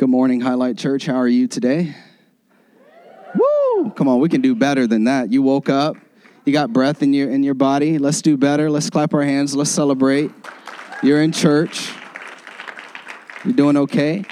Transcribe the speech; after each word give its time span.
Good 0.00 0.08
morning, 0.08 0.40
Highlight 0.40 0.78
Church. 0.78 1.04
How 1.04 1.16
are 1.16 1.28
you 1.28 1.46
today? 1.46 1.94
Woo! 3.34 3.90
Come 3.90 4.08
on, 4.08 4.18
we 4.18 4.30
can 4.30 4.40
do 4.40 4.54
better 4.54 4.86
than 4.86 5.04
that. 5.04 5.30
You 5.30 5.42
woke 5.42 5.68
up, 5.68 5.94
you 6.46 6.54
got 6.54 6.72
breath 6.72 7.02
in 7.02 7.12
your 7.12 7.30
in 7.30 7.42
your 7.42 7.52
body. 7.52 7.98
Let's 7.98 8.22
do 8.22 8.38
better. 8.38 8.70
Let's 8.70 8.88
clap 8.88 9.12
our 9.12 9.22
hands. 9.22 9.54
Let's 9.54 9.68
celebrate. 9.68 10.30
You're 11.02 11.20
in 11.20 11.32
church. 11.32 11.92
You're 13.44 13.52
doing 13.52 13.76
okay? 13.76 14.24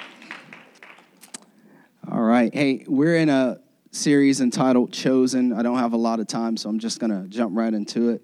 All 2.11 2.23
right. 2.23 2.51
Hey, 2.55 2.87
we're 2.89 3.17
in 3.17 3.29
a 3.29 3.61
series 3.91 4.41
entitled 4.41 4.91
Chosen. 4.91 5.53
I 5.53 5.61
don't 5.61 5.77
have 5.77 5.93
a 5.93 5.99
lot 5.99 6.19
of 6.19 6.29
time, 6.29 6.57
so 6.57 6.71
I'm 6.71 6.79
just 6.79 6.99
going 6.99 7.11
to 7.11 7.29
jump 7.29 7.55
right 7.55 7.75
into 7.75 8.09
it. 8.09 8.23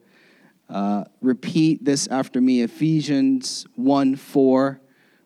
Uh, 0.71 1.05
repeat 1.21 1.85
this 1.85 2.07
after 2.07 2.41
me 2.41 2.63
Ephesians 2.63 3.67
1 3.75 4.17
4. 4.17 4.81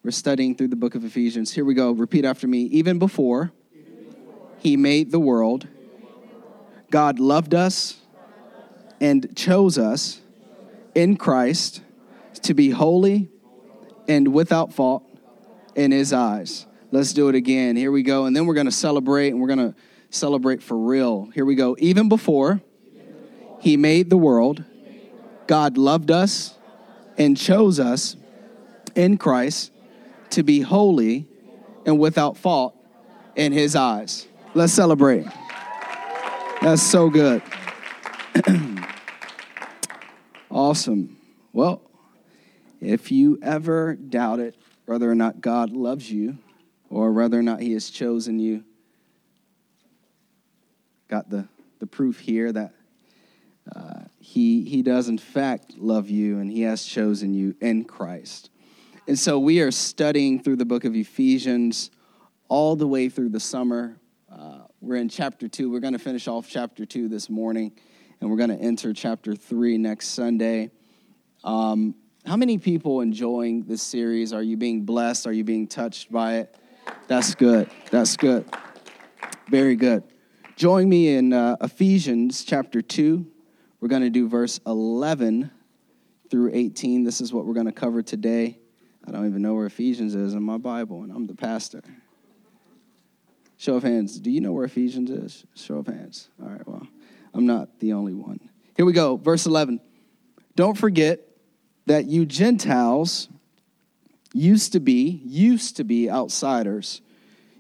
We're 0.05 0.13
studying 0.13 0.55
through 0.55 0.69
the 0.69 0.77
book 0.77 0.95
of 0.95 1.05
Ephesians. 1.05 1.53
Here 1.53 1.65
we 1.65 1.75
go. 1.75 1.91
Repeat 1.91 2.25
after 2.25 2.47
me. 2.47 2.63
Even 2.63 2.99
before 2.99 3.53
he 4.59 4.77
made 4.77 5.11
the 5.11 5.19
world, 5.19 5.67
God 6.91 7.19
loved 7.19 7.53
us 7.53 7.99
and 9.01 9.37
chose 9.37 9.77
us 9.77 10.21
in 10.95 11.17
Christ 11.17 11.83
to 12.43 12.55
be 12.55 12.71
holy 12.71 13.29
and 14.07 14.33
without 14.33 14.73
fault 14.73 15.05
in 15.75 15.91
his 15.91 16.13
eyes. 16.13 16.67
Let's 16.91 17.13
do 17.13 17.29
it 17.29 17.35
again. 17.35 17.77
Here 17.77 17.93
we 17.93 18.03
go. 18.03 18.25
And 18.25 18.35
then 18.35 18.47
we're 18.47 18.55
going 18.55 18.67
to 18.67 18.73
celebrate, 18.73 19.31
and 19.31 19.41
we're 19.41 19.49
going 19.49 19.73
to 19.73 19.75
celebrate 20.11 20.63
for 20.63 20.79
real. 20.79 21.27
Here 21.35 21.45
we 21.45 21.57
go. 21.57 21.77
Even 21.81 22.09
before 22.09 22.63
he 23.61 23.77
made 23.77 24.11
the 24.11 24.17
world, 24.17 24.65
God 25.47 25.77
loved 25.77 26.11
us 26.11 26.57
and 27.19 27.37
chose 27.37 27.81
us 27.81 28.17
in 28.95 29.19
Christ 29.19 29.73
to 30.31 30.43
be 30.43 30.61
holy 30.61 31.27
and 31.87 31.99
without 31.99 32.37
fault 32.37 32.77
in 33.37 33.53
his 33.53 33.75
eyes. 33.77 34.27
Let's 34.55 34.73
celebrate. 34.73 35.27
That's 36.61 36.83
so 36.83 37.09
good. 37.09 37.43
awesome. 40.51 41.17
Well, 41.53 41.83
if 42.81 43.11
you 43.11 43.39
ever 43.43 43.95
doubted 43.95 44.57
whether 44.87 45.11
or 45.11 45.15
not 45.15 45.41
God 45.41 45.71
loves 45.71 46.11
you 46.11 46.39
or 46.91 47.13
whether 47.13 47.39
or 47.39 47.43
not 47.43 47.61
he 47.61 47.73
has 47.73 47.91
chosen 47.91 48.39
you, 48.39 48.65
got 51.09 51.31
the, 51.31 51.49
the 51.79 51.87
proof 51.87 52.19
here 52.19 52.53
that 52.53 52.75
uh, 53.75 54.01
he, 54.19 54.65
he 54.65 54.83
does, 54.83 55.09
in 55.09 55.19
fact, 55.19 55.77
love 55.77 56.09
you 56.09 56.39
and 56.39 56.51
he 56.51 56.63
has 56.63 56.85
chosen 56.85 57.35
you 57.35 57.55
in 57.61 57.85
Christ. 57.85 58.51
And 59.09 59.19
so 59.19 59.39
we 59.39 59.63
are 59.63 59.71
studying 59.71 60.39
through 60.43 60.57
the 60.57 60.67
book 60.67 60.85
of 60.85 60.95
Ephesians 60.95 61.91
all 62.49 62.77
the 62.77 62.87
way 62.87 63.09
through 63.09 63.31
the 63.31 63.41
summer. 63.41 63.99
Uh, 64.31 64.65
we're 64.83 64.97
in 64.97 65.09
chapter 65.09 65.49
two. 65.49 65.73
We're 65.73 65.81
going 65.81 65.95
to 65.95 65.99
finish 65.99 66.29
off 66.29 66.47
chapter 66.47 66.85
two 66.85 67.09
this 67.09 67.31
morning, 67.31 67.73
and 68.21 68.29
we're 68.29 68.37
going 68.37 68.51
to 68.51 68.63
enter 68.63 68.93
chapter 68.93 69.35
three 69.35 69.79
next 69.79 70.09
Sunday. 70.09 70.71
Um, 71.43 71.95
how 72.27 72.37
many 72.37 72.59
people 72.59 73.01
enjoying 73.01 73.63
this 73.63 73.81
series? 73.81 74.35
Are 74.35 74.43
you 74.43 74.59
being 74.59 74.85
blessed? 74.85 75.27
Are 75.27 75.33
you 75.33 75.43
being 75.43 75.69
touched 75.69 76.13
by 76.13 76.41
it? 76.41 76.55
That's 77.07 77.35
good. 77.35 77.71
That's 77.91 78.15
good. 78.15 78.45
Very 79.49 79.77
good. 79.77 80.03
Join 80.55 80.87
me 80.87 81.15
in 81.15 81.33
uh, 81.33 81.57
Ephesians 81.63 82.45
chapter 82.45 82.83
2. 82.83 83.27
We're 83.81 83.89
going 83.89 84.03
to 84.03 84.11
do 84.11 84.29
verse 84.29 84.61
11 84.67 85.51
through 86.31 86.51
18. 86.53 87.05
This 87.05 87.23
is 87.23 87.33
what 87.33 87.47
we're 87.47 87.55
going 87.55 87.65
to 87.65 87.73
cover 87.73 88.03
today. 88.03 88.59
I 89.09 89.11
don't 89.11 89.27
even 89.27 89.41
know 89.41 89.55
where 89.55 89.65
Ephesians 89.65 90.15
is 90.15 90.35
in 90.35 90.43
my 90.43 90.59
Bible, 90.59 91.03
and 91.03 91.11
I'm 91.11 91.27
the 91.27 91.35
pastor. 91.35 91.83
Show 93.57 93.77
of 93.77 93.83
hands. 93.83 94.21
Do 94.21 94.31
you 94.31 94.43
know 94.43 94.53
where 94.53 94.67
Ephesians 94.67 95.11
is? 95.11 95.47
Show 95.55 95.79
of 95.79 95.87
hands. 95.87 96.29
All 96.43 96.51
right, 96.51 96.69
well, 96.69 96.87
I'm 97.33 97.47
not 97.47 97.81
the 97.81 97.95
only 97.95 98.13
one. 98.13 98.39
Here 98.77 98.85
we 98.85 98.93
go. 98.93 99.17
Verse 99.17 99.47
11. 99.47 99.81
Don't 100.57 100.77
forget 100.77 101.21
that 101.87 102.05
you 102.05 102.27
Gentiles 102.27 103.31
used 104.35 104.73
to 104.75 104.81
be, 104.81 105.23
used 105.25 105.77
to 105.79 105.85
be 105.85 106.11
outsiders. 106.11 107.01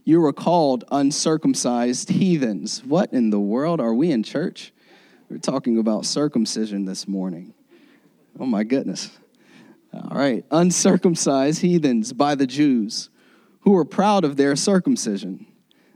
You 0.04 0.20
were 0.20 0.34
called 0.34 0.84
uncircumcised 0.92 2.10
heathens. 2.10 2.84
What 2.84 3.14
in 3.14 3.31
the 3.31 3.41
world 3.41 3.81
are 3.81 3.94
we 3.94 4.10
in 4.10 4.22
church? 4.22 4.70
We're 5.31 5.38
talking 5.38 5.78
about 5.78 6.04
circumcision 6.04 6.84
this 6.84 7.08
morning. 7.08 7.54
Oh 8.38 8.47
my 8.47 8.64
goodness. 8.64 9.10
All 9.93 10.16
right, 10.16 10.44
uncircumcised 10.50 11.60
heathens 11.60 12.12
by 12.12 12.34
the 12.34 12.47
Jews 12.47 13.10
who 13.60 13.72
were 13.72 13.84
proud 13.84 14.25
of 14.25 14.37
their 14.37 14.54
circumcision. 14.56 15.47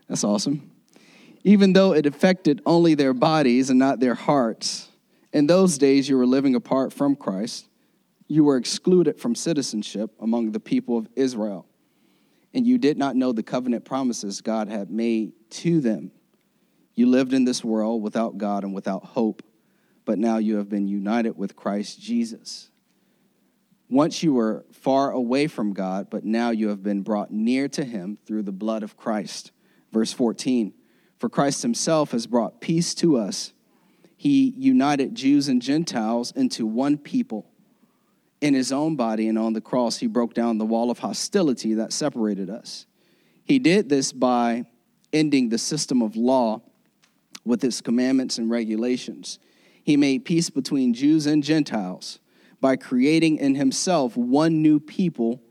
That's 0.08 0.24
awesome. 0.24 0.70
Even 1.44 1.72
though 1.72 1.92
it 1.92 2.06
affected 2.06 2.62
only 2.64 2.94
their 2.94 3.14
bodies 3.14 3.70
and 3.70 3.78
not 3.78 4.00
their 4.00 4.14
hearts. 4.14 4.88
In 5.32 5.46
those 5.46 5.78
days, 5.78 6.08
you 6.08 6.16
were 6.16 6.26
living 6.26 6.54
apart 6.54 6.92
from 6.92 7.16
Christ. 7.16 7.68
You 8.28 8.44
were 8.44 8.56
excluded 8.56 9.18
from 9.18 9.34
citizenship 9.34 10.10
among 10.20 10.52
the 10.52 10.60
people 10.60 10.98
of 10.98 11.08
Israel. 11.16 11.66
And 12.54 12.66
you 12.66 12.78
did 12.78 12.98
not 12.98 13.16
know 13.16 13.32
the 13.32 13.42
covenant 13.42 13.84
promises 13.84 14.40
God 14.40 14.68
had 14.68 14.90
made 14.90 15.32
to 15.50 15.80
them. 15.80 16.12
You 16.94 17.06
lived 17.06 17.32
in 17.32 17.44
this 17.44 17.64
world 17.64 18.02
without 18.02 18.36
God 18.36 18.64
and 18.64 18.74
without 18.74 19.04
hope, 19.04 19.42
but 20.04 20.18
now 20.18 20.36
you 20.36 20.56
have 20.56 20.68
been 20.68 20.88
united 20.88 21.36
with 21.36 21.56
Christ 21.56 22.00
Jesus 22.00 22.71
once 23.92 24.22
you 24.22 24.32
were 24.32 24.64
far 24.72 25.10
away 25.10 25.46
from 25.46 25.74
God, 25.74 26.08
but 26.08 26.24
now 26.24 26.48
you 26.48 26.68
have 26.68 26.82
been 26.82 27.02
brought 27.02 27.30
near 27.30 27.68
to 27.68 27.84
him 27.84 28.16
through 28.24 28.42
the 28.42 28.50
blood 28.50 28.82
of 28.82 28.96
Christ. 28.96 29.52
Verse 29.92 30.12
14 30.14 30.72
For 31.18 31.28
Christ 31.28 31.60
himself 31.60 32.12
has 32.12 32.26
brought 32.26 32.62
peace 32.62 32.94
to 32.96 33.18
us. 33.18 33.52
He 34.16 34.54
united 34.56 35.14
Jews 35.14 35.46
and 35.48 35.60
Gentiles 35.60 36.32
into 36.34 36.64
one 36.64 36.96
people. 36.96 37.50
In 38.40 38.54
his 38.54 38.72
own 38.72 38.96
body 38.96 39.28
and 39.28 39.38
on 39.38 39.52
the 39.52 39.60
cross, 39.60 39.98
he 39.98 40.06
broke 40.06 40.32
down 40.32 40.56
the 40.56 40.64
wall 40.64 40.90
of 40.90 41.00
hostility 41.00 41.74
that 41.74 41.92
separated 41.92 42.48
us. 42.48 42.86
He 43.44 43.58
did 43.58 43.90
this 43.90 44.10
by 44.10 44.64
ending 45.12 45.50
the 45.50 45.58
system 45.58 46.00
of 46.00 46.16
law 46.16 46.62
with 47.44 47.62
its 47.62 47.82
commandments 47.82 48.38
and 48.38 48.48
regulations. 48.48 49.38
He 49.84 49.98
made 49.98 50.24
peace 50.24 50.48
between 50.48 50.94
Jews 50.94 51.26
and 51.26 51.42
Gentiles 51.42 52.20
by 52.62 52.76
creating 52.76 53.38
in 53.38 53.56
himself 53.56 54.16
one 54.16 54.62
new 54.62 54.78
people 54.78 55.42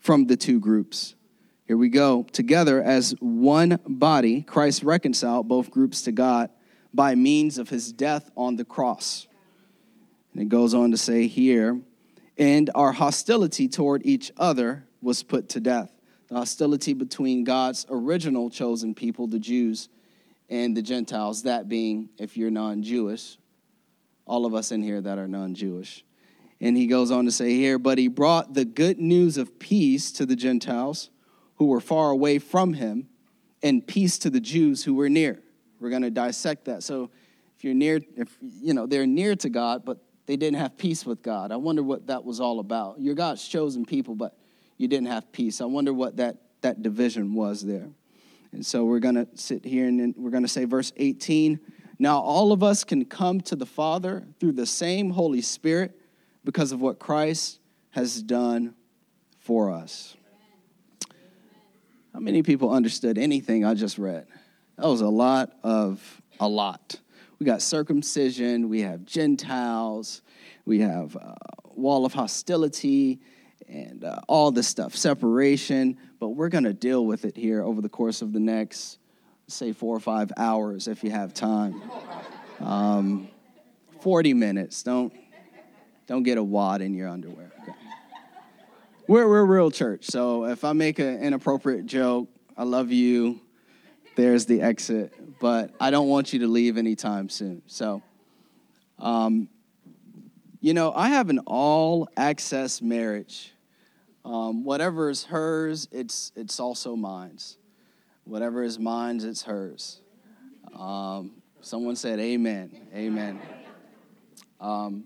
from 0.00 0.26
the 0.26 0.36
two 0.36 0.58
groups. 0.58 1.14
Here 1.64 1.76
we 1.76 1.88
go. 1.88 2.26
Together 2.32 2.82
as 2.82 3.14
one 3.20 3.78
body, 3.86 4.42
Christ 4.42 4.82
reconciled 4.82 5.46
both 5.46 5.70
groups 5.70 6.02
to 6.02 6.12
God 6.12 6.50
by 6.92 7.14
means 7.14 7.56
of 7.56 7.68
his 7.68 7.92
death 7.92 8.32
on 8.36 8.56
the 8.56 8.64
cross. 8.64 9.28
And 10.32 10.42
it 10.42 10.48
goes 10.48 10.74
on 10.74 10.90
to 10.90 10.96
say 10.96 11.28
here, 11.28 11.80
and 12.36 12.68
our 12.74 12.90
hostility 12.90 13.68
toward 13.68 14.04
each 14.04 14.32
other 14.36 14.84
was 15.00 15.22
put 15.22 15.50
to 15.50 15.60
death. 15.60 15.92
The 16.26 16.34
hostility 16.34 16.94
between 16.94 17.44
God's 17.44 17.86
original 17.88 18.50
chosen 18.50 18.92
people, 18.92 19.28
the 19.28 19.38
Jews, 19.38 19.88
and 20.48 20.76
the 20.76 20.82
Gentiles, 20.82 21.44
that 21.44 21.68
being, 21.68 22.08
if 22.18 22.36
you're 22.36 22.50
non 22.50 22.82
Jewish, 22.82 23.38
all 24.26 24.46
of 24.46 24.54
us 24.54 24.72
in 24.72 24.82
here 24.82 25.00
that 25.00 25.18
are 25.18 25.28
non 25.28 25.54
Jewish. 25.54 26.04
And 26.60 26.76
he 26.76 26.86
goes 26.86 27.10
on 27.10 27.24
to 27.24 27.30
say 27.30 27.54
here, 27.54 27.78
but 27.78 27.96
he 27.98 28.08
brought 28.08 28.54
the 28.54 28.64
good 28.64 28.98
news 28.98 29.36
of 29.38 29.58
peace 29.58 30.12
to 30.12 30.26
the 30.26 30.36
Gentiles 30.36 31.10
who 31.56 31.66
were 31.66 31.80
far 31.80 32.10
away 32.10 32.38
from 32.38 32.74
him, 32.74 33.08
and 33.62 33.86
peace 33.86 34.18
to 34.18 34.30
the 34.30 34.40
Jews 34.40 34.84
who 34.84 34.94
were 34.94 35.10
near. 35.10 35.42
We're 35.78 35.90
going 35.90 36.02
to 36.02 36.10
dissect 36.10 36.64
that. 36.64 36.82
So 36.82 37.10
if 37.56 37.64
you're 37.64 37.74
near, 37.74 38.00
if 38.16 38.36
you 38.40 38.72
know, 38.72 38.86
they're 38.86 39.06
near 39.06 39.36
to 39.36 39.50
God, 39.50 39.84
but 39.84 39.98
they 40.24 40.36
didn't 40.36 40.58
have 40.58 40.78
peace 40.78 41.04
with 41.04 41.22
God. 41.22 41.52
I 41.52 41.56
wonder 41.56 41.82
what 41.82 42.06
that 42.06 42.24
was 42.24 42.40
all 42.40 42.60
about. 42.60 43.00
You're 43.00 43.14
God's 43.14 43.46
chosen 43.46 43.84
people, 43.84 44.14
but 44.14 44.38
you 44.78 44.88
didn't 44.88 45.08
have 45.08 45.30
peace. 45.32 45.60
I 45.60 45.66
wonder 45.66 45.92
what 45.92 46.16
that, 46.16 46.38
that 46.62 46.82
division 46.82 47.34
was 47.34 47.62
there. 47.62 47.90
And 48.52 48.64
so 48.64 48.84
we're 48.84 48.98
going 48.98 49.16
to 49.16 49.28
sit 49.34 49.64
here 49.64 49.86
and 49.86 50.14
we're 50.16 50.30
going 50.30 50.42
to 50.42 50.48
say 50.48 50.64
verse 50.64 50.92
18. 50.96 51.60
Now 51.98 52.18
all 52.20 52.52
of 52.52 52.62
us 52.62 52.84
can 52.84 53.04
come 53.04 53.42
to 53.42 53.56
the 53.56 53.66
Father 53.66 54.24
through 54.38 54.52
the 54.52 54.64
same 54.64 55.10
Holy 55.10 55.42
Spirit 55.42 55.99
because 56.44 56.72
of 56.72 56.80
what 56.80 56.98
Christ 56.98 57.58
has 57.90 58.22
done 58.22 58.74
for 59.38 59.70
us. 59.70 60.16
How 62.12 62.20
many 62.20 62.42
people 62.42 62.70
understood 62.72 63.18
anything 63.18 63.64
I 63.64 63.74
just 63.74 63.98
read? 63.98 64.26
That 64.76 64.86
was 64.86 65.00
a 65.00 65.08
lot 65.08 65.52
of 65.62 66.22
a 66.38 66.48
lot. 66.48 66.96
We 67.38 67.46
got 67.46 67.62
circumcision, 67.62 68.68
we 68.68 68.82
have 68.82 69.04
Gentiles, 69.04 70.22
we 70.64 70.80
have 70.80 71.16
uh, 71.16 71.34
wall 71.74 72.04
of 72.04 72.12
hostility, 72.12 73.20
and 73.68 74.04
uh, 74.04 74.20
all 74.28 74.50
this 74.50 74.66
stuff, 74.66 74.96
separation. 74.96 75.96
But 76.18 76.30
we're 76.30 76.48
going 76.48 76.64
to 76.64 76.72
deal 76.72 77.06
with 77.06 77.24
it 77.24 77.36
here 77.36 77.62
over 77.62 77.80
the 77.80 77.88
course 77.88 78.20
of 78.22 78.32
the 78.32 78.40
next, 78.40 78.98
say, 79.46 79.72
four 79.72 79.96
or 79.96 80.00
five 80.00 80.32
hours 80.36 80.88
if 80.88 81.04
you 81.04 81.10
have 81.10 81.34
time. 81.34 81.80
Um, 82.60 83.28
40 84.02 84.34
minutes. 84.34 84.82
Don't 84.82 85.14
don't 86.10 86.24
get 86.24 86.38
a 86.38 86.42
wad 86.42 86.82
in 86.82 86.92
your 86.92 87.08
underwear. 87.08 87.52
Okay. 87.62 87.72
We're, 89.06 89.28
we're 89.28 89.44
real 89.44 89.70
church, 89.70 90.06
so 90.06 90.46
if 90.46 90.64
I 90.64 90.72
make 90.72 90.98
an 90.98 91.22
inappropriate 91.22 91.86
joke, 91.86 92.28
I 92.56 92.64
love 92.64 92.90
you. 92.90 93.40
There's 94.16 94.44
the 94.44 94.60
exit. 94.60 95.14
But 95.38 95.72
I 95.78 95.92
don't 95.92 96.08
want 96.08 96.32
you 96.32 96.40
to 96.40 96.48
leave 96.48 96.78
anytime 96.78 97.28
soon. 97.28 97.62
So, 97.68 98.02
um, 98.98 99.48
you 100.60 100.74
know, 100.74 100.92
I 100.92 101.10
have 101.10 101.30
an 101.30 101.38
all 101.46 102.08
access 102.16 102.82
marriage. 102.82 103.52
Um, 104.24 104.64
whatever 104.64 105.10
is 105.10 105.22
hers, 105.22 105.86
it's, 105.92 106.32
it's 106.34 106.58
also 106.58 106.96
mine's. 106.96 107.56
Whatever 108.24 108.64
is 108.64 108.80
mine's, 108.80 109.22
it's 109.22 109.42
hers. 109.42 110.00
Um, 110.76 111.40
someone 111.60 111.94
said, 111.94 112.18
Amen. 112.18 112.88
Amen. 112.92 113.40
Um, 114.60 115.04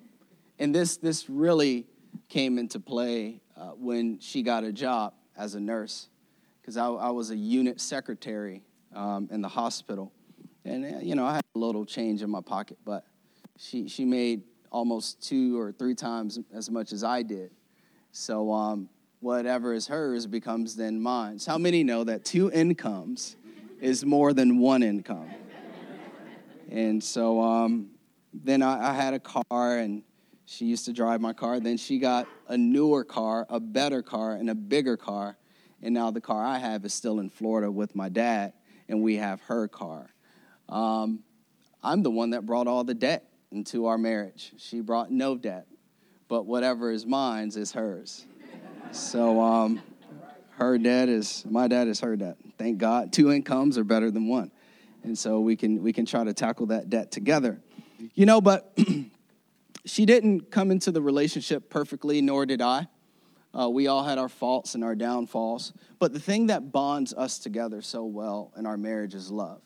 and 0.59 0.75
this, 0.75 0.97
this 0.97 1.29
really 1.29 1.87
came 2.29 2.59
into 2.59 2.79
play 2.81 3.41
uh, 3.56 3.71
when 3.71 4.19
she 4.21 4.43
got 4.43 4.65
a 4.65 4.73
job 4.73 5.15
as 5.37 5.55
a 5.55 5.61
nurse, 5.61 6.09
because 6.61 6.77
I, 6.77 6.87
I, 6.87 7.11
was 7.11 7.31
a 7.31 7.37
unit 7.37 7.81
secretary 7.81 8.62
um, 8.95 9.29
in 9.33 9.41
the 9.41 9.49
hospital. 9.49 10.12
And, 10.65 10.85
uh, 10.85 10.99
you 11.01 11.15
know, 11.15 11.27
I 11.27 11.35
had 11.35 11.45
a 11.55 11.59
little 11.59 11.85
change 11.85 12.23
in 12.23 12.31
my 12.31 12.41
pocket, 12.41 12.79
but 12.85 13.05
she, 13.59 13.89
she 13.89 14.05
made 14.05 14.43
almost 14.71 15.27
two 15.27 15.59
or 15.59 15.73
three 15.73 15.95
times 15.95 16.39
as 16.53 16.71
much 16.71 16.93
as 16.93 17.05
I 17.05 17.23
did. 17.23 17.51
So 18.12 18.53
um, 18.53 18.89
whatever 19.21 19.73
is 19.75 19.87
hers 19.89 20.27
becomes 20.27 20.77
then 20.77 21.01
mine. 21.01 21.39
So 21.39 21.53
how 21.53 21.59
many 21.59 21.83
know 21.83 22.05
that 22.05 22.25
two 22.25 22.51
incomes 22.53 23.37
is 23.81 24.05
more 24.05 24.33
than 24.33 24.59
one 24.59 24.83
income? 24.83 25.31
And 26.71 27.03
so 27.03 27.41
um, 27.41 27.91
then 28.33 28.62
I, 28.62 28.91
I 28.91 28.93
had 28.95 29.15
a 29.15 29.21
car, 29.21 29.79
and 29.79 30.03
she 30.46 30.67
used 30.67 30.85
to 30.87 30.93
drive 30.93 31.20
my 31.20 31.32
car. 31.32 31.61
Then 31.61 31.76
she 31.76 31.99
got 31.99 32.26
a 32.49 32.56
newer 32.56 33.05
car, 33.05 33.46
a 33.49 33.61
better 33.61 34.02
car, 34.02 34.35
and 34.35 34.50
a 34.50 34.55
bigger 34.55 34.96
car. 34.96 35.37
And 35.82 35.94
now 35.94 36.11
the 36.11 36.20
car 36.20 36.44
I 36.44 36.58
have 36.58 36.85
is 36.85 36.94
still 36.94 37.20
in 37.20 37.31
Florida 37.31 37.70
with 37.70 37.94
my 37.94 38.08
dad, 38.08 38.52
and 38.88 39.02
we 39.02 39.17
have 39.17 39.41
her 39.43 39.69
car. 39.69 40.11
Um, 40.69 41.20
I'm 41.82 42.02
the 42.02 42.11
one 42.11 42.31
that 42.31 42.46
brought 42.46 42.67
all 42.67 42.85
the 42.85 42.94
debt 42.94 43.29
into 43.50 43.87
our 43.87 43.99
marriage. 43.99 44.52
She 44.56 44.81
brought 44.81 45.11
no 45.11 45.37
debt, 45.37 45.67
but 46.29 46.46
whatever 46.46 46.91
is 46.91 47.06
mine 47.06 47.52
is 47.55 47.73
hers. 47.73 48.25
So 48.93 49.41
um, 49.41 49.82
her 50.56 50.79
debt 50.79 51.08
is 51.08 51.44
my 51.49 51.69
dad 51.69 51.88
is 51.88 52.00
her 52.00 52.17
debt. 52.17 52.37
Thank 52.58 52.79
God, 52.79 53.12
two 53.12 53.31
incomes 53.31 53.76
are 53.76 53.85
better 53.85 54.11
than 54.11 54.29
one, 54.29 54.50
and 55.02 55.19
so 55.19 55.41
we 55.41 55.56
can 55.56 55.82
we 55.82 55.93
can 55.93 56.06
try 56.06 56.25
to 56.25 56.32
tackle 56.32 56.67
that 56.67 56.88
debt 56.88 57.11
together. 57.11 57.61
You 58.14 58.26
know, 58.26 58.41
but 58.41 58.76
she 59.84 60.06
didn't 60.06 60.50
come 60.50 60.70
into 60.70 60.90
the 60.90 61.02
relationship 61.02 61.69
perfectly, 61.69 62.20
nor 62.20 62.46
did 62.46 62.62
I. 62.62 62.88
Uh, 63.58 63.69
we 63.69 63.86
all 63.86 64.02
had 64.02 64.19
our 64.19 64.28
faults 64.28 64.75
and 64.75 64.82
our 64.82 64.96
downfalls, 64.96 65.72
but 66.00 66.12
the 66.12 66.19
thing 66.19 66.48
that 66.48 66.72
bonds 66.72 67.14
us 67.14 67.38
together 67.38 67.82
so 67.82 68.04
well 68.04 68.52
in 68.56 68.66
our 68.66 68.76
marriage 68.76 69.14
is 69.14 69.31
love. 69.31 69.62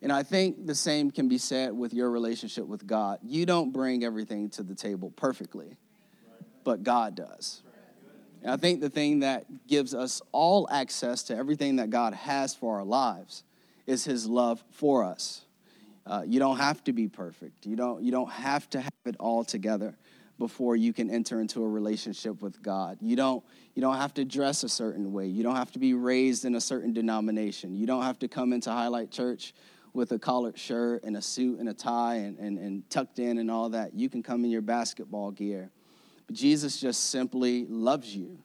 And 0.00 0.10
I 0.10 0.22
think 0.22 0.66
the 0.66 0.74
same 0.74 1.10
can 1.10 1.28
be 1.28 1.38
said 1.38 1.72
with 1.72 1.92
your 1.92 2.10
relationship 2.10 2.66
with 2.66 2.86
God. 2.86 3.18
You 3.22 3.46
don't 3.46 3.72
bring 3.72 4.04
everything 4.04 4.48
to 4.50 4.62
the 4.62 4.74
table 4.74 5.10
perfectly, 5.10 5.76
but 6.64 6.82
God 6.82 7.14
does. 7.14 7.62
And 8.42 8.50
I 8.50 8.56
think 8.56 8.80
the 8.80 8.90
thing 8.90 9.20
that 9.20 9.44
gives 9.68 9.94
us 9.94 10.20
all 10.32 10.66
access 10.70 11.22
to 11.24 11.36
everything 11.36 11.76
that 11.76 11.90
God 11.90 12.14
has 12.14 12.54
for 12.54 12.78
our 12.78 12.84
lives 12.84 13.44
is 13.86 14.04
his 14.04 14.26
love 14.26 14.64
for 14.70 15.04
us. 15.04 15.44
Uh, 16.06 16.22
you 16.26 16.38
don't 16.38 16.58
have 16.58 16.82
to 16.84 16.92
be 16.92 17.08
perfect. 17.08 17.66
You 17.66 17.76
don't, 17.76 18.02
you 18.02 18.10
don't 18.10 18.30
have 18.30 18.68
to 18.70 18.80
have 18.80 18.92
it 19.04 19.16
all 19.20 19.44
together 19.44 19.96
before 20.38 20.74
you 20.74 20.92
can 20.92 21.08
enter 21.10 21.40
into 21.40 21.62
a 21.62 21.68
relationship 21.68 22.42
with 22.42 22.60
God. 22.62 22.98
You 23.00 23.14
don't, 23.14 23.44
you 23.74 23.82
don't 23.82 23.96
have 23.96 24.12
to 24.14 24.24
dress 24.24 24.64
a 24.64 24.68
certain 24.68 25.12
way. 25.12 25.26
You 25.26 25.42
don't 25.42 25.54
have 25.54 25.70
to 25.72 25.78
be 25.78 25.94
raised 25.94 26.44
in 26.44 26.56
a 26.56 26.60
certain 26.60 26.92
denomination. 26.92 27.76
You 27.76 27.86
don't 27.86 28.02
have 28.02 28.18
to 28.20 28.28
come 28.28 28.52
into 28.52 28.70
Highlight 28.70 29.10
Church 29.10 29.54
with 29.92 30.10
a 30.12 30.18
collared 30.18 30.58
shirt 30.58 31.04
and 31.04 31.16
a 31.16 31.22
suit 31.22 31.60
and 31.60 31.68
a 31.68 31.74
tie 31.74 32.16
and, 32.16 32.38
and, 32.38 32.58
and 32.58 32.90
tucked 32.90 33.18
in 33.18 33.38
and 33.38 33.50
all 33.50 33.68
that. 33.70 33.94
You 33.94 34.08
can 34.08 34.22
come 34.22 34.44
in 34.44 34.50
your 34.50 34.62
basketball 34.62 35.30
gear. 35.30 35.70
But 36.26 36.34
Jesus 36.34 36.80
just 36.80 37.10
simply 37.10 37.66
loves 37.66 38.16
you. 38.16 38.38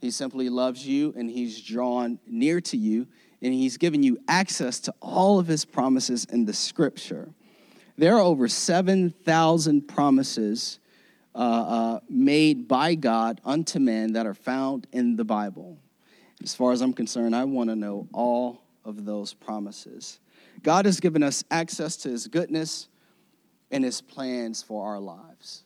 He 0.00 0.10
simply 0.10 0.48
loves 0.48 0.86
you 0.86 1.12
and 1.16 1.30
he's 1.30 1.60
drawn 1.60 2.18
near 2.26 2.60
to 2.62 2.76
you 2.76 3.06
and 3.42 3.52
he's 3.52 3.76
given 3.76 4.02
you 4.02 4.18
access 4.28 4.78
to 4.80 4.94
all 5.02 5.38
of 5.38 5.48
his 5.48 5.64
promises 5.64 6.24
in 6.26 6.44
the 6.44 6.52
scripture. 6.52 7.28
There 7.98 8.16
are 8.16 8.20
over 8.20 8.48
7,000 8.48 9.88
promises 9.88 10.78
uh, 11.34 11.38
uh, 11.38 12.00
made 12.08 12.68
by 12.68 12.94
God 12.94 13.40
unto 13.44 13.78
men 13.78 14.12
that 14.12 14.26
are 14.26 14.34
found 14.34 14.86
in 14.92 15.16
the 15.16 15.24
Bible. 15.24 15.76
As 16.42 16.54
far 16.54 16.72
as 16.72 16.80
I'm 16.80 16.92
concerned, 16.92 17.34
I 17.34 17.44
want 17.44 17.70
to 17.70 17.76
know 17.76 18.08
all 18.12 18.62
of 18.84 19.04
those 19.04 19.34
promises. 19.34 20.20
God 20.62 20.86
has 20.86 21.00
given 21.00 21.22
us 21.22 21.42
access 21.50 21.96
to 21.98 22.08
his 22.08 22.28
goodness 22.28 22.88
and 23.70 23.84
his 23.84 24.00
plans 24.00 24.62
for 24.62 24.86
our 24.86 25.00
lives. 25.00 25.64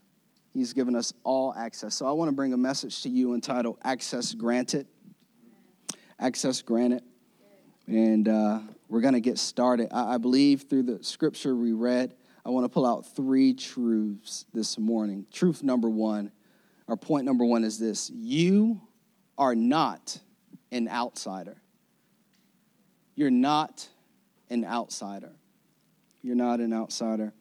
He's 0.53 0.73
given 0.73 0.97
us 0.97 1.13
all 1.25 1.55
access. 1.55 1.95
So 1.95 2.07
I 2.07 2.13
want 2.13 2.29
to 2.29 2.33
bring 2.35 2.55
a 2.55 2.59
message 2.59 3.03
to 3.03 3.11
you 3.11 3.35
entitled 3.35 3.79
Access 3.85 4.33
Granted. 4.33 4.87
Access 6.19 6.63
Granted. 6.63 7.03
And 7.87 8.29
uh, 8.29 8.61
we're 8.89 9.01
going 9.01 9.15
to 9.15 9.21
get 9.21 9.39
started. 9.39 9.89
I, 9.93 10.15
I 10.15 10.19
believe 10.19 10.63
through 10.63 10.85
the 10.85 11.03
scripture 11.05 11.55
we 11.55 11.73
read, 11.73 12.15
I 12.45 12.51
want 12.51 12.65
to 12.65 12.69
pull 12.69 12.87
out 12.87 13.07
three 13.15 13.55
truths 13.55 14.45
this 14.53 14.79
morning. 14.79 15.27
Truth 15.33 15.63
number 15.63 15.89
one, 15.89 16.31
or 16.87 16.97
point 16.97 17.25
number 17.25 17.45
one 17.45 17.65
is 17.65 17.79
this 17.79 18.11
you 18.11 18.81
are 19.37 19.55
not 19.55 20.19
an 20.71 20.89
outsider. 20.89 21.57
You're 23.15 23.31
not 23.31 23.89
an 24.51 24.65
outsider. 24.65 25.33
You're 26.23 26.37
not 26.37 26.61
an 26.61 26.73
outsider. 26.73 27.33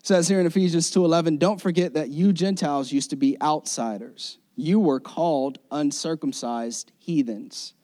It 0.00 0.06
says 0.06 0.28
here 0.28 0.40
in 0.40 0.46
Ephesians 0.46 0.90
2:11, 0.90 1.38
don't 1.38 1.60
forget 1.60 1.94
that 1.94 2.10
you 2.10 2.32
Gentiles 2.32 2.92
used 2.92 3.10
to 3.10 3.16
be 3.16 3.40
outsiders. 3.40 4.38
You 4.56 4.80
were 4.80 5.00
called 5.00 5.58
uncircumcised 5.70 6.92
heathens 6.98 7.74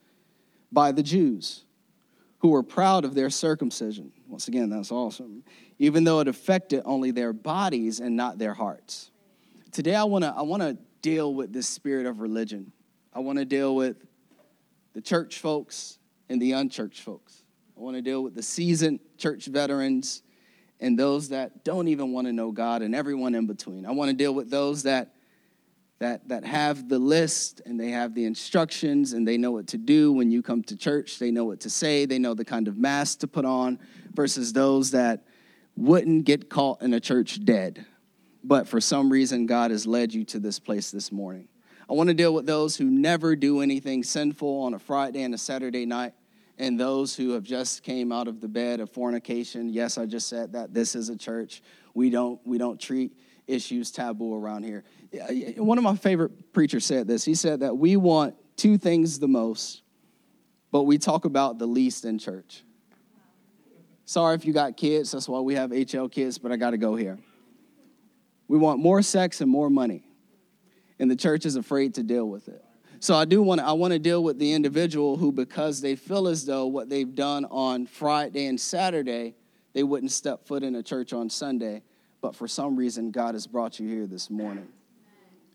by 0.71 0.91
the 0.91 1.03
Jews 1.03 1.65
who 2.43 2.49
were 2.49 2.61
proud 2.61 3.05
of 3.05 3.15
their 3.15 3.29
circumcision. 3.29 4.11
Once 4.27 4.49
again, 4.49 4.69
that's 4.69 4.91
awesome. 4.91 5.45
Even 5.79 6.03
though 6.03 6.19
it 6.19 6.27
affected 6.27 6.81
only 6.83 7.09
their 7.09 7.31
bodies 7.31 8.01
and 8.01 8.17
not 8.17 8.37
their 8.37 8.53
hearts. 8.53 9.11
Today 9.71 9.95
I 9.95 10.03
want 10.03 10.25
to 10.25 10.33
I 10.35 10.41
want 10.41 10.61
to 10.61 10.77
deal 11.01 11.33
with 11.33 11.53
this 11.53 11.67
spirit 11.67 12.05
of 12.05 12.19
religion. 12.19 12.73
I 13.13 13.19
want 13.19 13.39
to 13.39 13.45
deal 13.45 13.73
with 13.73 14.05
the 14.91 14.99
church 14.99 15.39
folks 15.39 15.97
and 16.27 16.41
the 16.41 16.51
unchurched 16.51 16.99
folks. 16.99 17.43
I 17.77 17.79
want 17.79 17.95
to 17.95 18.01
deal 18.01 18.21
with 18.21 18.35
the 18.35 18.43
seasoned 18.43 18.99
church 19.17 19.45
veterans 19.45 20.21
and 20.81 20.99
those 20.99 21.29
that 21.29 21.63
don't 21.63 21.87
even 21.87 22.11
want 22.11 22.27
to 22.27 22.33
know 22.33 22.51
God 22.51 22.81
and 22.81 22.93
everyone 22.93 23.35
in 23.35 23.47
between. 23.47 23.85
I 23.85 23.91
want 23.91 24.09
to 24.09 24.17
deal 24.17 24.33
with 24.33 24.49
those 24.49 24.83
that 24.83 25.13
that 26.03 26.27
that 26.27 26.43
have 26.43 26.89
the 26.89 26.99
list 26.99 27.61
and 27.65 27.79
they 27.79 27.89
have 27.91 28.13
the 28.13 28.25
instructions 28.25 29.13
and 29.13 29.25
they 29.25 29.37
know 29.37 29.51
what 29.51 29.67
to 29.67 29.77
do 29.77 30.11
when 30.11 30.29
you 30.29 30.41
come 30.43 30.61
to 30.63 30.75
church. 30.75 31.17
They 31.17 31.31
know 31.31 31.45
what 31.45 31.61
to 31.61 31.69
say, 31.69 32.05
they 32.05 32.19
know 32.19 32.33
the 32.33 32.43
kind 32.43 32.67
of 32.67 32.77
mask 32.77 33.19
to 33.19 33.27
put 33.27 33.45
on 33.45 33.79
versus 34.13 34.51
those 34.51 34.91
that 34.91 35.25
wouldn't 35.77 36.25
get 36.25 36.49
caught 36.49 36.81
in 36.81 36.93
a 36.93 36.99
church 36.99 37.43
dead. 37.45 37.85
But 38.43 38.67
for 38.67 38.81
some 38.81 39.09
reason 39.09 39.45
God 39.45 39.71
has 39.71 39.87
led 39.87 40.13
you 40.13 40.25
to 40.25 40.39
this 40.39 40.59
place 40.59 40.91
this 40.91 41.09
morning. 41.09 41.47
I 41.89 41.93
want 41.93 42.09
to 42.09 42.13
deal 42.13 42.33
with 42.33 42.45
those 42.45 42.75
who 42.75 42.85
never 42.85 43.37
do 43.37 43.61
anything 43.61 44.03
sinful 44.03 44.61
on 44.63 44.73
a 44.73 44.79
Friday 44.79 45.21
and 45.21 45.33
a 45.33 45.37
Saturday 45.37 45.85
night 45.85 46.13
and 46.57 46.77
those 46.77 47.15
who 47.15 47.31
have 47.31 47.43
just 47.43 47.81
came 47.81 48.11
out 48.11 48.27
of 48.27 48.41
the 48.41 48.49
bed 48.49 48.81
of 48.81 48.89
fornication. 48.89 49.69
Yes, 49.69 49.97
I 49.97 50.05
just 50.05 50.27
said 50.27 50.51
that 50.51 50.73
this 50.73 50.95
is 50.95 51.07
a 51.07 51.15
church. 51.15 51.63
We 51.93 52.09
don't 52.09 52.41
we 52.45 52.57
don't 52.57 52.79
treat 52.79 53.13
issues 53.53 53.91
taboo 53.91 54.35
around 54.35 54.63
here. 54.63 54.83
One 55.57 55.77
of 55.77 55.83
my 55.83 55.95
favorite 55.95 56.53
preachers 56.53 56.85
said 56.85 57.07
this. 57.07 57.23
He 57.23 57.35
said 57.35 57.61
that 57.61 57.77
we 57.77 57.95
want 57.95 58.35
two 58.57 58.77
things 58.77 59.19
the 59.19 59.27
most, 59.27 59.83
but 60.71 60.83
we 60.83 60.97
talk 60.97 61.25
about 61.25 61.59
the 61.59 61.67
least 61.67 62.05
in 62.05 62.19
church. 62.19 62.63
Sorry 64.05 64.35
if 64.35 64.45
you 64.45 64.53
got 64.53 64.75
kids, 64.75 65.11
that's 65.11 65.29
why 65.29 65.39
we 65.39 65.55
have 65.55 65.71
HL 65.71 66.11
kids, 66.11 66.37
but 66.37 66.51
I 66.51 66.57
got 66.57 66.71
to 66.71 66.77
go 66.77 66.95
here. 66.95 67.17
We 68.47 68.57
want 68.57 68.79
more 68.79 69.01
sex 69.01 69.39
and 69.39 69.49
more 69.49 69.69
money, 69.69 70.03
and 70.99 71.09
the 71.09 71.15
church 71.15 71.45
is 71.45 71.55
afraid 71.55 71.95
to 71.95 72.03
deal 72.03 72.27
with 72.27 72.49
it. 72.49 72.63
So 72.99 73.15
I 73.15 73.25
do 73.25 73.41
want 73.41 73.59
to 73.59 73.65
I 73.65 73.73
want 73.73 73.93
to 73.93 73.99
deal 73.99 74.23
with 74.23 74.39
the 74.39 74.53
individual 74.53 75.17
who 75.17 75.31
because 75.31 75.81
they 75.81 75.95
feel 75.95 76.27
as 76.27 76.45
though 76.45 76.67
what 76.67 76.89
they've 76.89 77.13
done 77.13 77.45
on 77.45 77.85
Friday 77.85 78.45
and 78.45 78.59
Saturday, 78.59 79.35
they 79.73 79.83
wouldn't 79.83 80.11
step 80.11 80.45
foot 80.45 80.63
in 80.63 80.75
a 80.75 80.83
church 80.83 81.11
on 81.11 81.29
Sunday, 81.29 81.83
but 82.23 82.33
for 82.33 82.47
some 82.47 82.77
reason 82.77 83.11
God 83.11 83.35
has 83.35 83.45
brought 83.45 83.81
you 83.81 83.87
here 83.87 84.07
this 84.07 84.29
morning. 84.29 84.69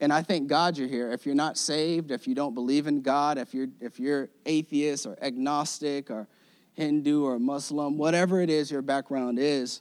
And 0.03 0.13
I 0.13 0.23
thank 0.23 0.49
God 0.49 0.77
you're 0.77 0.87
here. 0.87 1.11
If 1.11 1.25
you're 1.25 1.35
not 1.35 1.57
saved, 1.57 2.11
if 2.11 2.29
you 2.29 2.35
don't 2.35 2.55
believe 2.55 2.87
in 2.87 3.01
God, 3.01 3.39
if 3.39 3.55
you're 3.55 3.69
if 3.81 3.99
you're 3.99 4.29
atheist 4.45 5.07
or 5.07 5.17
agnostic 5.23 6.11
or 6.11 6.29
Hindu 6.75 7.25
or 7.25 7.39
Muslim, 7.39 7.97
whatever 7.97 8.43
it 8.43 8.51
is 8.51 8.71
your 8.71 8.83
background 8.83 9.39
is, 9.39 9.81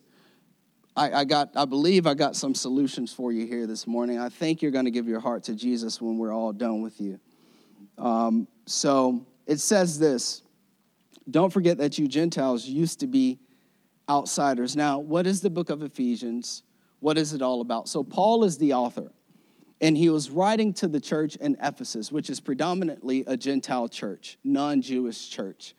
I, 0.95 1.11
I, 1.11 1.25
got 1.25 1.49
I 1.55 1.65
believe 1.65 2.07
I 2.07 2.13
got 2.13 2.37
some 2.37 2.55
solutions 2.55 3.13
for 3.13 3.33
you 3.33 3.45
here 3.45 3.67
this 3.67 3.85
morning. 3.85 4.17
I 4.17 4.29
think 4.29 4.61
you're 4.61 4.71
going 4.71 4.85
to 4.85 4.91
give 4.91 5.07
your 5.07 5.19
heart 5.19 5.43
to 5.43 5.55
Jesus 5.55 6.01
when 6.01 6.17
we're 6.17 6.33
all 6.33 6.53
done 6.53 6.81
with 6.81 7.01
you. 7.01 7.19
Um, 7.97 8.47
so 8.65 9.25
it 9.45 9.59
says 9.59 9.99
this 9.99 10.41
Don't 11.29 11.51
forget 11.51 11.77
that 11.79 11.99
you 11.99 12.07
Gentiles 12.07 12.65
used 12.65 13.01
to 13.01 13.07
be 13.07 13.39
outsiders. 14.09 14.77
Now, 14.77 14.99
what 14.99 15.27
is 15.27 15.41
the 15.41 15.49
book 15.49 15.69
of 15.69 15.83
Ephesians? 15.83 16.63
What 16.99 17.17
is 17.17 17.33
it 17.33 17.41
all 17.41 17.61
about? 17.61 17.87
So, 17.87 18.03
Paul 18.03 18.43
is 18.43 18.57
the 18.57 18.73
author, 18.73 19.11
and 19.81 19.95
he 19.95 20.09
was 20.09 20.29
writing 20.29 20.73
to 20.73 20.87
the 20.87 20.99
church 20.99 21.35
in 21.35 21.57
Ephesus, 21.61 22.11
which 22.11 22.29
is 22.29 22.39
predominantly 22.39 23.23
a 23.27 23.37
Gentile 23.37 23.87
church, 23.87 24.37
non 24.43 24.81
Jewish 24.81 25.29
church. 25.29 25.75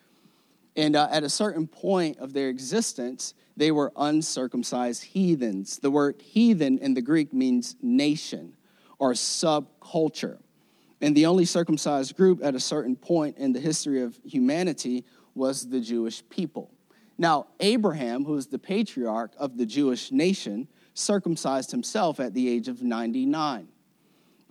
And 0.75 0.95
uh, 0.95 1.09
at 1.11 1.23
a 1.23 1.29
certain 1.29 1.67
point 1.67 2.19
of 2.19 2.31
their 2.31 2.47
existence, 2.47 3.33
they 3.57 3.71
were 3.71 3.91
uncircumcised 3.97 5.03
heathens. 5.03 5.79
The 5.79 5.91
word 5.91 6.21
heathen 6.21 6.77
in 6.77 6.93
the 6.93 7.01
Greek 7.01 7.33
means 7.33 7.75
nation 7.81 8.53
or 8.97 9.13
subculture. 9.13 10.37
And 11.01 11.15
the 11.15 11.25
only 11.25 11.45
circumcised 11.45 12.15
group 12.15 12.39
at 12.43 12.55
a 12.55 12.59
certain 12.59 12.95
point 12.95 13.37
in 13.37 13.51
the 13.51 13.59
history 13.59 14.01
of 14.01 14.19
humanity 14.23 15.05
was 15.35 15.67
the 15.67 15.79
Jewish 15.79 16.23
people. 16.29 16.71
Now, 17.17 17.47
Abraham, 17.59 18.23
who 18.23 18.35
is 18.35 18.47
the 18.47 18.59
patriarch 18.59 19.33
of 19.37 19.57
the 19.57 19.65
Jewish 19.65 20.11
nation, 20.11 20.67
circumcised 20.99 21.71
himself 21.71 22.19
at 22.19 22.33
the 22.33 22.49
age 22.49 22.67
of 22.67 22.81
99. 22.81 23.67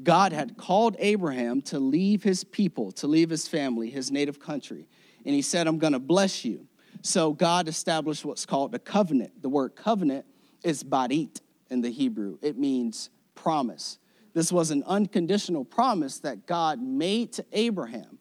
God 0.03 0.33
had 0.33 0.57
called 0.57 0.97
Abraham 0.99 1.61
to 1.63 1.79
leave 1.79 2.23
his 2.23 2.45
people, 2.45 2.93
to 2.93 3.07
leave 3.07 3.31
his 3.31 3.49
family, 3.49 3.91
his 3.91 4.11
native 4.11 4.39
country. 4.39 4.89
And 5.25 5.35
he 5.35 5.43
said, 5.43 5.67
I'm 5.67 5.79
going 5.79 5.93
to 5.93 5.99
bless 5.99 6.45
you. 6.45 6.67
So 7.03 7.33
God 7.33 7.69
established 7.69 8.25
what's 8.25 8.47
called 8.47 8.75
a 8.75 8.79
covenant. 8.79 9.43
The 9.43 9.49
word 9.49 9.77
covenant 9.77 10.25
is 10.63 10.83
barit 10.83 11.41
in 11.71 11.81
the 11.81 11.91
Hebrew, 11.91 12.39
it 12.41 12.57
means 12.57 13.11
promise. 13.35 13.99
This 14.33 14.51
was 14.51 14.71
an 14.71 14.83
unconditional 14.87 15.65
promise 15.65 16.21
that 16.21 16.47
God 16.47 16.81
made 16.81 17.33
to 17.35 17.45
Abraham 17.53 18.19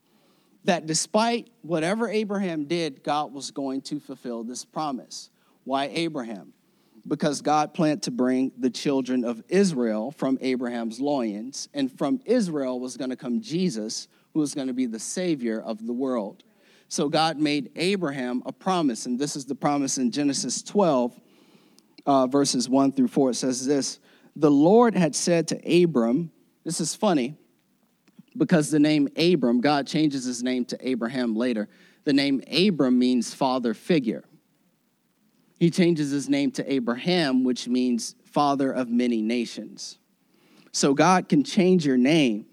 that 0.67 0.85
despite 0.85 1.49
whatever 1.61 2.09
Abraham 2.09 2.65
did, 2.65 3.01
God 3.01 3.33
was 3.33 3.51
going 3.51 3.81
to 3.83 4.01
fulfill 4.01 4.43
this 4.43 4.65
promise. 4.65 5.29
Why 5.63 5.85
Abraham? 5.85 6.53
Because 7.07 7.41
God 7.41 7.73
planned 7.73 8.03
to 8.03 8.11
bring 8.11 8.51
the 8.57 8.69
children 8.69 9.23
of 9.23 9.41
Israel 9.47 10.11
from 10.11 10.37
Abraham's 10.41 10.99
loins, 10.99 11.69
and 11.73 11.95
from 11.97 12.19
Israel 12.25 12.79
was 12.79 12.97
going 12.97 13.11
to 13.11 13.15
come 13.15 13.41
Jesus, 13.41 14.07
who 14.33 14.41
was 14.41 14.53
going 14.53 14.67
to 14.67 14.73
be 14.73 14.85
the 14.85 14.99
Savior 14.99 15.61
of 15.61 15.85
the 15.85 15.93
world. 15.93 16.43
So 16.89 17.07
God 17.07 17.37
made 17.37 17.71
Abraham 17.75 18.43
a 18.45 18.51
promise, 18.51 19.05
and 19.05 19.17
this 19.17 19.35
is 19.35 19.45
the 19.45 19.55
promise 19.55 19.97
in 19.97 20.11
Genesis 20.11 20.61
12, 20.63 21.19
uh, 22.05 22.27
verses 22.27 22.67
1 22.67 22.91
through 22.93 23.07
4. 23.07 23.31
It 23.31 23.35
says 23.35 23.65
this 23.65 23.99
The 24.35 24.51
Lord 24.51 24.95
had 24.95 25.15
said 25.15 25.47
to 25.49 25.83
Abram, 25.83 26.31
this 26.67 26.81
is 26.81 26.93
funny 26.93 27.37
because 28.35 28.69
the 28.69 28.79
name 28.79 29.07
Abram, 29.15 29.61
God 29.61 29.87
changes 29.87 30.25
his 30.25 30.43
name 30.43 30.65
to 30.65 30.77
Abraham 30.85 31.33
later. 31.33 31.69
The 32.03 32.11
name 32.11 32.43
Abram 32.51 32.99
means 32.99 33.33
father 33.33 33.73
figure. 33.73 34.25
He 35.59 35.71
changes 35.71 36.11
his 36.11 36.29
name 36.29 36.51
to 36.51 36.71
Abraham, 36.71 37.43
which 37.43 37.67
means 37.67 38.15
father 38.25 38.71
of 38.71 38.89
many 38.89 39.21
nations. 39.21 39.97
So 40.71 40.93
God 40.93 41.27
can 41.27 41.43
change 41.43 41.85
your 41.85 41.97
name. 41.97 42.45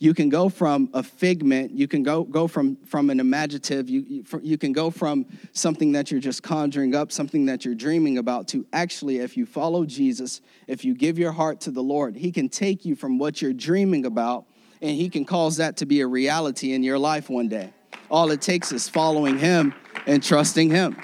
You 0.00 0.14
can 0.14 0.30
go 0.30 0.48
from 0.48 0.88
a 0.94 1.02
figment 1.02 1.72
you 1.72 1.86
can 1.86 2.02
go, 2.02 2.24
go 2.24 2.48
from, 2.48 2.76
from 2.86 3.10
an 3.10 3.20
imaginative 3.20 3.90
you, 3.90 4.00
you, 4.08 4.24
you 4.42 4.56
can 4.56 4.72
go 4.72 4.90
from 4.90 5.26
something 5.52 5.92
that 5.92 6.10
you're 6.10 6.22
just 6.22 6.42
conjuring 6.42 6.94
up 6.94 7.12
something 7.12 7.44
that 7.46 7.66
you're 7.66 7.74
dreaming 7.74 8.16
about 8.16 8.48
to 8.48 8.64
actually 8.72 9.18
if 9.18 9.36
you 9.36 9.44
follow 9.44 9.84
jesus 9.84 10.40
if 10.66 10.86
you 10.86 10.94
give 10.94 11.18
your 11.18 11.32
heart 11.32 11.60
to 11.60 11.70
the 11.70 11.82
lord 11.82 12.16
he 12.16 12.32
can 12.32 12.48
take 12.48 12.86
you 12.86 12.96
from 12.96 13.18
what 13.18 13.42
you're 13.42 13.52
dreaming 13.52 14.06
about 14.06 14.46
and 14.82 14.96
he 14.96 15.08
can 15.08 15.24
cause 15.24 15.58
that 15.58 15.76
to 15.78 15.86
be 15.86 16.00
a 16.00 16.06
reality 16.06 16.72
in 16.72 16.82
your 16.82 16.98
life 16.98 17.28
one 17.28 17.48
day. 17.48 17.72
All 18.10 18.30
it 18.30 18.40
takes 18.40 18.72
is 18.72 18.88
following 18.88 19.38
him 19.38 19.74
and 20.06 20.22
trusting 20.22 20.70
him 20.70 20.96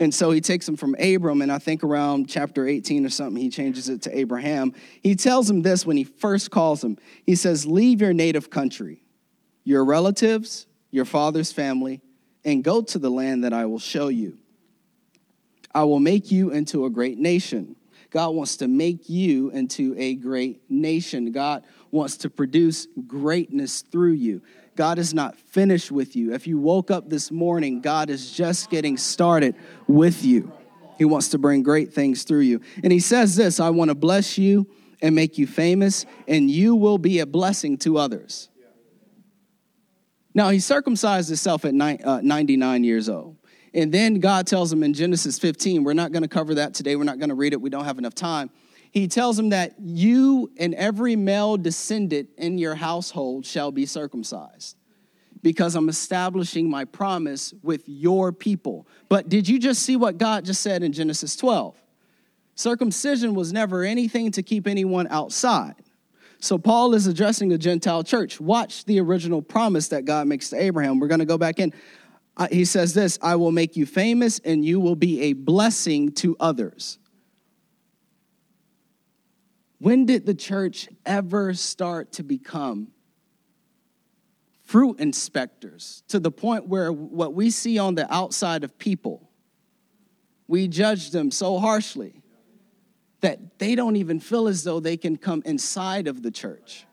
and 0.00 0.12
so 0.12 0.30
he 0.30 0.40
takes 0.40 0.68
him 0.68 0.76
from 0.76 0.96
Abram, 0.98 1.40
and 1.42 1.52
I 1.52 1.58
think 1.58 1.84
around 1.84 2.28
chapter 2.28 2.66
18 2.66 3.06
or 3.06 3.10
something, 3.10 3.40
he 3.40 3.48
changes 3.48 3.88
it 3.88 4.02
to 4.02 4.18
Abraham. 4.18 4.74
He 5.02 5.14
tells 5.14 5.48
him 5.48 5.62
this 5.62 5.86
when 5.86 5.96
he 5.96 6.04
first 6.04 6.50
calls 6.50 6.82
him. 6.82 6.98
He 7.24 7.36
says, 7.36 7.66
Leave 7.66 8.00
your 8.00 8.12
native 8.12 8.50
country, 8.50 9.02
your 9.62 9.84
relatives, 9.84 10.66
your 10.90 11.04
father's 11.04 11.52
family, 11.52 12.00
and 12.44 12.64
go 12.64 12.82
to 12.82 12.98
the 12.98 13.10
land 13.10 13.44
that 13.44 13.52
I 13.52 13.66
will 13.66 13.78
show 13.78 14.08
you. 14.08 14.38
I 15.72 15.84
will 15.84 16.00
make 16.00 16.30
you 16.30 16.50
into 16.50 16.86
a 16.86 16.90
great 16.90 17.18
nation. 17.18 17.76
God 18.10 18.30
wants 18.30 18.56
to 18.58 18.68
make 18.68 19.08
you 19.08 19.50
into 19.50 19.94
a 19.98 20.14
great 20.14 20.62
nation. 20.68 21.32
God 21.32 21.64
wants 21.90 22.16
to 22.18 22.30
produce 22.30 22.86
greatness 23.08 23.82
through 23.82 24.12
you. 24.12 24.42
God 24.76 24.98
is 24.98 25.14
not 25.14 25.36
finished 25.36 25.90
with 25.90 26.16
you. 26.16 26.34
If 26.34 26.46
you 26.46 26.58
woke 26.58 26.90
up 26.90 27.08
this 27.08 27.30
morning, 27.30 27.80
God 27.80 28.10
is 28.10 28.32
just 28.32 28.70
getting 28.70 28.96
started 28.96 29.54
with 29.86 30.24
you. 30.24 30.52
He 30.98 31.04
wants 31.04 31.28
to 31.28 31.38
bring 31.38 31.62
great 31.62 31.92
things 31.92 32.24
through 32.24 32.40
you. 32.40 32.60
And 32.82 32.92
He 32.92 33.00
says 33.00 33.36
this 33.36 33.60
I 33.60 33.70
want 33.70 33.90
to 33.90 33.94
bless 33.94 34.38
you 34.38 34.66
and 35.00 35.14
make 35.14 35.38
you 35.38 35.46
famous, 35.46 36.06
and 36.26 36.50
you 36.50 36.74
will 36.74 36.98
be 36.98 37.18
a 37.18 37.26
blessing 37.26 37.76
to 37.78 37.98
others. 37.98 38.48
Now, 40.34 40.50
He 40.50 40.60
circumcised 40.60 41.28
Himself 41.28 41.64
at 41.64 41.74
uh, 41.74 42.20
99 42.20 42.84
years 42.84 43.08
old. 43.08 43.36
And 43.72 43.92
then 43.92 44.20
God 44.20 44.46
tells 44.46 44.72
him 44.72 44.84
in 44.84 44.94
Genesis 44.94 45.36
15, 45.36 45.82
we're 45.82 45.94
not 45.94 46.12
going 46.12 46.22
to 46.22 46.28
cover 46.28 46.54
that 46.54 46.74
today, 46.74 46.94
we're 46.94 47.02
not 47.02 47.18
going 47.18 47.30
to 47.30 47.34
read 47.34 47.52
it, 47.52 47.60
we 47.60 47.70
don't 47.70 47.84
have 47.84 47.98
enough 47.98 48.14
time 48.14 48.50
he 48.94 49.08
tells 49.08 49.36
him 49.36 49.48
that 49.48 49.74
you 49.80 50.52
and 50.56 50.72
every 50.72 51.16
male 51.16 51.56
descendant 51.56 52.28
in 52.38 52.58
your 52.58 52.76
household 52.76 53.44
shall 53.44 53.72
be 53.72 53.86
circumcised 53.86 54.76
because 55.42 55.74
I'm 55.74 55.88
establishing 55.88 56.70
my 56.70 56.84
promise 56.84 57.52
with 57.64 57.82
your 57.88 58.30
people. 58.32 58.86
But 59.08 59.28
did 59.28 59.48
you 59.48 59.58
just 59.58 59.82
see 59.82 59.96
what 59.96 60.16
God 60.16 60.44
just 60.44 60.62
said 60.62 60.84
in 60.84 60.92
Genesis 60.92 61.34
12? 61.34 61.76
Circumcision 62.54 63.34
was 63.34 63.52
never 63.52 63.82
anything 63.82 64.30
to 64.30 64.44
keep 64.44 64.68
anyone 64.68 65.08
outside. 65.10 65.74
So 66.38 66.56
Paul 66.56 66.94
is 66.94 67.08
addressing 67.08 67.52
a 67.52 67.58
Gentile 67.58 68.04
church. 68.04 68.40
Watch 68.40 68.84
the 68.84 69.00
original 69.00 69.42
promise 69.42 69.88
that 69.88 70.04
God 70.04 70.28
makes 70.28 70.50
to 70.50 70.56
Abraham. 70.56 71.00
We're 71.00 71.08
going 71.08 71.18
to 71.18 71.26
go 71.26 71.36
back 71.36 71.58
in. 71.58 71.72
He 72.48 72.64
says 72.64 72.94
this 72.94 73.18
I 73.20 73.34
will 73.34 73.50
make 73.50 73.76
you 73.76 73.86
famous, 73.86 74.38
and 74.44 74.64
you 74.64 74.78
will 74.78 74.96
be 74.96 75.22
a 75.22 75.32
blessing 75.32 76.12
to 76.12 76.36
others. 76.38 76.98
When 79.84 80.06
did 80.06 80.24
the 80.24 80.32
church 80.32 80.88
ever 81.04 81.52
start 81.52 82.12
to 82.12 82.22
become 82.22 82.88
fruit 84.62 84.98
inspectors 84.98 86.02
to 86.08 86.18
the 86.18 86.30
point 86.30 86.66
where 86.68 86.90
what 86.90 87.34
we 87.34 87.50
see 87.50 87.78
on 87.78 87.94
the 87.94 88.10
outside 88.10 88.64
of 88.64 88.78
people, 88.78 89.28
we 90.48 90.68
judge 90.68 91.10
them 91.10 91.30
so 91.30 91.58
harshly 91.58 92.22
that 93.20 93.58
they 93.58 93.74
don't 93.74 93.96
even 93.96 94.20
feel 94.20 94.48
as 94.48 94.64
though 94.64 94.80
they 94.80 94.96
can 94.96 95.18
come 95.18 95.42
inside 95.44 96.08
of 96.08 96.22
the 96.22 96.30
church 96.30 96.86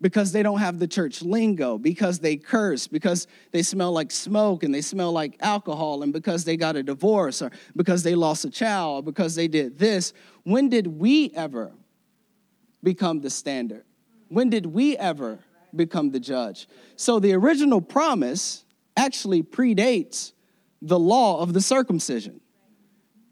because 0.00 0.32
they 0.32 0.42
don't 0.42 0.58
have 0.58 0.80
the 0.80 0.88
church 0.88 1.22
lingo, 1.22 1.78
because 1.78 2.18
they 2.18 2.34
curse, 2.34 2.88
because 2.88 3.28
they 3.52 3.62
smell 3.62 3.92
like 3.92 4.10
smoke 4.10 4.64
and 4.64 4.74
they 4.74 4.82
smell 4.82 5.12
like 5.12 5.36
alcohol, 5.38 6.02
and 6.02 6.12
because 6.12 6.42
they 6.42 6.56
got 6.56 6.74
a 6.74 6.82
divorce, 6.82 7.40
or 7.40 7.52
because 7.76 8.02
they 8.02 8.16
lost 8.16 8.44
a 8.44 8.50
child, 8.50 8.98
or 8.98 9.02
because 9.04 9.36
they 9.36 9.46
did 9.46 9.78
this. 9.78 10.12
When 10.42 10.68
did 10.68 10.88
we 10.88 11.30
ever 11.32 11.72
become 12.86 13.20
the 13.20 13.30
standard? 13.30 13.84
When 14.28 14.48
did 14.48 14.64
we 14.64 14.96
ever 14.96 15.40
become 15.74 16.12
the 16.12 16.20
judge? 16.20 16.68
So 16.94 17.18
the 17.18 17.32
original 17.32 17.80
promise 17.80 18.64
actually 18.96 19.42
predates 19.42 20.32
the 20.80 20.98
law 20.98 21.40
of 21.40 21.52
the 21.52 21.60
circumcision. 21.60 22.40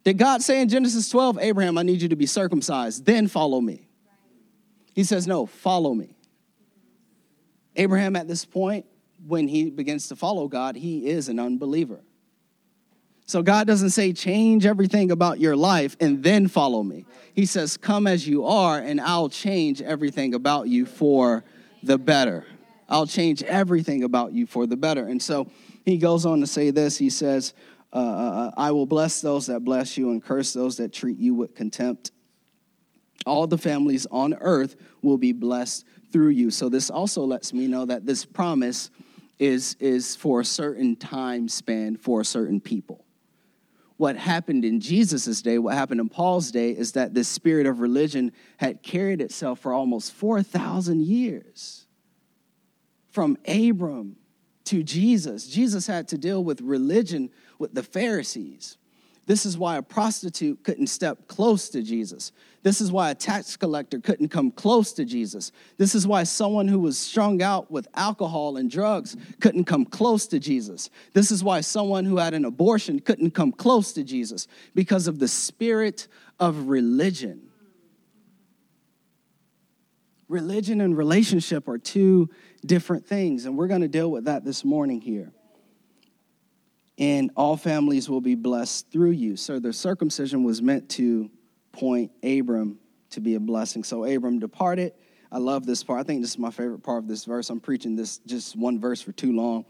Did 0.03 0.19
God 0.19 0.43
say 0.43 0.61
in 0.61 0.69
Genesis 0.69 1.09
12, 1.09 1.39
Abraham, 1.39 1.79
I 1.79 1.85
need 1.85 2.03
you 2.03 2.09
to 2.09 2.17
be 2.17 2.27
circumcised, 2.27 3.07
then 3.07 3.29
follow 3.29 3.61
me? 3.61 3.87
He 4.93 5.05
says, 5.05 5.27
No, 5.27 5.47
follow 5.47 5.95
me. 5.95 6.17
Abraham, 7.77 8.17
at 8.17 8.27
this 8.27 8.45
point, 8.45 8.87
when 9.25 9.47
he 9.47 9.71
begins 9.71 10.09
to 10.09 10.17
follow 10.17 10.49
God, 10.49 10.75
he 10.75 11.07
is 11.07 11.29
an 11.29 11.39
unbeliever. 11.39 12.01
So 13.27 13.43
God 13.43 13.67
doesn't 13.67 13.91
say 13.91 14.13
change 14.13 14.67
everything 14.67 15.11
about 15.11 15.41
your 15.41 15.57
life 15.57 15.97
and 15.99 16.23
then 16.23 16.47
follow 16.47 16.83
me. 16.83 17.07
He 17.35 17.47
says 17.47 17.77
come 17.77 18.07
as 18.07 18.29
you 18.29 18.45
are 18.45 18.79
and 18.79 19.01
I'll 19.01 19.31
change 19.31 19.81
everything 19.81 20.35
about 20.35 20.69
you 20.69 20.85
for 20.85 21.43
the 21.83 21.97
better. 21.97 22.45
I'll 22.89 23.07
change 23.07 23.43
everything 23.43 24.05
about 24.05 24.33
you 24.33 24.47
for 24.47 24.67
the 24.67 24.77
better. 24.77 25.07
And 25.07 25.23
so 25.23 25.51
he 25.87 25.97
goes 25.97 26.27
on 26.27 26.41
to 26.41 26.47
say 26.47 26.71
this. 26.71 26.99
He 26.99 27.09
says, 27.09 27.55
uh, 27.93 27.97
uh, 27.97 28.01
uh 28.01 28.51
I 28.59 28.73
will 28.73 28.87
bless 28.87 29.23
those 29.23 29.47
that 29.47 29.61
bless 29.61 29.97
you 29.97 30.11
and 30.11 30.23
curse 30.23 30.53
those 30.53 30.77
that 30.77 30.93
treat 30.93 31.19
you 31.19 31.35
with 31.35 31.55
contempt. 31.55 32.11
All 33.25 33.47
the 33.47 33.57
families 33.57 34.07
on 34.11 34.35
earth 34.35 34.77
will 35.01 35.17
be 35.17 35.33
blessed 35.33 35.87
through 36.13 36.29
you. 36.29 36.51
So 36.51 36.69
this 36.69 36.91
also 36.91 37.25
lets 37.25 37.55
me 37.55 37.69
know 37.69 37.87
that 37.87 38.05
this 38.05 38.27
promise 38.27 38.91
is, 39.39 39.77
is 39.81 40.15
for 40.15 40.41
a 40.41 40.45
certain 40.45 40.95
time 40.95 41.49
span 41.49 41.97
for 41.97 42.23
certain 42.23 42.61
people 42.61 43.04
what 43.97 44.17
happened 44.17 44.65
in 44.65 44.81
Jesus' 44.81 45.41
day, 45.41 45.59
what 45.59 45.75
happened 45.75 46.01
in 46.01 46.09
Paul's 46.09 46.51
day, 46.51 46.71
is 46.71 46.93
that 46.93 47.15
this 47.15 47.29
spirit 47.29 47.67
of 47.67 47.81
religion 47.81 48.33
had 48.57 48.83
carried 48.83 49.21
itself 49.21 49.61
for 49.61 49.73
almost 49.73 50.13
4,000 50.13 51.03
years. 51.03 51.87
From 53.11 53.39
Abram 53.47 54.17
to 54.65 54.83
Jesus. 54.83 55.47
Jesus 55.47 55.87
had 55.87 56.09
to 56.09 56.19
deal 56.19 56.43
with 56.43 56.61
religion 56.61 57.31
with 57.59 57.75
the 57.75 57.83
Pharisees. 57.83 58.77
This 59.27 59.47
is 59.47 59.57
why 59.57 59.77
a 59.77 59.83
prostitute 59.83 60.63
couldn't 60.65 60.89
step 60.89 61.29
close 61.29 61.71
to 61.71 61.83
Jesus. 61.83 62.33
This 62.63 62.81
is 62.81 62.93
why 62.93 63.11
a 63.11 63.15
tax 63.15 63.57
collector 63.57 63.99
couldn't 63.99 64.29
come 64.29 64.51
close 64.51 64.93
to 64.95 65.05
Jesus. 65.05 65.51
This 65.79 65.95
is 65.95 66.07
why 66.07 66.25
someone 66.25 66.69
who 66.69 66.79
was 66.79 66.99
strung 66.99 67.41
out 67.41 67.71
with 67.71 67.89
alcohol 67.95 68.59
and 68.59 68.71
drugs 68.71 69.17
couldn't 69.41 69.65
come 69.65 69.87
close 69.87 70.27
to 70.27 70.39
Jesus. 70.39 70.91
This 71.15 71.31
is 71.31 71.43
why 71.43 71.63
someone 71.63 72.05
who 72.05 72.19
had 72.19 72.35
an 72.35 72.45
abortion 72.45 73.01
couldn't 73.01 73.31
come 73.31 73.53
close 73.53 73.93
to 73.95 74.03
Jesus 74.03 74.47
because 74.75 75.07
of 75.07 75.19
the 75.19 75.29
spirit 75.29 76.07
of 76.39 76.69
religion. 76.69 77.49
Religion 80.29 80.81
and 80.83 80.97
relationship 80.97 81.69
are 81.69 81.79
two 81.79 82.29
different 82.65 83.07
things, 83.07 83.47
and 83.47 83.57
we're 83.57 83.69
going 83.69 83.83
to 83.83 83.89
deal 83.89 84.11
with 84.11 84.25
that 84.25 84.45
this 84.45 84.65
morning 84.65 85.01
here 85.01 85.33
and 86.99 87.31
all 87.37 87.57
families 87.57 88.09
will 88.09 88.21
be 88.21 88.35
blessed 88.35 88.91
through 88.91 89.11
you. 89.11 89.37
So 89.37 89.59
the 89.59 89.73
circumcision 89.73 90.45
was 90.45 90.63
meant 90.63 90.89
to 90.91 91.31
point 91.73 92.13
Abram 92.23 92.79
to 93.11 93.21
be 93.21 93.35
a 93.35 93.41
blessing. 93.41 93.85
So 93.85 94.05
Abram 94.05 94.39
departed. 94.39 94.93
I 95.33 95.39
love 95.39 95.67
this 95.67 95.83
part. 95.83 95.99
I 95.99 96.05
think 96.05 96.21
this 96.21 96.31
is 96.31 96.39
my 96.39 96.51
favorite 96.51 96.83
part 96.83 97.03
of 97.03 97.09
this 97.09 97.25
verse. 97.25 97.51
I'm 97.51 97.61
preaching 97.61 97.97
this 97.97 98.19
just 98.19 98.55
one 98.57 98.79
verse 98.79 99.01
for 99.01 99.13
too 99.13 99.35
long. 99.35 99.65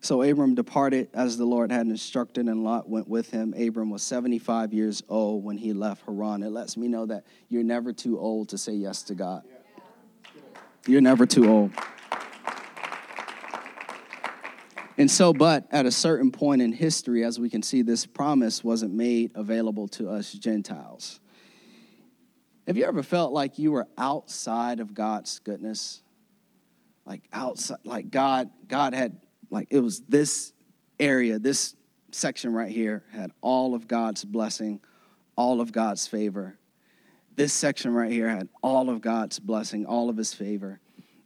So 0.00 0.22
Abram 0.22 0.56
departed 0.56 1.10
as 1.14 1.36
the 1.36 1.44
Lord 1.44 1.70
had 1.70 1.86
instructed, 1.86 2.48
and 2.48 2.64
Lot 2.64 2.88
went 2.88 3.06
with 3.06 3.30
him. 3.30 3.54
Abram 3.56 3.88
was 3.88 4.02
75 4.02 4.72
years 4.72 5.00
old 5.08 5.44
when 5.44 5.56
he 5.56 5.72
left 5.72 6.02
Haran. 6.06 6.42
It 6.42 6.50
lets 6.50 6.76
me 6.76 6.88
know 6.88 7.06
that 7.06 7.24
you're 7.48 7.62
never 7.62 7.92
too 7.92 8.18
old 8.18 8.48
to 8.48 8.58
say 8.58 8.72
yes 8.72 9.02
to 9.04 9.14
God. 9.14 9.44
You're 10.88 11.02
never 11.02 11.24
too 11.24 11.48
old. 11.48 11.70
And 14.98 15.10
so, 15.10 15.32
but 15.32 15.66
at 15.70 15.86
a 15.86 15.90
certain 15.90 16.30
point 16.30 16.60
in 16.60 16.72
history, 16.72 17.24
as 17.24 17.40
we 17.40 17.48
can 17.48 17.62
see, 17.62 17.82
this 17.82 18.04
promise 18.04 18.62
wasn't 18.62 18.92
made 18.92 19.32
available 19.34 19.88
to 19.88 20.10
us 20.10 20.32
Gentiles. 20.32 21.20
Have 22.66 22.76
you 22.76 22.84
ever 22.84 23.02
felt 23.02 23.32
like 23.32 23.58
you 23.58 23.72
were 23.72 23.88
outside 23.96 24.80
of 24.80 24.94
God's 24.94 25.38
goodness? 25.38 26.02
Like 27.06 27.22
outside, 27.32 27.78
like 27.84 28.10
God, 28.10 28.50
God 28.68 28.94
had, 28.94 29.18
like 29.50 29.68
it 29.70 29.80
was 29.80 30.00
this 30.08 30.52
area, 31.00 31.38
this 31.38 31.74
section 32.12 32.52
right 32.52 32.70
here 32.70 33.04
had 33.12 33.32
all 33.40 33.74
of 33.74 33.88
God's 33.88 34.24
blessing, 34.24 34.80
all 35.36 35.60
of 35.60 35.72
God's 35.72 36.06
favor. 36.06 36.58
This 37.34 37.54
section 37.54 37.94
right 37.94 38.12
here 38.12 38.28
had 38.28 38.48
all 38.62 38.90
of 38.90 39.00
God's 39.00 39.40
blessing, 39.40 39.86
all 39.86 40.10
of 40.10 40.18
his 40.18 40.34
favor 40.34 40.81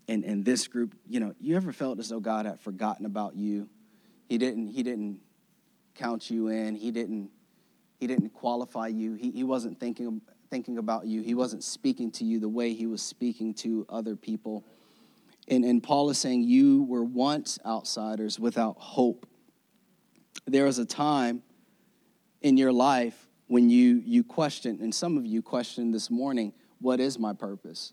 and, 0.08 0.24
and 0.24 0.44
this 0.44 0.68
group, 0.68 0.94
you 1.06 1.20
know, 1.20 1.34
you 1.40 1.56
ever 1.56 1.72
felt 1.72 1.98
as 1.98 2.08
though 2.08 2.20
God 2.20 2.46
had 2.46 2.60
forgotten 2.60 3.06
about 3.06 3.34
you? 3.34 3.68
He 4.28 4.38
didn't, 4.38 4.68
he 4.68 4.82
didn't 4.82 5.20
count 5.94 6.30
you 6.30 6.48
in. 6.48 6.74
He 6.74 6.90
didn't, 6.90 7.30
he 7.98 8.06
didn't 8.06 8.30
qualify 8.30 8.88
you. 8.88 9.14
He, 9.14 9.30
he 9.30 9.44
wasn't 9.44 9.80
thinking, 9.80 10.20
thinking 10.50 10.78
about 10.78 11.06
you. 11.06 11.22
He 11.22 11.34
wasn't 11.34 11.64
speaking 11.64 12.10
to 12.12 12.24
you 12.24 12.38
the 12.38 12.48
way 12.48 12.72
he 12.72 12.86
was 12.86 13.02
speaking 13.02 13.54
to 13.54 13.86
other 13.88 14.14
people. 14.14 14.64
And, 15.48 15.64
and 15.64 15.82
Paul 15.82 16.10
is 16.10 16.18
saying 16.18 16.42
you 16.42 16.84
were 16.84 17.04
once 17.04 17.58
outsiders 17.64 18.38
without 18.38 18.76
hope. 18.78 19.26
There 20.46 20.64
was 20.64 20.78
a 20.78 20.84
time 20.84 21.42
in 22.42 22.56
your 22.56 22.72
life 22.72 23.28
when 23.48 23.70
you, 23.70 24.02
you 24.04 24.24
questioned, 24.24 24.80
and 24.80 24.94
some 24.94 25.16
of 25.16 25.24
you 25.24 25.40
questioned 25.40 25.94
this 25.94 26.10
morning, 26.10 26.52
what 26.80 27.00
is 27.00 27.18
my 27.18 27.32
purpose? 27.32 27.92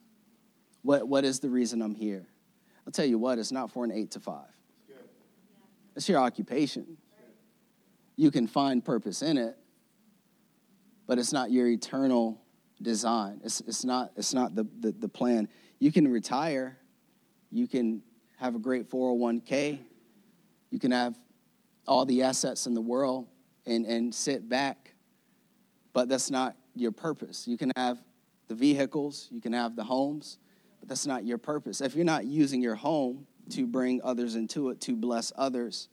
What, 0.83 1.07
what 1.07 1.23
is 1.25 1.39
the 1.39 1.49
reason 1.49 1.81
I'm 1.81 1.95
here? 1.95 2.27
I'll 2.85 2.91
tell 2.91 3.05
you 3.05 3.17
what, 3.17 3.39
it's 3.39 3.51
not 3.51 3.71
for 3.71 3.83
an 3.83 3.91
eight 3.91 4.11
to 4.11 4.19
five. 4.19 4.45
It's 5.95 6.07
your 6.09 6.19
occupation. 6.19 6.97
You 8.15 8.29
can 8.31 8.47
find 8.47 8.83
purpose 8.83 9.21
in 9.21 9.37
it, 9.37 9.57
but 11.07 11.17
it's 11.17 11.33
not 11.33 11.51
your 11.51 11.67
eternal 11.67 12.41
design. 12.81 13.41
It's, 13.43 13.61
it's 13.61 13.85
not, 13.85 14.11
it's 14.17 14.33
not 14.33 14.55
the, 14.55 14.65
the, 14.79 14.91
the 14.91 15.07
plan. 15.07 15.47
You 15.79 15.91
can 15.91 16.07
retire, 16.07 16.77
you 17.51 17.67
can 17.67 18.03
have 18.37 18.55
a 18.55 18.59
great 18.59 18.89
401k, 18.89 19.79
you 20.69 20.79
can 20.79 20.91
have 20.91 21.17
all 21.87 22.05
the 22.05 22.23
assets 22.23 22.65
in 22.67 22.73
the 22.73 22.81
world 22.81 23.27
and, 23.65 23.85
and 23.85 24.13
sit 24.13 24.49
back, 24.49 24.93
but 25.93 26.09
that's 26.09 26.29
not 26.29 26.55
your 26.75 26.91
purpose. 26.91 27.47
You 27.47 27.57
can 27.57 27.71
have 27.75 27.99
the 28.47 28.55
vehicles, 28.55 29.29
you 29.31 29.39
can 29.39 29.53
have 29.53 29.75
the 29.75 29.83
homes, 29.83 30.37
but 30.83 30.89
that's 30.89 31.07
not 31.07 31.25
your 31.25 31.37
purpose. 31.37 31.79
If 31.79 31.95
you're 31.95 32.03
not 32.03 32.25
using 32.25 32.61
your 32.61 32.75
home 32.75 33.25
to 33.51 33.65
bring 33.65 34.01
others 34.03 34.35
into 34.35 34.67
it, 34.67 34.81
to 34.81 34.97
bless 34.97 35.31
others, 35.37 35.87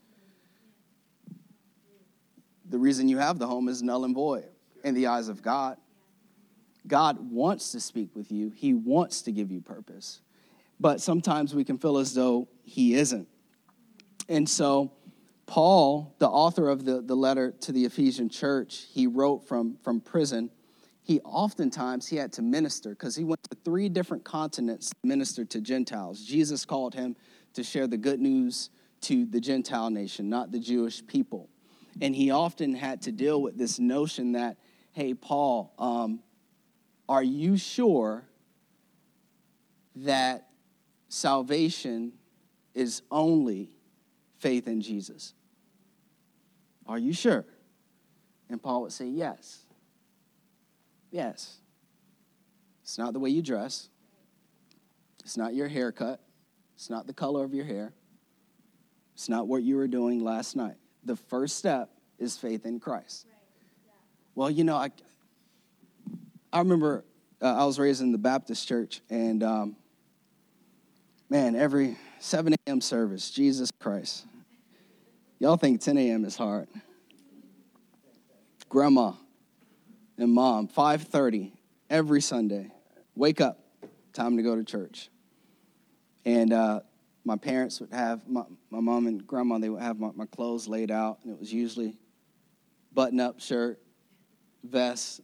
the 2.67 2.77
reason 2.77 3.07
you 3.07 3.17
have 3.17 3.39
the 3.39 3.47
home 3.47 3.69
is 3.69 3.81
null 3.81 4.03
and 4.03 4.13
void 4.13 4.49
in 4.83 4.93
the 4.93 5.07
eyes 5.07 5.29
of 5.29 5.41
God. 5.41 5.77
God 6.85 7.31
wants 7.31 7.71
to 7.71 7.79
speak 7.79 8.09
with 8.17 8.33
you, 8.33 8.49
He 8.49 8.73
wants 8.73 9.21
to 9.21 9.31
give 9.31 9.49
you 9.49 9.61
purpose. 9.61 10.19
But 10.77 10.99
sometimes 10.99 11.55
we 11.55 11.63
can 11.63 11.77
feel 11.77 11.97
as 11.97 12.13
though 12.13 12.49
He 12.65 12.95
isn't. 12.95 13.29
And 14.27 14.49
so, 14.49 14.91
Paul, 15.45 16.13
the 16.19 16.27
author 16.27 16.67
of 16.67 16.83
the, 16.83 16.99
the 16.99 17.15
letter 17.15 17.51
to 17.61 17.71
the 17.71 17.85
Ephesian 17.85 18.27
church, 18.27 18.87
he 18.91 19.07
wrote 19.07 19.47
from, 19.47 19.77
from 19.83 20.01
prison 20.01 20.49
he 21.11 21.19
oftentimes 21.25 22.07
he 22.07 22.15
had 22.15 22.31
to 22.31 22.41
minister 22.41 22.91
because 22.91 23.17
he 23.17 23.25
went 23.25 23.43
to 23.43 23.57
three 23.65 23.89
different 23.89 24.23
continents 24.23 24.91
to 24.91 24.95
minister 25.03 25.43
to 25.43 25.59
Gentiles. 25.59 26.23
Jesus 26.23 26.63
called 26.63 26.95
him 26.95 27.17
to 27.53 27.63
share 27.63 27.85
the 27.85 27.97
good 27.97 28.21
news 28.21 28.69
to 29.01 29.25
the 29.25 29.41
Gentile 29.41 29.89
nation, 29.89 30.29
not 30.29 30.53
the 30.53 30.59
Jewish 30.59 31.05
people. 31.05 31.49
And 31.99 32.15
he 32.15 32.31
often 32.31 32.73
had 32.73 33.01
to 33.01 33.11
deal 33.11 33.41
with 33.41 33.57
this 33.57 33.77
notion 33.77 34.31
that, 34.33 34.55
hey, 34.93 35.13
Paul, 35.13 35.73
um, 35.77 36.21
are 37.09 37.23
you 37.23 37.57
sure 37.57 38.23
that 39.97 40.47
salvation 41.09 42.13
is 42.73 43.01
only 43.11 43.75
faith 44.37 44.65
in 44.65 44.79
Jesus? 44.79 45.33
Are 46.87 46.97
you 46.97 47.11
sure? 47.11 47.43
And 48.49 48.63
Paul 48.63 48.83
would 48.83 48.93
say, 48.93 49.07
yes. 49.07 49.65
Yes. 51.11 51.57
It's 52.83 52.97
not 52.97 53.13
the 53.13 53.19
way 53.19 53.29
you 53.29 53.41
dress. 53.41 53.89
It's 55.23 55.37
not 55.37 55.53
your 55.53 55.67
haircut. 55.67 56.21
It's 56.75 56.89
not 56.89 57.05
the 57.05 57.13
color 57.13 57.43
of 57.43 57.53
your 57.53 57.65
hair. 57.65 57.93
It's 59.13 59.29
not 59.29 59.47
what 59.47 59.61
you 59.61 59.75
were 59.75 59.87
doing 59.87 60.23
last 60.23 60.55
night. 60.55 60.75
The 61.03 61.15
first 61.15 61.57
step 61.57 61.89
is 62.17 62.37
faith 62.37 62.65
in 62.65 62.79
Christ. 62.79 63.27
Well, 64.33 64.49
you 64.49 64.63
know, 64.63 64.77
I, 64.77 64.89
I 66.51 66.59
remember 66.59 67.03
uh, 67.41 67.55
I 67.55 67.65
was 67.65 67.77
raised 67.77 68.01
in 68.01 68.11
the 68.11 68.17
Baptist 68.17 68.67
church, 68.67 69.01
and 69.09 69.43
um, 69.43 69.75
man, 71.29 71.55
every 71.55 71.97
7 72.19 72.53
a.m. 72.53 72.81
service, 72.81 73.29
Jesus 73.29 73.69
Christ. 73.79 74.25
Y'all 75.39 75.57
think 75.57 75.81
10 75.81 75.97
a.m. 75.97 76.23
is 76.23 76.35
hard. 76.35 76.67
Grandma, 78.69 79.13
and 80.21 80.31
mom, 80.31 80.67
5:30 80.67 81.51
every 81.89 82.21
Sunday. 82.21 82.71
Wake 83.15 83.41
up, 83.41 83.59
time 84.13 84.37
to 84.37 84.43
go 84.43 84.55
to 84.55 84.63
church. 84.63 85.09
And 86.25 86.53
uh, 86.53 86.81
my 87.25 87.35
parents 87.35 87.79
would 87.79 87.91
have 87.91 88.27
my, 88.27 88.43
my 88.69 88.79
mom 88.79 89.07
and 89.07 89.25
grandma. 89.25 89.57
They 89.57 89.69
would 89.69 89.81
have 89.81 89.99
my, 89.99 90.11
my 90.13 90.27
clothes 90.27 90.67
laid 90.67 90.91
out, 90.91 91.19
and 91.23 91.33
it 91.33 91.39
was 91.39 91.51
usually 91.51 91.97
button-up 92.93 93.39
shirt, 93.39 93.81
vest, 94.63 95.21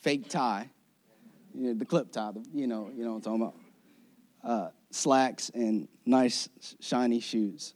fake 0.00 0.28
tie, 0.28 0.70
you 1.52 1.68
know, 1.68 1.74
the 1.74 1.84
clip 1.84 2.12
tie. 2.12 2.30
The, 2.30 2.44
you 2.54 2.68
know, 2.68 2.90
you 2.94 3.04
know 3.04 3.14
what 3.14 3.26
I'm 3.26 3.40
talking 3.40 3.42
about. 3.42 3.54
Uh, 4.42 4.70
slacks 4.90 5.50
and 5.52 5.88
nice 6.06 6.48
shiny 6.78 7.18
shoes 7.20 7.74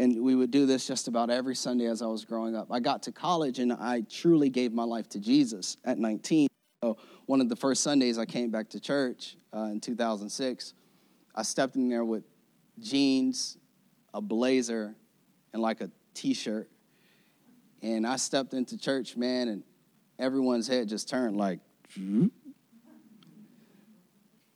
and 0.00 0.22
we 0.22 0.34
would 0.34 0.50
do 0.50 0.64
this 0.64 0.86
just 0.86 1.08
about 1.08 1.28
every 1.28 1.54
Sunday 1.54 1.84
as 1.84 2.00
I 2.00 2.06
was 2.06 2.24
growing 2.24 2.56
up. 2.56 2.68
I 2.70 2.80
got 2.80 3.02
to 3.02 3.12
college 3.12 3.58
and 3.58 3.70
I 3.70 4.00
truly 4.10 4.48
gave 4.48 4.72
my 4.72 4.84
life 4.84 5.10
to 5.10 5.20
Jesus 5.20 5.76
at 5.84 5.98
19. 5.98 6.48
So 6.82 6.96
one 7.26 7.42
of 7.42 7.50
the 7.50 7.56
first 7.56 7.82
Sundays 7.82 8.16
I 8.16 8.24
came 8.24 8.50
back 8.50 8.70
to 8.70 8.80
church 8.80 9.36
uh, 9.54 9.64
in 9.64 9.78
2006, 9.78 10.72
I 11.34 11.42
stepped 11.42 11.76
in 11.76 11.90
there 11.90 12.02
with 12.02 12.24
jeans, 12.78 13.58
a 14.14 14.22
blazer, 14.22 14.94
and 15.52 15.60
like 15.60 15.82
a 15.82 15.90
t-shirt. 16.14 16.70
And 17.82 18.06
I 18.06 18.16
stepped 18.16 18.54
into 18.54 18.78
church, 18.78 19.18
man, 19.18 19.48
and 19.48 19.62
everyone's 20.18 20.66
head 20.66 20.88
just 20.88 21.10
turned 21.10 21.36
like, 21.36 21.60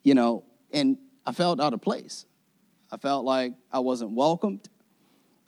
you 0.02 0.14
know, 0.14 0.44
and 0.72 0.96
I 1.26 1.32
felt 1.32 1.60
out 1.60 1.74
of 1.74 1.82
place. 1.82 2.24
I 2.90 2.96
felt 2.96 3.26
like 3.26 3.52
I 3.70 3.80
wasn't 3.80 4.12
welcomed. 4.12 4.70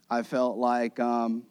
I 0.09 0.23
felt 0.23 0.57
like 0.57 1.01
um, 1.01 1.45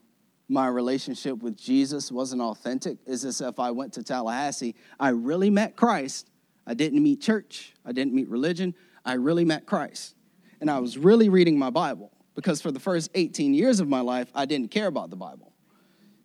my 0.48 0.68
relationship 0.68 1.42
with 1.42 1.58
Jesus 1.58 2.12
wasn't 2.12 2.42
authentic. 2.42 2.98
Is 3.06 3.26
as 3.26 3.42
if 3.42 3.60
I 3.60 3.72
went 3.72 3.94
to 3.94 4.04
Tallahassee, 4.04 4.76
I 5.00 5.10
really 5.10 5.50
met 5.50 5.76
Christ. 5.76 6.30
I 6.68 6.74
didn't 6.74 7.04
meet 7.04 7.22
church, 7.22 7.74
I 7.86 7.92
didn't 7.92 8.14
meet 8.14 8.30
religion. 8.30 8.74
I 9.06 9.14
really 9.14 9.46
met 9.46 9.68
Christ. 9.68 10.16
And 10.60 10.70
I 10.70 10.80
was 10.80 10.98
really 10.98 11.30
reading 11.30 11.60
my 11.60 11.70
Bible. 11.70 12.12
because 12.34 12.62
for 12.62 12.72
the 12.72 12.80
first 12.80 13.12
18 13.14 13.54
years 13.54 13.80
of 13.80 13.88
my 13.88 14.02
life, 14.02 14.30
I 14.36 14.46
didn't 14.46 14.70
care 14.70 14.88
about 14.88 15.10
the 15.10 15.16
Bible. 15.16 15.54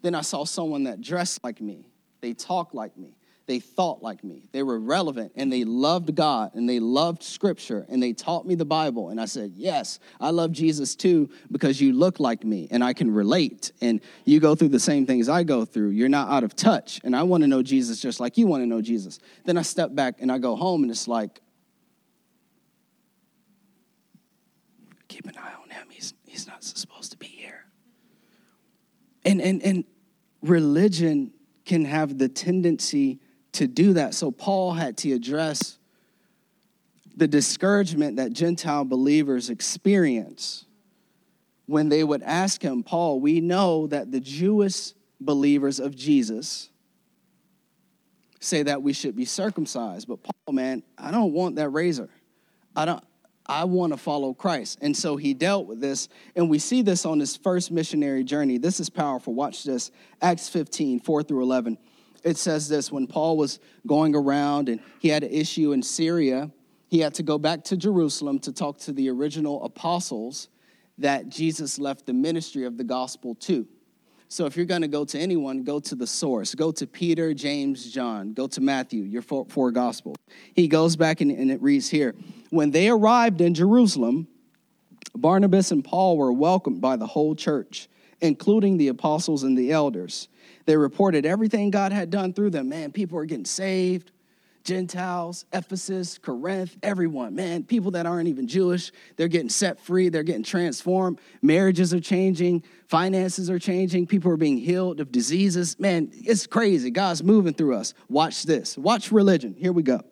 Then 0.02 0.14
I 0.14 0.22
saw 0.22 0.44
someone 0.44 0.84
that 0.84 1.00
dressed 1.00 1.44
like 1.44 1.60
me, 1.60 1.86
they 2.20 2.32
talked 2.32 2.74
like 2.74 2.96
me, 2.96 3.16
they 3.50 3.58
thought 3.58 4.00
like 4.00 4.22
me, 4.22 4.48
they 4.52 4.62
were 4.62 4.78
relevant, 4.78 5.32
and 5.34 5.52
they 5.52 5.64
loved 5.64 6.14
God, 6.14 6.54
and 6.54 6.68
they 6.68 6.78
loved 6.78 7.24
Scripture, 7.24 7.84
and 7.88 8.00
they 8.00 8.12
taught 8.12 8.46
me 8.46 8.54
the 8.54 8.64
Bible. 8.64 9.08
And 9.08 9.20
I 9.20 9.24
said, 9.24 9.54
Yes, 9.56 9.98
I 10.20 10.30
love 10.30 10.52
Jesus 10.52 10.94
too 10.94 11.28
because 11.50 11.80
you 11.80 11.92
look 11.92 12.20
like 12.20 12.44
me, 12.44 12.68
and 12.70 12.84
I 12.84 12.92
can 12.92 13.10
relate, 13.10 13.72
and 13.80 14.00
you 14.24 14.38
go 14.38 14.54
through 14.54 14.68
the 14.68 14.78
same 14.78 15.04
things 15.04 15.28
I 15.28 15.42
go 15.42 15.64
through. 15.64 15.88
You're 15.88 16.08
not 16.08 16.30
out 16.30 16.44
of 16.44 16.54
touch, 16.54 17.00
and 17.02 17.16
I 17.16 17.24
want 17.24 17.42
to 17.42 17.48
know 17.48 17.60
Jesus 17.60 17.98
just 17.98 18.20
like 18.20 18.38
you 18.38 18.46
want 18.46 18.62
to 18.62 18.68
know 18.68 18.80
Jesus. 18.80 19.18
Then 19.44 19.58
I 19.58 19.62
step 19.62 19.96
back 19.96 20.20
and 20.20 20.30
I 20.30 20.38
go 20.38 20.54
home, 20.54 20.84
and 20.84 20.90
it's 20.92 21.08
like, 21.08 21.40
keep 25.08 25.26
an 25.26 25.34
eye 25.36 25.54
on 25.60 25.70
him. 25.70 25.88
He's, 25.90 26.14
he's 26.24 26.46
not 26.46 26.62
supposed 26.62 27.10
to 27.10 27.18
be 27.18 27.26
here. 27.26 27.64
And, 29.24 29.40
and, 29.42 29.60
and 29.64 29.84
religion 30.40 31.32
can 31.64 31.84
have 31.84 32.16
the 32.16 32.28
tendency 32.28 33.18
to 33.52 33.66
do 33.66 33.94
that. 33.94 34.14
So 34.14 34.30
Paul 34.30 34.72
had 34.72 34.96
to 34.98 35.12
address 35.12 35.78
the 37.16 37.28
discouragement 37.28 38.16
that 38.16 38.32
Gentile 38.32 38.84
believers 38.84 39.50
experience 39.50 40.64
when 41.66 41.88
they 41.88 42.02
would 42.02 42.22
ask 42.22 42.62
him, 42.62 42.82
Paul, 42.82 43.20
we 43.20 43.40
know 43.40 43.86
that 43.88 44.10
the 44.10 44.20
Jewish 44.20 44.92
believers 45.20 45.78
of 45.78 45.94
Jesus 45.94 46.68
say 48.40 48.62
that 48.62 48.82
we 48.82 48.92
should 48.92 49.14
be 49.14 49.24
circumcised, 49.24 50.08
but 50.08 50.22
Paul, 50.22 50.54
man, 50.54 50.82
I 50.96 51.10
don't 51.10 51.32
want 51.32 51.56
that 51.56 51.68
razor. 51.68 52.08
I 52.74 52.86
don't 52.86 53.04
I 53.50 53.64
want 53.64 53.92
to 53.92 53.96
follow 53.96 54.32
Christ. 54.32 54.78
And 54.80 54.96
so 54.96 55.16
he 55.16 55.34
dealt 55.34 55.66
with 55.66 55.80
this. 55.80 56.08
And 56.36 56.48
we 56.48 56.60
see 56.60 56.82
this 56.82 57.04
on 57.04 57.18
his 57.18 57.36
first 57.36 57.72
missionary 57.72 58.22
journey. 58.22 58.58
This 58.58 58.78
is 58.78 58.88
powerful. 58.88 59.34
Watch 59.34 59.64
this 59.64 59.90
Acts 60.22 60.48
15, 60.48 61.00
4 61.00 61.22
through 61.24 61.42
11 61.42 61.76
it 62.22 62.36
says 62.36 62.68
this 62.68 62.90
when 62.92 63.06
Paul 63.06 63.36
was 63.36 63.60
going 63.86 64.14
around 64.14 64.68
and 64.68 64.80
he 64.98 65.08
had 65.08 65.24
an 65.24 65.30
issue 65.30 65.72
in 65.72 65.82
Syria, 65.82 66.50
he 66.88 66.98
had 67.00 67.14
to 67.14 67.22
go 67.22 67.38
back 67.38 67.64
to 67.64 67.76
Jerusalem 67.76 68.38
to 68.40 68.52
talk 68.52 68.78
to 68.80 68.92
the 68.92 69.08
original 69.10 69.64
apostles 69.64 70.48
that 70.98 71.28
Jesus 71.28 71.78
left 71.78 72.06
the 72.06 72.12
ministry 72.12 72.64
of 72.64 72.76
the 72.76 72.84
gospel 72.84 73.34
to. 73.36 73.66
So 74.28 74.46
if 74.46 74.56
you're 74.56 74.66
going 74.66 74.82
to 74.82 74.88
go 74.88 75.04
to 75.04 75.18
anyone, 75.18 75.64
go 75.64 75.80
to 75.80 75.96
the 75.96 76.06
source. 76.06 76.54
Go 76.54 76.70
to 76.72 76.86
Peter, 76.86 77.34
James, 77.34 77.90
John. 77.92 78.32
Go 78.32 78.46
to 78.46 78.60
Matthew, 78.60 79.02
your 79.02 79.22
four, 79.22 79.46
four 79.48 79.72
gospels. 79.72 80.16
He 80.54 80.68
goes 80.68 80.94
back 80.94 81.20
and, 81.20 81.32
and 81.32 81.50
it 81.50 81.60
reads 81.60 81.88
here 81.88 82.14
When 82.50 82.70
they 82.70 82.88
arrived 82.88 83.40
in 83.40 83.54
Jerusalem, 83.54 84.28
Barnabas 85.16 85.72
and 85.72 85.84
Paul 85.84 86.16
were 86.16 86.32
welcomed 86.32 86.80
by 86.80 86.94
the 86.94 87.08
whole 87.08 87.34
church, 87.34 87.88
including 88.20 88.76
the 88.76 88.88
apostles 88.88 89.42
and 89.42 89.58
the 89.58 89.72
elders. 89.72 90.28
They 90.66 90.76
reported 90.76 91.26
everything 91.26 91.70
God 91.70 91.92
had 91.92 92.10
done 92.10 92.32
through 92.32 92.50
them. 92.50 92.68
Man, 92.68 92.92
people 92.92 93.18
are 93.18 93.24
getting 93.24 93.44
saved. 93.44 94.12
Gentiles, 94.62 95.46
Ephesus, 95.52 96.18
Corinth, 96.18 96.76
everyone, 96.82 97.34
man, 97.34 97.64
people 97.64 97.92
that 97.92 98.06
aren't 98.06 98.28
even 98.28 98.46
Jewish, 98.46 98.92
they're 99.16 99.28
getting 99.28 99.48
set 99.48 99.80
free, 99.80 100.10
they're 100.10 100.22
getting 100.22 100.42
transformed. 100.42 101.18
Marriages 101.40 101.94
are 101.94 102.00
changing, 102.00 102.62
finances 102.86 103.48
are 103.48 103.58
changing, 103.58 104.06
people 104.06 104.30
are 104.30 104.36
being 104.36 104.58
healed 104.58 105.00
of 105.00 105.10
diseases. 105.10 105.78
Man, 105.80 106.10
it's 106.12 106.46
crazy. 106.46 106.90
God's 106.90 107.22
moving 107.22 107.54
through 107.54 107.74
us. 107.76 107.94
Watch 108.08 108.42
this. 108.42 108.76
Watch 108.76 109.10
religion. 109.10 109.54
Here 109.58 109.72
we 109.72 109.82
go. 109.82 110.02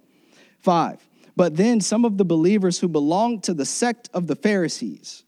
Five. 0.58 1.06
But 1.36 1.56
then 1.56 1.80
some 1.80 2.04
of 2.04 2.16
the 2.18 2.24
believers 2.24 2.80
who 2.80 2.88
belonged 2.88 3.44
to 3.44 3.54
the 3.54 3.66
sect 3.66 4.08
of 4.12 4.26
the 4.26 4.34
Pharisees, 4.34 5.24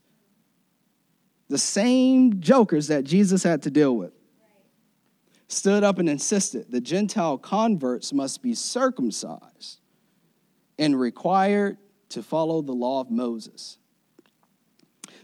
the 1.48 1.58
same 1.58 2.40
jokers 2.40 2.88
that 2.88 3.04
Jesus 3.04 3.42
had 3.42 3.62
to 3.62 3.70
deal 3.70 3.96
with, 3.96 4.12
stood 5.52 5.82
up 5.82 5.98
and 5.98 6.08
insisted 6.08 6.70
the 6.70 6.80
Gentile 6.80 7.36
converts 7.36 8.12
must 8.12 8.42
be 8.42 8.54
circumcised 8.54 9.80
and 10.78 10.98
required 10.98 11.76
to 12.10 12.22
follow 12.22 12.62
the 12.62 12.72
law 12.72 13.00
of 13.00 13.10
Moses. 13.10 13.78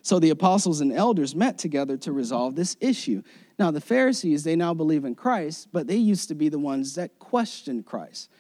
So 0.03 0.19
the 0.19 0.31
apostles 0.31 0.81
and 0.81 0.93
elders 0.93 1.35
met 1.35 1.59
together 1.59 1.97
to 1.99 2.13
resolve 2.13 2.55
this 2.55 2.77
issue. 2.81 3.23
Now, 3.59 3.71
the 3.71 3.81
Pharisees, 3.81 4.45
they 4.45 4.55
now 4.55 4.75
believe 4.75 5.05
in 5.05 5.15
Christ, 5.15 5.69
but 5.73 5.87
they 5.87 5.97
used 5.97 6.29
to 6.29 6.35
be 6.35 6.49
the 6.49 6.59
ones 6.59 6.95
that 6.95 7.19
questioned 7.19 7.87
Christ. 7.87 8.31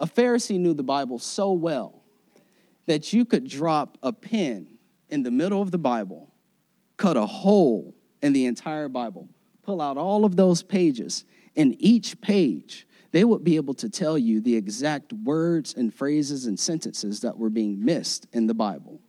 A 0.00 0.06
Pharisee 0.06 0.58
knew 0.58 0.74
the 0.74 0.82
Bible 0.82 1.18
so 1.18 1.52
well 1.52 2.02
that 2.86 3.12
you 3.12 3.24
could 3.24 3.48
drop 3.48 3.96
a 4.02 4.12
pin 4.12 4.78
in 5.08 5.22
the 5.22 5.30
middle 5.30 5.62
of 5.62 5.70
the 5.70 5.78
Bible, 5.78 6.32
cut 6.96 7.16
a 7.16 7.24
hole 7.24 7.94
in 8.22 8.32
the 8.32 8.46
entire 8.46 8.88
Bible, 8.88 9.28
pull 9.64 9.80
out 9.80 9.96
all 9.96 10.24
of 10.24 10.36
those 10.36 10.62
pages, 10.62 11.24
and 11.56 11.76
each 11.78 12.20
page, 12.20 12.86
they 13.12 13.24
would 13.24 13.44
be 13.44 13.56
able 13.56 13.74
to 13.74 13.88
tell 13.88 14.18
you 14.18 14.40
the 14.40 14.56
exact 14.56 15.12
words 15.12 15.74
and 15.74 15.94
phrases 15.94 16.46
and 16.46 16.58
sentences 16.58 17.20
that 17.20 17.38
were 17.38 17.50
being 17.50 17.84
missed 17.84 18.26
in 18.32 18.46
the 18.46 18.54
Bible. 18.54 19.00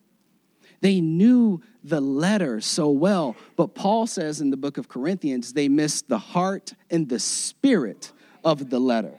They 0.82 1.02
knew 1.02 1.62
the 1.84 2.02
letter 2.02 2.62
so 2.62 2.90
well, 2.90 3.36
but 3.56 3.74
Paul 3.74 4.06
says 4.06 4.42
in 4.42 4.52
the 4.52 4.58
book 4.58 4.78
of 4.78 4.88
Corinthians, 4.88 5.54
they 5.54 5.68
missed 5.68 6.08
the 6.08 6.20
heart 6.20 6.74
and 6.92 7.10
the 7.10 7.20
spirit 7.20 8.12
of 8.44 8.70
the 8.70 8.80
letter. 8.80 9.18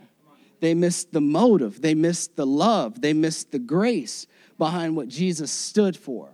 They 0.60 0.74
missed 0.74 1.12
the 1.12 1.20
motive, 1.20 1.82
they 1.82 1.94
missed 1.94 2.36
the 2.36 2.46
love, 2.46 3.00
they 3.00 3.12
missed 3.12 3.50
the 3.50 3.58
grace 3.58 4.26
behind 4.58 4.96
what 4.96 5.08
Jesus 5.08 5.50
stood 5.50 5.96
for. 5.96 6.30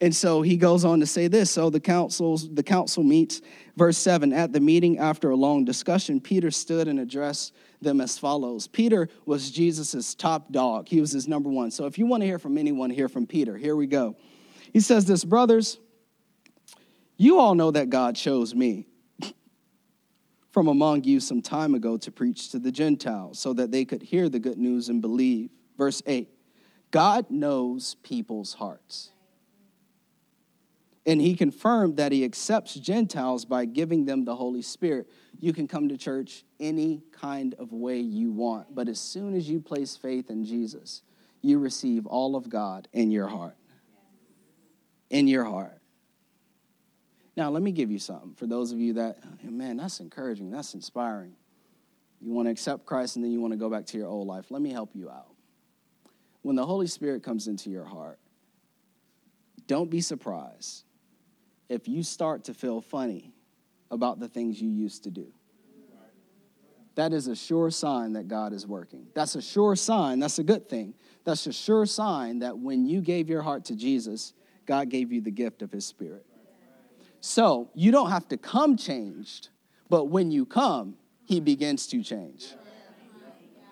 And 0.00 0.14
so 0.14 0.42
he 0.42 0.56
goes 0.56 0.84
on 0.84 1.00
to 1.00 1.06
say 1.06 1.26
this. 1.26 1.50
So 1.50 1.70
the 1.70 1.80
councils, 1.80 2.48
the 2.52 2.62
council 2.62 3.02
meets, 3.02 3.40
verse 3.76 3.98
7. 3.98 4.32
At 4.32 4.52
the 4.52 4.60
meeting, 4.60 4.98
after 4.98 5.30
a 5.30 5.36
long 5.36 5.64
discussion, 5.64 6.20
Peter 6.20 6.50
stood 6.50 6.86
and 6.86 7.00
addressed 7.00 7.52
them 7.80 8.00
as 8.00 8.16
follows. 8.16 8.68
Peter 8.68 9.08
was 9.26 9.50
Jesus' 9.50 10.14
top 10.14 10.52
dog. 10.52 10.88
He 10.88 11.00
was 11.00 11.10
his 11.10 11.26
number 11.26 11.48
one. 11.48 11.70
So 11.70 11.86
if 11.86 11.98
you 11.98 12.06
want 12.06 12.22
to 12.22 12.26
hear 12.26 12.38
from 12.38 12.58
anyone, 12.58 12.90
hear 12.90 13.08
from 13.08 13.26
Peter. 13.26 13.56
Here 13.56 13.74
we 13.74 13.86
go. 13.86 14.16
He 14.72 14.80
says 14.80 15.04
this, 15.04 15.24
brothers, 15.24 15.78
you 17.16 17.40
all 17.40 17.56
know 17.56 17.72
that 17.72 17.90
God 17.90 18.14
chose 18.14 18.54
me 18.54 18.86
from 20.50 20.68
among 20.68 21.04
you 21.04 21.18
some 21.18 21.42
time 21.42 21.74
ago 21.74 21.96
to 21.98 22.12
preach 22.12 22.50
to 22.50 22.60
the 22.60 22.70
Gentiles 22.70 23.40
so 23.40 23.52
that 23.54 23.72
they 23.72 23.84
could 23.84 24.02
hear 24.02 24.28
the 24.28 24.38
good 24.38 24.58
news 24.58 24.88
and 24.88 25.00
believe. 25.00 25.50
Verse 25.76 26.02
8 26.06 26.28
God 26.92 27.30
knows 27.30 27.96
people's 27.96 28.54
hearts. 28.54 29.10
And 31.08 31.22
he 31.22 31.34
confirmed 31.34 31.96
that 31.96 32.12
he 32.12 32.22
accepts 32.22 32.74
Gentiles 32.74 33.46
by 33.46 33.64
giving 33.64 34.04
them 34.04 34.26
the 34.26 34.36
Holy 34.36 34.60
Spirit. 34.60 35.08
You 35.40 35.54
can 35.54 35.66
come 35.66 35.88
to 35.88 35.96
church 35.96 36.44
any 36.60 37.02
kind 37.12 37.54
of 37.54 37.72
way 37.72 37.98
you 37.98 38.30
want, 38.30 38.74
but 38.74 38.90
as 38.90 39.00
soon 39.00 39.34
as 39.34 39.48
you 39.48 39.58
place 39.58 39.96
faith 39.96 40.28
in 40.28 40.44
Jesus, 40.44 41.00
you 41.40 41.60
receive 41.60 42.06
all 42.06 42.36
of 42.36 42.50
God 42.50 42.88
in 42.92 43.10
your 43.10 43.26
heart. 43.26 43.56
In 45.08 45.26
your 45.28 45.44
heart. 45.44 45.80
Now, 47.38 47.48
let 47.48 47.62
me 47.62 47.72
give 47.72 47.90
you 47.90 47.98
something 47.98 48.34
for 48.34 48.46
those 48.46 48.70
of 48.72 48.78
you 48.78 48.92
that, 48.94 49.16
oh, 49.24 49.50
man, 49.50 49.78
that's 49.78 50.00
encouraging, 50.00 50.50
that's 50.50 50.74
inspiring. 50.74 51.36
You 52.20 52.34
want 52.34 52.48
to 52.48 52.52
accept 52.52 52.84
Christ 52.84 53.16
and 53.16 53.24
then 53.24 53.32
you 53.32 53.40
want 53.40 53.54
to 53.54 53.58
go 53.58 53.70
back 53.70 53.86
to 53.86 53.96
your 53.96 54.08
old 54.08 54.26
life. 54.26 54.50
Let 54.50 54.60
me 54.60 54.72
help 54.72 54.90
you 54.94 55.08
out. 55.08 55.28
When 56.42 56.54
the 56.54 56.66
Holy 56.66 56.86
Spirit 56.86 57.22
comes 57.22 57.48
into 57.48 57.70
your 57.70 57.86
heart, 57.86 58.18
don't 59.66 59.88
be 59.88 60.02
surprised 60.02 60.84
if 61.68 61.88
you 61.88 62.02
start 62.02 62.44
to 62.44 62.54
feel 62.54 62.80
funny 62.80 63.32
about 63.90 64.20
the 64.20 64.28
things 64.28 64.60
you 64.60 64.70
used 64.70 65.04
to 65.04 65.10
do. 65.10 65.32
That 66.94 67.12
is 67.12 67.28
a 67.28 67.36
sure 67.36 67.70
sign 67.70 68.14
that 68.14 68.26
God 68.26 68.52
is 68.52 68.66
working. 68.66 69.06
That's 69.14 69.36
a 69.36 69.42
sure 69.42 69.76
sign. 69.76 70.18
That's 70.18 70.40
a 70.40 70.42
good 70.42 70.68
thing. 70.68 70.94
That's 71.24 71.46
a 71.46 71.52
sure 71.52 71.86
sign 71.86 72.40
that 72.40 72.58
when 72.58 72.86
you 72.86 73.00
gave 73.00 73.28
your 73.28 73.42
heart 73.42 73.66
to 73.66 73.76
Jesus, 73.76 74.32
God 74.66 74.88
gave 74.88 75.12
you 75.12 75.20
the 75.20 75.30
gift 75.30 75.62
of 75.62 75.70
His 75.70 75.86
Spirit. 75.86 76.26
So 77.20 77.70
you 77.74 77.92
don't 77.92 78.10
have 78.10 78.26
to 78.28 78.36
come 78.36 78.76
changed, 78.76 79.50
but 79.88 80.06
when 80.06 80.32
you 80.32 80.44
come, 80.44 80.96
He 81.24 81.38
begins 81.38 81.86
to 81.88 82.02
change. 82.02 82.54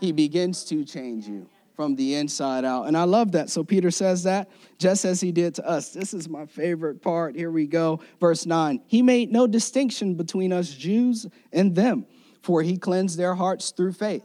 He 0.00 0.12
begins 0.12 0.64
to 0.66 0.84
change 0.84 1.26
you 1.26 1.48
from 1.76 1.94
the 1.94 2.14
inside 2.14 2.64
out. 2.64 2.88
And 2.88 2.96
I 2.96 3.04
love 3.04 3.32
that. 3.32 3.50
So 3.50 3.62
Peter 3.62 3.90
says 3.90 4.22
that 4.24 4.50
just 4.78 5.04
as 5.04 5.20
he 5.20 5.30
did 5.30 5.54
to 5.56 5.68
us. 5.68 5.90
This 5.90 6.14
is 6.14 6.28
my 6.28 6.46
favorite 6.46 7.02
part. 7.02 7.36
Here 7.36 7.50
we 7.50 7.66
go. 7.66 8.00
Verse 8.18 8.46
9. 8.46 8.80
He 8.86 9.02
made 9.02 9.30
no 9.30 9.46
distinction 9.46 10.14
between 10.14 10.52
us 10.52 10.70
Jews 10.70 11.26
and 11.52 11.74
them, 11.76 12.06
for 12.42 12.62
he 12.62 12.78
cleansed 12.78 13.18
their 13.18 13.34
hearts 13.34 13.70
through 13.70 13.92
faith. 13.92 14.24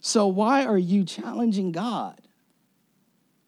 So 0.00 0.26
why 0.26 0.64
are 0.64 0.78
you 0.78 1.04
challenging 1.04 1.72
God? 1.72 2.20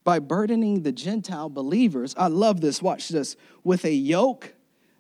By 0.04 0.18
burdening 0.18 0.82
the 0.82 0.92
Gentile 0.92 1.48
believers, 1.48 2.14
I 2.16 2.28
love 2.28 2.60
this, 2.60 2.82
watch 2.82 3.08
this, 3.08 3.36
with 3.64 3.84
a 3.84 3.92
yoke 3.92 4.54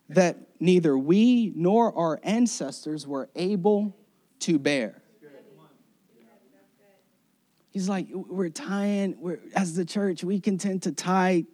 that 0.08 0.36
neither 0.60 0.96
we 0.96 1.52
nor 1.54 1.96
our 1.96 2.20
ancestors 2.22 3.06
were 3.06 3.28
able 3.34 3.96
to 4.40 4.58
bear. 4.58 5.02
He's 7.78 7.88
like, 7.88 8.08
we're 8.10 8.48
tying, 8.48 9.14
we're, 9.20 9.38
as 9.54 9.76
the 9.76 9.84
church, 9.84 10.24
we 10.24 10.40
can 10.40 10.58
tend 10.58 10.82
to 10.82 10.90
tie 10.90 11.44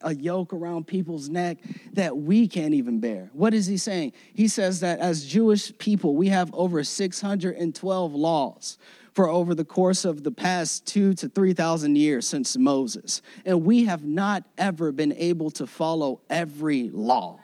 a 0.00 0.14
yoke 0.14 0.52
around 0.52 0.86
people's 0.86 1.28
neck 1.28 1.58
that 1.94 2.16
we 2.16 2.46
can't 2.46 2.72
even 2.72 3.00
bear. 3.00 3.30
What 3.32 3.52
is 3.52 3.66
he 3.66 3.76
saying? 3.76 4.12
He 4.32 4.46
says 4.46 4.78
that 4.78 5.00
as 5.00 5.26
Jewish 5.26 5.76
people, 5.78 6.14
we 6.14 6.28
have 6.28 6.54
over 6.54 6.84
612 6.84 8.14
laws 8.14 8.78
for 9.12 9.28
over 9.28 9.56
the 9.56 9.64
course 9.64 10.04
of 10.04 10.22
the 10.22 10.30
past 10.30 10.86
two 10.86 11.14
to 11.14 11.28
3,000 11.28 11.96
years 11.96 12.28
since 12.28 12.56
Moses. 12.56 13.20
And 13.44 13.64
we 13.64 13.86
have 13.86 14.04
not 14.04 14.44
ever 14.56 14.92
been 14.92 15.14
able 15.14 15.50
to 15.50 15.66
follow 15.66 16.20
every 16.30 16.90
law. 16.90 17.40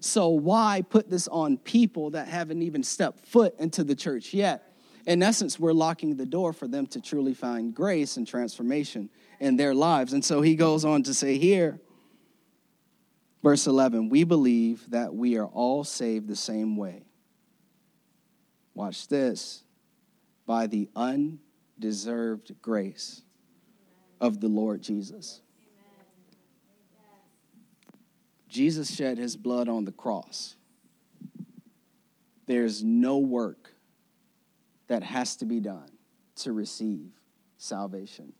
So, 0.00 0.30
why 0.30 0.84
put 0.88 1.10
this 1.10 1.28
on 1.28 1.58
people 1.58 2.12
that 2.12 2.28
haven't 2.28 2.62
even 2.62 2.82
stepped 2.82 3.26
foot 3.26 3.54
into 3.58 3.84
the 3.84 3.94
church 3.94 4.32
yet? 4.32 4.71
In 5.06 5.22
essence, 5.22 5.58
we're 5.58 5.72
locking 5.72 6.16
the 6.16 6.26
door 6.26 6.52
for 6.52 6.68
them 6.68 6.86
to 6.88 7.00
truly 7.00 7.34
find 7.34 7.74
grace 7.74 8.16
and 8.16 8.26
transformation 8.26 9.10
in 9.40 9.56
their 9.56 9.74
lives. 9.74 10.12
And 10.12 10.24
so 10.24 10.42
he 10.42 10.54
goes 10.54 10.84
on 10.84 11.02
to 11.04 11.14
say 11.14 11.38
here, 11.38 11.80
verse 13.42 13.66
11, 13.66 14.08
we 14.08 14.24
believe 14.24 14.88
that 14.90 15.14
we 15.14 15.36
are 15.36 15.46
all 15.46 15.82
saved 15.82 16.28
the 16.28 16.36
same 16.36 16.76
way. 16.76 17.04
Watch 18.74 19.08
this 19.08 19.64
by 20.46 20.66
the 20.66 20.88
undeserved 20.94 22.54
grace 22.62 23.22
of 24.20 24.40
the 24.40 24.48
Lord 24.48 24.82
Jesus. 24.82 25.40
Jesus 28.48 28.94
shed 28.94 29.18
his 29.18 29.36
blood 29.36 29.68
on 29.68 29.84
the 29.84 29.92
cross. 29.92 30.56
There's 32.46 32.84
no 32.84 33.18
work 33.18 33.71
that 34.92 35.02
has 35.02 35.36
to 35.36 35.46
be 35.46 35.58
done 35.58 35.88
to 36.36 36.52
receive 36.52 37.08
salvation. 37.56 38.30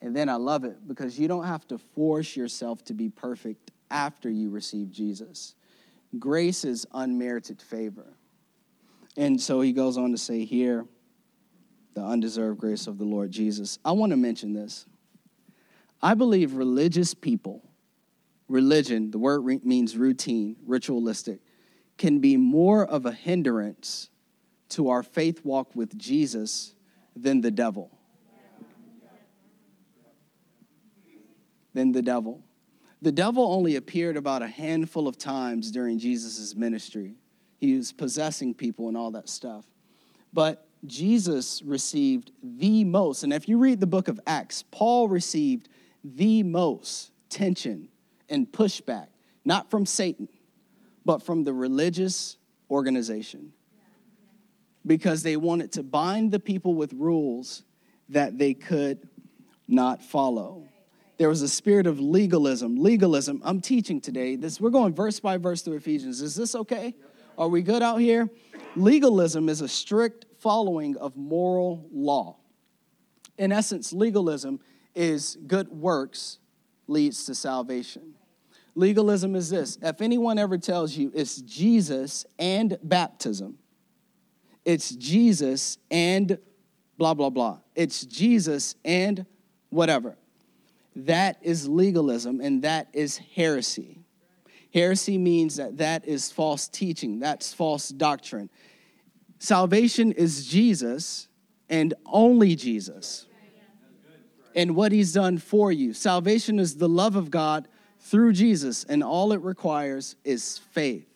And 0.00 0.14
then 0.14 0.28
I 0.28 0.36
love 0.36 0.62
it 0.62 0.86
because 0.86 1.18
you 1.18 1.26
don't 1.26 1.42
have 1.42 1.66
to 1.66 1.78
force 1.78 2.36
yourself 2.36 2.84
to 2.84 2.94
be 2.94 3.08
perfect 3.08 3.72
after 3.90 4.30
you 4.30 4.48
receive 4.48 4.92
Jesus. 4.92 5.56
Grace 6.20 6.64
is 6.64 6.86
unmerited 6.94 7.60
favor. 7.60 8.14
And 9.16 9.40
so 9.40 9.60
he 9.60 9.72
goes 9.72 9.98
on 9.98 10.12
to 10.12 10.18
say 10.18 10.44
here, 10.44 10.86
the 11.94 12.04
undeserved 12.04 12.60
grace 12.60 12.86
of 12.86 12.96
the 12.98 13.04
Lord 13.04 13.32
Jesus. 13.32 13.80
I 13.84 13.90
want 13.90 14.10
to 14.10 14.16
mention 14.16 14.52
this. 14.52 14.86
I 16.00 16.14
believe 16.14 16.54
religious 16.54 17.12
people, 17.12 17.68
religion, 18.46 19.10
the 19.10 19.18
word 19.18 19.64
means 19.64 19.96
routine, 19.96 20.58
ritualistic, 20.64 21.40
can 21.98 22.20
be 22.20 22.36
more 22.36 22.86
of 22.86 23.04
a 23.04 23.12
hindrance 23.12 24.10
to 24.72 24.90
our 24.90 25.02
faith 25.02 25.44
walk 25.44 25.74
with 25.74 25.96
Jesus 25.98 26.74
than 27.14 27.40
the 27.40 27.50
devil. 27.50 27.90
than 31.74 31.92
the 31.92 32.02
devil. 32.02 32.42
The 33.00 33.12
devil 33.12 33.44
only 33.52 33.76
appeared 33.76 34.16
about 34.16 34.42
a 34.42 34.46
handful 34.46 35.08
of 35.08 35.18
times 35.18 35.70
during 35.70 35.98
Jesus' 35.98 36.54
ministry. 36.54 37.14
He 37.58 37.76
was 37.76 37.92
possessing 37.92 38.54
people 38.54 38.88
and 38.88 38.96
all 38.96 39.10
that 39.12 39.28
stuff. 39.28 39.64
But 40.32 40.66
Jesus 40.84 41.62
received 41.62 42.32
the 42.42 42.84
most, 42.84 43.22
and 43.22 43.32
if 43.32 43.48
you 43.48 43.58
read 43.58 43.80
the 43.80 43.86
book 43.86 44.08
of 44.08 44.20
Acts, 44.26 44.64
Paul 44.70 45.08
received 45.08 45.68
the 46.04 46.42
most 46.42 47.12
tension 47.28 47.88
and 48.28 48.50
pushback, 48.50 49.08
not 49.44 49.70
from 49.70 49.86
Satan, 49.86 50.28
but 51.04 51.22
from 51.22 51.44
the 51.44 51.52
religious 51.52 52.36
organization. 52.70 53.52
Because 54.86 55.22
they 55.22 55.36
wanted 55.36 55.72
to 55.72 55.82
bind 55.82 56.32
the 56.32 56.40
people 56.40 56.74
with 56.74 56.92
rules 56.92 57.62
that 58.08 58.38
they 58.38 58.54
could 58.54 59.08
not 59.68 60.02
follow 60.02 60.64
there 61.22 61.28
was 61.28 61.42
a 61.42 61.48
spirit 61.48 61.86
of 61.86 62.00
legalism. 62.00 62.74
Legalism, 62.74 63.40
I'm 63.44 63.60
teaching 63.60 64.00
today. 64.00 64.34
This 64.34 64.60
we're 64.60 64.70
going 64.70 64.92
verse 64.92 65.20
by 65.20 65.36
verse 65.36 65.62
through 65.62 65.76
Ephesians. 65.76 66.20
Is 66.20 66.34
this 66.34 66.56
okay? 66.56 66.96
Are 67.38 67.46
we 67.46 67.62
good 67.62 67.80
out 67.80 67.98
here? 67.98 68.28
Legalism 68.74 69.48
is 69.48 69.60
a 69.60 69.68
strict 69.68 70.26
following 70.40 70.96
of 70.96 71.16
moral 71.16 71.86
law. 71.92 72.38
In 73.38 73.52
essence, 73.52 73.92
legalism 73.92 74.58
is 74.96 75.38
good 75.46 75.68
works 75.68 76.40
leads 76.88 77.24
to 77.26 77.36
salvation. 77.36 78.14
Legalism 78.74 79.36
is 79.36 79.48
this 79.48 79.78
if 79.80 80.00
anyone 80.00 80.40
ever 80.40 80.58
tells 80.58 80.96
you 80.96 81.12
it's 81.14 81.40
Jesus 81.42 82.26
and 82.36 82.78
baptism, 82.82 83.58
it's 84.64 84.90
Jesus 84.90 85.78
and 85.90 86.38
blah, 86.98 87.14
blah, 87.14 87.30
blah, 87.30 87.58
it's 87.74 88.04
Jesus 88.04 88.74
and 88.84 89.26
whatever. 89.70 90.16
That 90.94 91.38
is 91.42 91.68
legalism 91.68 92.40
and 92.40 92.62
that 92.62 92.88
is 92.92 93.18
heresy. 93.34 93.98
Heresy 94.72 95.18
means 95.18 95.56
that 95.56 95.78
that 95.78 96.06
is 96.06 96.30
false 96.30 96.68
teaching, 96.68 97.18
that's 97.18 97.52
false 97.52 97.88
doctrine. 97.88 98.50
Salvation 99.38 100.12
is 100.12 100.46
Jesus 100.46 101.28
and 101.68 101.94
only 102.06 102.54
Jesus 102.54 103.26
and 104.54 104.76
what 104.76 104.92
he's 104.92 105.12
done 105.12 105.38
for 105.38 105.72
you. 105.72 105.92
Salvation 105.92 106.58
is 106.58 106.76
the 106.76 106.88
love 106.88 107.16
of 107.16 107.30
God 107.30 107.68
through 107.98 108.32
Jesus, 108.32 108.84
and 108.84 109.02
all 109.02 109.32
it 109.32 109.40
requires 109.40 110.16
is 110.24 110.58
faith. 110.58 111.06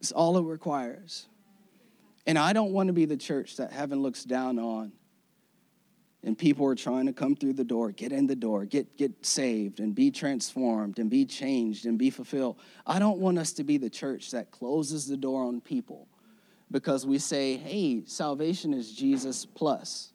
It's 0.00 0.12
all 0.12 0.36
it 0.38 0.42
requires. 0.42 1.26
And 2.26 2.38
I 2.38 2.52
don't 2.52 2.72
want 2.72 2.86
to 2.88 2.92
be 2.92 3.04
the 3.04 3.16
church 3.16 3.56
that 3.56 3.72
heaven 3.72 4.00
looks 4.00 4.24
down 4.24 4.58
on 4.58 4.92
and 6.24 6.38
people 6.38 6.66
are 6.66 6.74
trying 6.74 7.06
to 7.06 7.12
come 7.12 7.36
through 7.36 7.52
the 7.52 7.64
door, 7.64 7.90
get 7.90 8.10
in 8.10 8.26
the 8.26 8.36
door, 8.36 8.64
get, 8.64 8.96
get 8.96 9.24
saved 9.24 9.80
and 9.80 9.94
be 9.94 10.10
transformed 10.10 10.98
and 10.98 11.10
be 11.10 11.26
changed 11.26 11.84
and 11.84 11.98
be 11.98 12.10
fulfilled. 12.10 12.58
I 12.86 12.98
don't 12.98 13.18
want 13.18 13.38
us 13.38 13.52
to 13.54 13.64
be 13.64 13.76
the 13.76 13.90
church 13.90 14.30
that 14.30 14.50
closes 14.50 15.06
the 15.06 15.16
door 15.16 15.44
on 15.44 15.60
people 15.60 16.08
because 16.70 17.06
we 17.06 17.18
say, 17.18 17.56
hey, 17.56 18.04
salvation 18.06 18.72
is 18.72 18.92
Jesus 18.92 19.44
plus. 19.44 20.12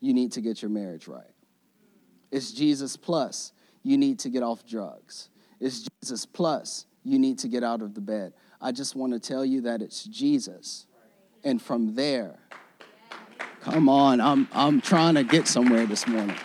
You 0.00 0.12
need 0.12 0.32
to 0.32 0.40
get 0.40 0.60
your 0.60 0.70
marriage 0.70 1.08
right. 1.08 1.24
It's 2.30 2.52
Jesus 2.52 2.96
plus. 2.96 3.52
You 3.82 3.96
need 3.96 4.18
to 4.20 4.28
get 4.28 4.42
off 4.42 4.66
drugs. 4.66 5.30
It's 5.60 5.88
Jesus 6.00 6.26
plus. 6.26 6.84
You 7.04 7.18
need 7.18 7.38
to 7.38 7.48
get 7.48 7.64
out 7.64 7.80
of 7.80 7.94
the 7.94 8.02
bed. 8.02 8.34
I 8.60 8.70
just 8.70 8.94
want 8.94 9.14
to 9.14 9.20
tell 9.20 9.46
you 9.46 9.62
that 9.62 9.80
it's 9.80 10.04
Jesus. 10.04 10.86
And 11.44 11.60
from 11.62 11.94
there, 11.94 12.38
Come 13.60 13.88
on, 13.88 14.20
I'm, 14.20 14.48
I'm 14.52 14.80
trying 14.80 15.16
to 15.16 15.24
get 15.24 15.46
somewhere 15.46 15.84
this 15.84 16.06
morning. 16.06 16.36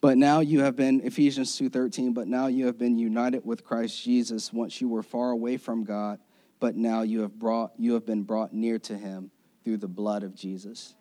But 0.00 0.18
now 0.18 0.40
you 0.40 0.60
have 0.60 0.74
been 0.74 1.00
Ephesians 1.02 1.56
2:13, 1.58 2.12
but 2.12 2.26
now 2.26 2.48
you 2.48 2.66
have 2.66 2.76
been 2.76 2.98
united 2.98 3.44
with 3.44 3.64
Christ 3.64 4.02
Jesus 4.02 4.52
once 4.52 4.80
you 4.80 4.88
were 4.88 5.02
far 5.02 5.30
away 5.30 5.56
from 5.56 5.84
God, 5.84 6.18
but 6.60 6.76
now 6.76 7.02
you 7.02 7.20
have 7.20 7.38
brought 7.38 7.72
you 7.78 7.94
have 7.94 8.04
been 8.04 8.22
brought 8.22 8.52
near 8.52 8.78
to 8.80 8.98
him 8.98 9.30
through 9.64 9.78
the 9.78 9.88
blood 9.88 10.22
of 10.22 10.34
Jesus. 10.34 10.94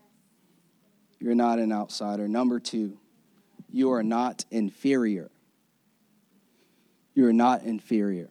You're 1.20 1.36
not 1.36 1.60
an 1.60 1.72
outsider. 1.72 2.28
Number 2.28 2.60
2, 2.60 2.98
you 3.72 3.92
are 3.92 4.04
not 4.04 4.46
inferior. 4.52 5.32
You 7.14 7.28
are 7.28 7.34
not 7.34 7.64
inferior. 7.64 8.30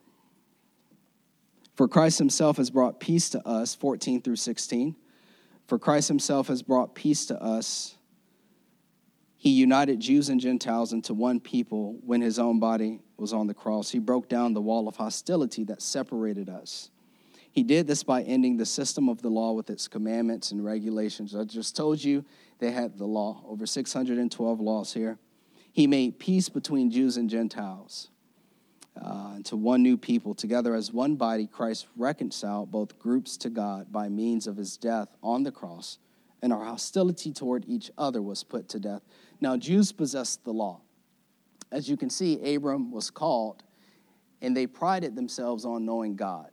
For 1.82 1.88
Christ 1.88 2.20
himself 2.20 2.58
has 2.58 2.70
brought 2.70 3.00
peace 3.00 3.28
to 3.30 3.44
us, 3.44 3.74
14 3.74 4.22
through 4.22 4.36
16. 4.36 4.94
For 5.66 5.80
Christ 5.80 6.06
himself 6.06 6.46
has 6.46 6.62
brought 6.62 6.94
peace 6.94 7.26
to 7.26 7.42
us. 7.42 7.96
He 9.34 9.50
united 9.50 9.98
Jews 9.98 10.28
and 10.28 10.40
Gentiles 10.40 10.92
into 10.92 11.12
one 11.12 11.40
people 11.40 11.98
when 12.06 12.20
his 12.20 12.38
own 12.38 12.60
body 12.60 13.00
was 13.16 13.32
on 13.32 13.48
the 13.48 13.52
cross. 13.52 13.90
He 13.90 13.98
broke 13.98 14.28
down 14.28 14.54
the 14.54 14.60
wall 14.60 14.86
of 14.86 14.94
hostility 14.94 15.64
that 15.64 15.82
separated 15.82 16.48
us. 16.48 16.92
He 17.50 17.64
did 17.64 17.88
this 17.88 18.04
by 18.04 18.22
ending 18.22 18.58
the 18.58 18.64
system 18.64 19.08
of 19.08 19.20
the 19.20 19.30
law 19.30 19.50
with 19.50 19.68
its 19.68 19.88
commandments 19.88 20.52
and 20.52 20.64
regulations. 20.64 21.34
I 21.34 21.42
just 21.42 21.74
told 21.74 22.04
you 22.04 22.24
they 22.60 22.70
had 22.70 22.96
the 22.96 23.06
law, 23.06 23.42
over 23.44 23.66
612 23.66 24.60
laws 24.60 24.92
here. 24.92 25.18
He 25.72 25.88
made 25.88 26.20
peace 26.20 26.48
between 26.48 26.92
Jews 26.92 27.16
and 27.16 27.28
Gentiles 27.28 28.11
uh, 29.00 29.34
into 29.36 29.56
one 29.56 29.82
new 29.82 29.96
people. 29.96 30.34
Together 30.34 30.74
as 30.74 30.92
one 30.92 31.16
body, 31.16 31.46
Christ 31.46 31.86
reconciled 31.96 32.70
both 32.70 32.98
groups 32.98 33.36
to 33.38 33.50
God 33.50 33.90
by 33.90 34.08
means 34.08 34.46
of 34.46 34.56
his 34.56 34.76
death 34.76 35.08
on 35.22 35.42
the 35.42 35.52
cross, 35.52 35.98
and 36.42 36.52
our 36.52 36.64
hostility 36.64 37.32
toward 37.32 37.64
each 37.66 37.90
other 37.96 38.20
was 38.20 38.44
put 38.44 38.68
to 38.70 38.80
death. 38.80 39.02
Now, 39.40 39.56
Jews 39.56 39.92
possessed 39.92 40.44
the 40.44 40.52
law. 40.52 40.80
As 41.70 41.88
you 41.88 41.96
can 41.96 42.10
see, 42.10 42.54
Abram 42.54 42.90
was 42.90 43.10
called, 43.10 43.62
and 44.42 44.56
they 44.56 44.66
prided 44.66 45.16
themselves 45.16 45.64
on 45.64 45.86
knowing 45.86 46.16
God. 46.16 46.50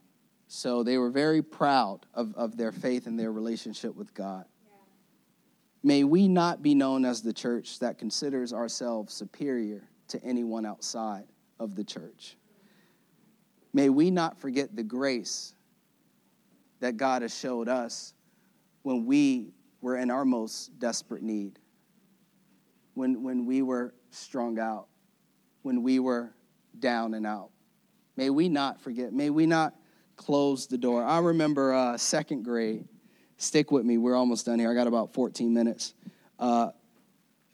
So 0.47 0.82
they 0.82 0.97
were 0.97 1.12
very 1.12 1.41
proud 1.41 2.06
of, 2.13 2.34
of 2.36 2.58
their 2.58 2.71
faith 2.71 3.06
and 3.06 3.19
their 3.19 3.32
relationship 3.32 3.95
with 3.95 4.13
God. 4.13 4.45
May 5.84 6.04
we 6.04 6.28
not 6.28 6.62
be 6.62 6.73
known 6.73 7.06
as 7.06 7.21
the 7.21 7.34
church 7.34 7.80
that 7.80 7.97
considers 7.97 8.52
ourselves 8.54 9.13
superior 9.13 9.88
to 10.08 10.21
anyone 10.23 10.65
outside 10.65 11.25
of 11.60 11.76
the 11.76 11.84
church. 11.84 12.38
May 13.74 13.89
we 13.89 14.10
not 14.12 14.39
forget 14.39 14.76
the 14.76 14.84
grace 14.84 15.54
that 16.80 16.98
God 16.98 17.22
has 17.22 17.38
showed 17.38 17.67
us 17.67 18.13
when 18.84 19.06
we 19.06 19.54
were 19.82 19.98
in 19.98 20.10
our 20.10 20.26
most 20.26 20.78
desperate 20.80 21.24
need. 21.24 21.60
when, 22.93 23.24
when 23.24 23.45
we 23.45 23.62
were 23.62 23.93
strung 24.12 24.60
out, 24.60 24.88
when 25.62 25.84
we 25.84 26.00
were 26.00 26.34
down 26.80 27.13
and 27.13 27.26
out. 27.26 27.50
May 28.17 28.30
we 28.30 28.50
not 28.50 28.82
forget. 28.82 29.13
May 29.13 29.30
we 29.30 29.45
not 29.45 29.74
close 30.17 30.67
the 30.67 30.78
door. 30.78 31.04
I 31.04 31.19
remember 31.19 31.74
uh, 31.74 31.98
second 31.98 32.43
grade. 32.43 32.86
Stick 33.38 33.72
with 33.72 33.86
me. 33.86 33.98
We're 33.98 34.15
almost 34.15 34.45
done 34.45 34.60
here. 34.60 34.69
I 34.69 34.74
got 34.74 34.88
about 34.88 35.13
14 35.13 35.54
minutes. 35.54 35.93
Uh, 36.38 36.72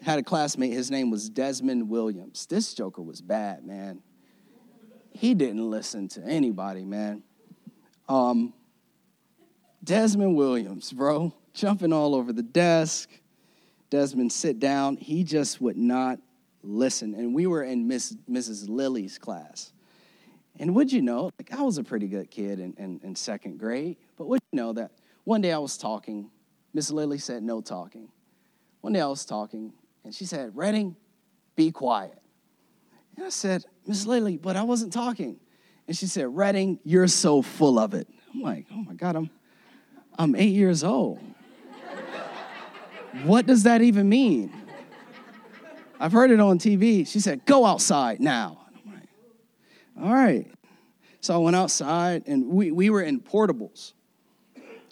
had 0.06 0.20
a 0.20 0.24
classmate. 0.24 0.72
His 0.72 0.92
name 0.92 1.10
was 1.10 1.30
Desmond 1.30 1.90
Williams. 1.90 2.46
This 2.46 2.76
joker 2.76 3.02
was 3.02 3.22
bad, 3.22 3.66
man. 3.66 4.04
He 5.12 5.34
didn't 5.34 5.68
listen 5.68 6.08
to 6.10 6.24
anybody, 6.24 6.86
man. 6.86 7.24
Um, 8.08 8.54
Desmond 9.84 10.36
Williams, 10.36 10.94
bro, 10.94 11.34
jumping 11.54 11.92
all 11.92 12.14
over 12.14 12.32
the 12.32 12.44
desk. 12.44 13.10
Desmond, 13.90 14.32
sit 14.32 14.60
down. 14.60 14.98
He 14.98 15.24
just 15.24 15.60
would 15.60 15.78
not 15.78 16.20
listen. 16.62 17.16
And 17.16 17.34
we 17.34 17.48
were 17.48 17.64
in 17.64 17.88
Miss, 17.88 18.16
Mrs. 18.30 18.70
Lily's 18.70 19.18
class. 19.18 19.74
And 20.60 20.76
would 20.76 20.92
you 20.92 21.02
know, 21.02 21.32
like 21.40 21.52
I 21.52 21.64
was 21.64 21.80
a 21.80 21.84
pretty 21.84 22.08
good 22.08 22.30
kid 22.30 22.60
in, 22.60 22.76
in, 22.78 23.00
in 23.04 23.16
second 23.16 23.58
grade, 23.58 23.98
but 24.18 24.28
would 24.28 24.40
you 24.52 24.58
know 24.58 24.74
that 24.74 24.92
one 25.24 25.42
day 25.42 25.52
I 25.52 25.58
was 25.58 25.78
talking, 25.78 26.30
Miss 26.76 26.92
Lily 26.92 27.18
said 27.18 27.42
no 27.42 27.60
talking. 27.60 28.10
One 28.82 28.94
day 28.94 29.02
I 29.02 29.08
was 29.08 29.26
talking, 29.26 29.74
and 30.06 30.14
she 30.14 30.26
said, 30.26 30.56
Redding, 30.56 30.96
be 31.56 31.72
quiet. 31.72 32.18
And 33.18 33.26
I 33.26 33.30
said, 33.30 33.66
Miss 33.88 34.06
Lily, 34.06 34.38
but 34.38 34.56
I 34.56 34.62
wasn't 34.62 34.94
talking. 34.94 35.40
And 35.88 35.98
she 35.98 36.06
said, 36.06 36.28
Redding, 36.36 36.80
you're 36.84 37.08
so 37.08 37.42
full 37.42 37.80
of 37.80 37.94
it. 37.94 38.08
I'm 38.34 38.42
like, 38.42 38.68
oh 38.72 38.84
my 38.84 38.94
God, 38.94 39.16
I'm, 39.16 39.30
I'm 40.18 40.36
eight 40.36 40.54
years 40.54 40.84
old. 40.84 41.20
what 43.24 43.48
does 43.48 43.64
that 43.64 43.82
even 43.82 44.08
mean? 44.08 44.54
I've 46.00 46.12
heard 46.12 46.30
it 46.30 46.40
on 46.40 46.60
TV. 46.60 47.08
She 47.08 47.20
said, 47.20 47.46
go 47.46 47.66
outside 47.66 48.20
now. 48.20 48.68
I'm 48.86 48.94
like, 48.94 49.10
all 50.04 50.14
right. 50.14 50.52
So 51.20 51.34
I 51.34 51.38
went 51.38 51.56
outside 51.56 52.24
and 52.28 52.48
we, 52.48 52.72
we 52.72 52.92
were 52.92 53.02
in 53.02 53.22
portables. 53.22 53.94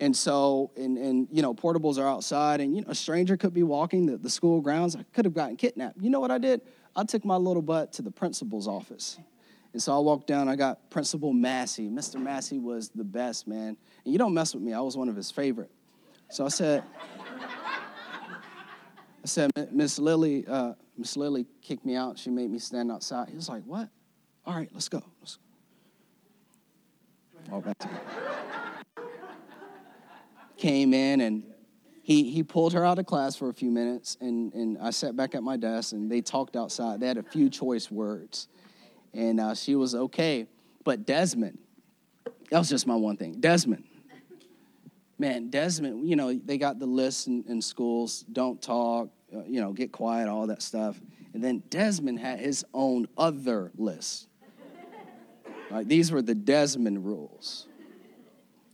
And 0.03 0.13
so, 0.13 0.69
and, 0.75 0.97
and, 0.97 1.29
you 1.31 1.41
know, 1.41 1.53
portables 1.53 1.97
are 1.97 2.05
outside 2.05 2.59
and, 2.59 2.75
you 2.75 2.81
know, 2.81 2.89
a 2.89 2.95
stranger 2.95 3.37
could 3.37 3.53
be 3.53 3.63
walking 3.63 4.05
the, 4.05 4.17
the 4.17 4.29
school 4.29 4.59
grounds. 4.59 4.97
I 4.97 5.05
could 5.13 5.23
have 5.23 5.33
gotten 5.33 5.55
kidnapped. 5.55 5.95
You 6.01 6.09
know 6.09 6.19
what 6.19 6.29
I 6.29 6.37
did? 6.37 6.59
I 6.93 7.05
took 7.05 7.23
my 7.23 7.37
little 7.37 7.61
butt 7.61 7.93
to 7.93 8.01
the 8.01 8.11
principal's 8.11 8.67
office. 8.67 9.17
And 9.71 9.81
so 9.81 9.95
I 9.95 9.99
walked 9.99 10.27
down, 10.27 10.49
I 10.49 10.57
got 10.57 10.89
Principal 10.89 11.31
Massey. 11.31 11.87
Mr. 11.87 12.21
Massey 12.21 12.59
was 12.59 12.89
the 12.89 13.05
best, 13.05 13.47
man. 13.47 13.77
And 14.03 14.11
you 14.11 14.17
don't 14.17 14.33
mess 14.33 14.53
with 14.53 14.61
me, 14.61 14.73
I 14.73 14.81
was 14.81 14.97
one 14.97 15.07
of 15.07 15.15
his 15.15 15.31
favorite. 15.31 15.71
So 16.29 16.45
I 16.45 16.49
said, 16.49 16.83
I 17.29 19.23
said, 19.23 19.51
Miss 19.71 19.99
Lily, 19.99 20.45
uh, 20.47 20.73
Miss 20.97 21.15
Lily 21.15 21.45
kicked 21.61 21.85
me 21.85 21.95
out. 21.95 22.19
She 22.19 22.29
made 22.29 22.51
me 22.51 22.59
stand 22.59 22.91
outside. 22.91 23.29
He 23.29 23.37
was 23.37 23.47
like, 23.47 23.63
what? 23.63 23.87
All 24.45 24.53
right, 24.53 24.69
let's 24.73 24.89
go. 24.89 25.01
Let's 25.21 25.37
go. 27.49 27.61
Back 27.61 27.77
to 27.77 27.87
Came 30.63 30.93
in 30.93 31.19
and 31.19 31.43
he, 32.03 32.31
he 32.31 32.41
pulled 32.41 32.71
her 32.71 32.85
out 32.85 32.97
of 32.97 33.05
class 33.05 33.35
for 33.35 33.49
a 33.49 33.53
few 33.53 33.69
minutes, 33.69 34.15
and, 34.21 34.53
and 34.53 34.77
I 34.77 34.91
sat 34.91 35.13
back 35.13 35.35
at 35.35 35.43
my 35.43 35.57
desk, 35.57 35.91
and 35.91 36.09
they 36.09 36.21
talked 36.21 36.55
outside. 36.55 37.01
They 37.01 37.07
had 37.07 37.17
a 37.17 37.23
few 37.23 37.49
choice 37.49 37.91
words, 37.91 38.47
and 39.13 39.41
uh, 39.41 39.55
she 39.55 39.75
was 39.75 39.93
okay. 39.93 40.47
But 40.85 41.05
Desmond, 41.05 41.57
that 42.49 42.59
was 42.59 42.69
just 42.69 42.87
my 42.87 42.95
one 42.95 43.17
thing. 43.17 43.41
Desmond, 43.41 43.83
man, 45.19 45.49
Desmond, 45.49 46.07
you 46.07 46.15
know, 46.15 46.33
they 46.33 46.57
got 46.57 46.79
the 46.79 46.85
list 46.85 47.27
in, 47.27 47.43
in 47.49 47.61
schools 47.61 48.23
don't 48.31 48.61
talk, 48.61 49.09
uh, 49.35 49.43
you 49.43 49.59
know, 49.59 49.73
get 49.73 49.91
quiet, 49.91 50.29
all 50.29 50.47
that 50.47 50.61
stuff. 50.61 50.97
And 51.33 51.43
then 51.43 51.61
Desmond 51.69 52.21
had 52.21 52.39
his 52.39 52.63
own 52.73 53.09
other 53.17 53.73
list. 53.75 54.29
Like 55.69 55.89
these 55.89 56.09
were 56.09 56.21
the 56.21 56.35
Desmond 56.35 57.05
rules. 57.05 57.67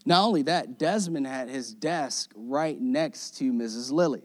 Not 0.10 0.26
only 0.26 0.42
that, 0.42 0.80
Desmond 0.80 1.28
had 1.28 1.50
his 1.50 1.72
desk 1.72 2.32
right 2.36 2.82
next 2.82 3.38
to 3.38 3.54
Mrs. 3.54 3.92
Lily. 3.92 4.24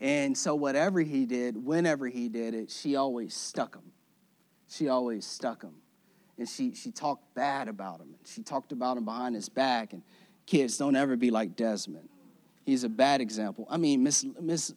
And 0.00 0.36
so, 0.36 0.54
whatever 0.54 1.00
he 1.00 1.26
did, 1.26 1.62
whenever 1.62 2.08
he 2.08 2.30
did 2.30 2.54
it, 2.54 2.70
she 2.70 2.96
always 2.96 3.34
stuck 3.34 3.74
him. 3.74 3.92
She 4.70 4.88
always 4.88 5.26
stuck 5.26 5.62
him. 5.62 5.74
And 6.38 6.48
she, 6.48 6.74
she 6.74 6.90
talked 6.90 7.34
bad 7.34 7.68
about 7.68 8.00
him. 8.00 8.14
She 8.24 8.42
talked 8.42 8.72
about 8.72 8.96
him 8.96 9.04
behind 9.04 9.34
his 9.34 9.50
back. 9.50 9.92
And 9.92 10.00
kids, 10.46 10.78
don't 10.78 10.96
ever 10.96 11.14
be 11.14 11.30
like 11.30 11.56
Desmond. 11.56 12.08
He's 12.64 12.84
a 12.84 12.88
bad 12.88 13.20
example. 13.20 13.66
I 13.68 13.76
mean, 13.76 14.02
Miss 14.02 14.24
Miss. 14.40 14.72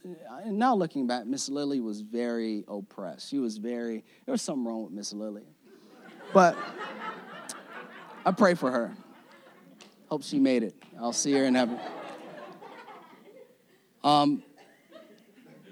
Now 0.46 0.76
looking 0.76 1.08
back, 1.08 1.26
Miss 1.26 1.48
Lily 1.48 1.80
was 1.80 2.02
very 2.02 2.66
oppressed. 2.68 3.30
She 3.30 3.40
was 3.40 3.58
very. 3.58 4.04
There 4.26 4.34
was 4.34 4.42
something 4.42 4.66
wrong 4.66 4.84
with 4.84 4.92
Miss 4.92 5.14
Lily. 5.14 5.46
But 6.34 6.58
I 8.26 8.34
pray 8.34 8.54
for 8.54 8.70
her. 8.70 8.98
Hope 10.10 10.24
she 10.24 10.40
made 10.40 10.64
it. 10.64 10.76
I'll 11.00 11.14
see 11.14 11.34
her 11.34 11.44
in 11.44 11.56
heaven. 11.56 11.80
Um, 14.04 14.44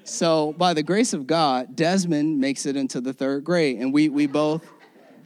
so, 0.04 0.54
by 0.58 0.74
the 0.74 0.84
grace 0.84 1.14
of 1.14 1.26
God, 1.26 1.76
Desmond 1.76 2.40
makes 2.40 2.66
it 2.66 2.76
into 2.76 3.02
the 3.02 3.14
third 3.14 3.44
grade, 3.44 3.80
and 3.80 3.94
we, 3.94 4.10
we 4.10 4.28
both 4.28 4.64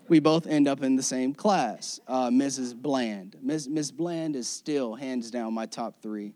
we 0.07 0.19
both 0.19 0.47
end 0.47 0.67
up 0.67 0.81
in 0.81 0.95
the 0.95 1.03
same 1.03 1.33
class. 1.33 1.99
Uh, 2.07 2.29
Mrs. 2.29 2.75
Bland, 2.75 3.35
Ms. 3.41 3.67
Ms. 3.67 3.91
Bland 3.91 4.35
is 4.35 4.47
still 4.47 4.95
hands 4.95 5.29
down 5.29 5.53
my 5.53 5.65
top 5.65 6.01
three 6.01 6.33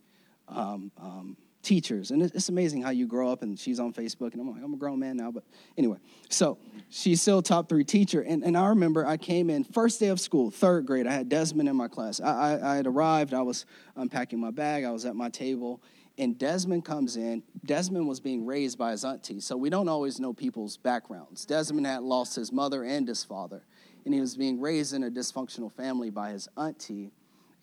um, 0.48 0.92
um, 1.02 1.38
teachers. 1.63 2.12
And 2.12 2.21
it's 2.21 2.49
amazing 2.49 2.82
how 2.84 2.91
you 2.91 3.08
grow 3.08 3.32
up 3.32 3.41
and 3.41 3.58
she's 3.58 3.80
on 3.80 3.93
Facebook 3.93 4.34
and 4.34 4.41
I'm 4.41 4.52
like, 4.52 4.62
I'm 4.63 4.73
a 4.73 4.78
grown 4.78 4.99
man 4.99 5.17
now. 5.17 5.32
But 5.32 5.43
anyway, 5.78 5.97
so 6.30 6.58
she's 6.89 7.21
still 7.21 7.41
top 7.41 7.69
three 7.69 7.84
teacher. 7.84 8.21
And, 8.21 8.43
and 8.43 8.56
I 8.56 8.67
remember 8.67 9.06
I 9.06 9.17
came 9.17 9.49
in 9.49 9.63
first 9.63 9.99
day 9.99 10.10
of 10.10 10.19
school, 10.19 10.52
third 10.52 10.86
grade. 10.86 11.08
I 11.08 11.13
had 11.13 11.30
Desmond 11.30 11.67
in 11.69 11.76
my 11.76 11.88
class. 11.88 12.19
I, 12.19 12.58
I, 12.58 12.73
I 12.73 12.76
had 12.76 12.86
arrived. 12.86 13.34
I 13.34 13.41
was 13.41 13.65
unpacking 13.95 14.39
my 14.39 14.52
bag. 14.52 14.84
I 14.84 14.91
was 14.91 15.06
at 15.06 15.15
my 15.15 15.30
table. 15.30 15.82
And 16.17 16.38
Desmond 16.38 16.86
comes 16.86 17.17
in. 17.17 17.41
Desmond 17.65 18.08
was 18.08 18.19
being 18.19 18.45
raised 18.45 18.78
by 18.78 18.91
his 18.91 19.04
auntie. 19.04 19.39
So 19.39 19.58
we 19.58 19.71
don't 19.71 19.89
always 19.89 20.19
know 20.19 20.34
people's 20.34 20.78
backgrounds. 20.78 21.45
Desmond 21.45 21.88
had 21.88 22.04
lost 22.04 22.36
his 22.36 22.52
mother 22.52 22.84
and 22.84 23.08
his 23.08 23.23
father. 23.23 23.63
And 24.06 24.13
he 24.13 24.19
was 24.19 24.36
being 24.36 24.60
raised 24.60 24.93
in 24.93 25.04
a 25.04 25.10
dysfunctional 25.10 25.71
family 25.71 26.12
by 26.12 26.32
his 26.32 26.47
auntie. 26.56 27.12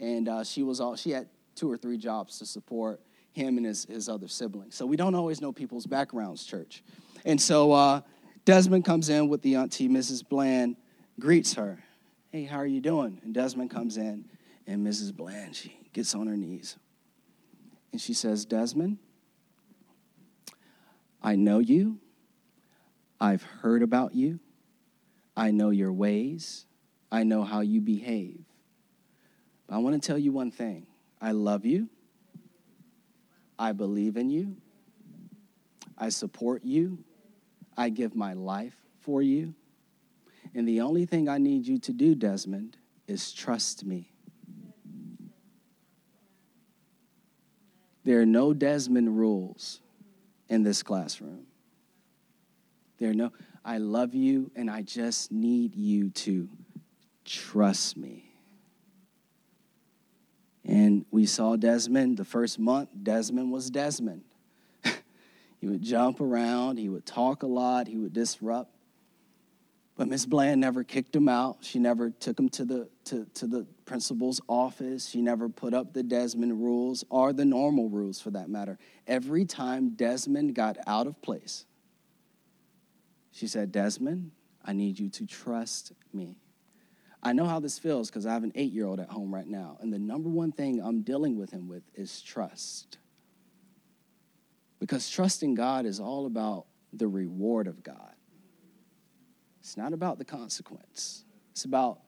And 0.01 0.29
uh, 0.29 0.43
she 0.43 0.63
was 0.63 0.81
all, 0.81 0.97
she 0.97 1.11
had 1.11 1.29
two 1.55 1.71
or 1.71 1.77
three 1.77 1.99
jobs 1.99 2.39
to 2.39 2.47
support 2.47 3.01
him 3.33 3.57
and 3.57 3.67
his, 3.67 3.85
his 3.85 4.09
other 4.09 4.29
siblings. 4.29 4.75
So 4.75 4.87
we 4.87 4.97
don't 4.97 5.15
always 5.15 5.41
know 5.41 5.53
people's 5.53 5.87
backgrounds, 5.87 6.45
church. 6.45 6.83
And 7.25 7.41
so 7.41 7.73
uh, 7.73 8.01
Desmond 8.45 8.85
comes 8.85 9.09
in 9.09 9.29
with 9.29 9.43
the 9.43 9.57
auntie, 9.57 9.89
Mrs. 9.89 10.27
Bland, 10.29 10.77
greets 11.19 11.55
her. 11.55 11.83
Hey, 12.31 12.45
how 12.45 12.57
are 12.57 12.67
you 12.67 12.81
doing? 12.81 13.21
And 13.25 13.35
Desmond 13.35 13.71
comes 13.71 13.97
in, 13.97 14.25
and 14.67 14.87
Mrs. 14.87 15.15
Bland, 15.15 15.57
she 15.57 15.77
gets 15.93 16.15
on 16.15 16.27
her 16.27 16.37
knees. 16.37 16.77
And 17.93 18.01
she 18.01 18.15
says, 18.15 18.45
Desmond, 18.45 18.99
I 21.23 21.37
know 21.37 21.59
you. 21.59 21.99
I've 23.21 23.43
heard 23.43 23.83
about 23.83 24.15
you. 24.15 24.41
I 25.37 25.51
know 25.51 25.71
your 25.71 25.93
ways. 25.93 26.67
I 27.13 27.25
know 27.25 27.45
how 27.45 27.61
you 27.61 27.81
behave. 27.81 28.45
But 29.67 29.77
I 29.77 29.79
want 29.79 30.01
to 30.01 30.07
tell 30.07 30.19
you 30.19 30.33
one 30.33 30.51
thing 30.51 30.87
I 31.21 31.33
love 31.33 31.67
you. 31.67 31.89
I 33.61 33.73
believe 33.73 34.17
in 34.17 34.31
you. 34.31 34.57
I 35.99 36.09
support 36.09 36.65
you. 36.65 37.05
I 37.77 37.91
give 37.91 38.17
my 38.17 38.33
life 38.33 38.75
for 39.01 39.21
you. 39.21 39.55
And 40.55 40.67
the 40.67 40.81
only 40.81 41.05
thing 41.05 41.29
I 41.29 41.37
need 41.37 41.67
you 41.67 41.79
to 41.81 41.93
do, 41.93 42.15
Desmond, 42.15 42.79
is 43.07 43.33
trust 43.33 43.85
me. 43.85 44.11
There 48.03 48.23
are 48.23 48.27
no 48.27 48.55
Desmond 48.55 49.19
rules 49.19 49.81
in 50.49 50.63
this 50.63 50.83
classroom. 50.83 51.45
There 52.99 53.11
are 53.11 53.15
no, 53.15 53.31
I 53.63 53.77
love 53.77 54.15
you 54.15 54.51
and 54.57 54.71
I 54.71 54.81
just 54.81 55.31
need 55.31 55.77
you 55.77 56.09
to 56.11 56.49
trust 57.27 57.99
me. 57.99 58.30
And 60.71 61.05
we 61.11 61.27
saw 61.27 61.57
Desmond 61.57 62.17
the 62.17 62.25
first 62.25 62.57
month. 62.61 62.91
Desmond 63.03 63.51
was 63.51 63.71
Desmond. 63.71 64.23
he 65.61 65.67
would 65.67 65.83
jump 65.83 66.21
around, 66.21 66.79
he 66.79 66.89
would 66.89 67.05
talk 67.05 67.43
a 67.43 67.49
lot, 67.49 67.89
he 67.89 67.97
would 67.97 68.13
disrupt. 68.13 68.73
But 69.97 70.07
Miss 70.07 70.25
Bland 70.27 70.61
never 70.61 70.85
kicked 70.85 71.15
him 71.15 71.29
out. 71.29 71.59
She 71.63 71.81
never 71.81 72.11
took 72.11 72.39
him 72.39 72.49
to 72.51 72.65
the, 72.65 72.89
to, 73.07 73.27
to 73.35 73.49
the 73.49 73.67
principal's 73.85 74.41
office. 74.47 75.09
She 75.09 75.21
never 75.21 75.49
put 75.49 75.75
up 75.75 75.93
the 75.93 76.05
Desmond 76.05 76.63
rules 76.63 77.05
or 77.11 77.33
the 77.33 77.45
normal 77.45 77.89
rules 77.89 78.21
for 78.21 78.31
that 78.31 78.49
matter. 78.49 78.79
Every 79.09 79.45
time 79.45 79.91
Desmond 79.97 80.55
got 80.55 80.77
out 80.87 81.09
of 81.09 81.21
place, 81.21 81.67
she 83.33 83.49
said, 83.49 83.73
Desmond, 83.73 84.31
I 84.65 84.73
need 84.73 85.01
you 85.01 85.09
to 85.09 85.27
trust 85.27 85.95
me. 86.13 86.40
I 87.23 87.33
know 87.33 87.45
how 87.45 87.61
this 87.61 87.79
feels 87.79 88.09
because 88.09 88.25
I 88.25 88.33
have 88.33 88.45
an 88.45 88.53
eight 88.55 88.73
year 88.73 88.87
old 88.87 89.01
at 89.01 89.11
home 89.11 89.35
right 89.35 89.47
now. 89.47 89.77
And 89.81 89.93
the 89.93 89.99
number 89.99 90.29
one 90.29 90.53
thing 90.53 90.81
I'm 90.83 91.03
dealing 91.03 91.37
with 91.37 91.51
him 91.51 91.69
with 91.69 91.83
is 91.95 92.23
trust. 92.23 92.99
Because 94.79 95.11
trusting 95.11 95.55
God 95.55 95.85
is 95.85 96.01
all 96.01 96.25
about 96.27 96.67
the 96.93 97.07
reward 97.07 97.67
of 97.67 97.83
God. 97.83 98.15
It's 99.61 99.77
not 99.77 99.93
about 99.93 100.19
the 100.19 100.25
consequence, 100.25 101.25
it's 101.53 101.65
about 101.65 102.01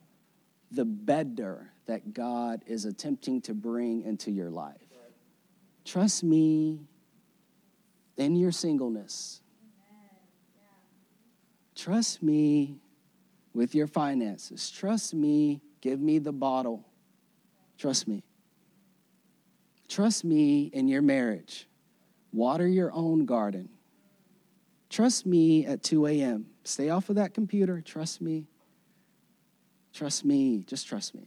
the 0.70 0.86
better 0.86 1.70
that 1.86 2.14
God 2.14 2.62
is 2.66 2.86
attempting 2.86 3.42
to 3.42 3.54
bring 3.54 4.02
into 4.02 4.30
your 4.30 4.48
life. 4.50 4.80
Trust 5.84 6.24
me 6.24 6.80
in 8.16 8.36
your 8.36 8.52
singleness. 8.52 9.42
Trust 11.74 12.22
me 12.22 12.78
with 13.54 13.74
your 13.74 13.86
finances. 13.86 14.70
Trust 14.70 15.14
me. 15.14 15.60
Give 15.80 16.00
me 16.00 16.18
the 16.18 16.32
bottle. 16.32 16.86
Trust 17.78 18.06
me. 18.06 18.22
Trust 19.88 20.24
me 20.24 20.70
in 20.72 20.88
your 20.88 21.02
marriage. 21.02 21.68
Water 22.32 22.66
your 22.66 22.92
own 22.92 23.26
garden. 23.26 23.68
Trust 24.88 25.26
me 25.26 25.66
at 25.66 25.82
2 25.82 26.06
a.m. 26.06 26.46
Stay 26.64 26.90
off 26.90 27.08
of 27.08 27.16
that 27.16 27.34
computer. 27.34 27.80
Trust 27.80 28.20
me. 28.20 28.46
Trust 29.92 30.24
me. 30.24 30.64
Just 30.66 30.86
trust 30.86 31.14
me. 31.14 31.26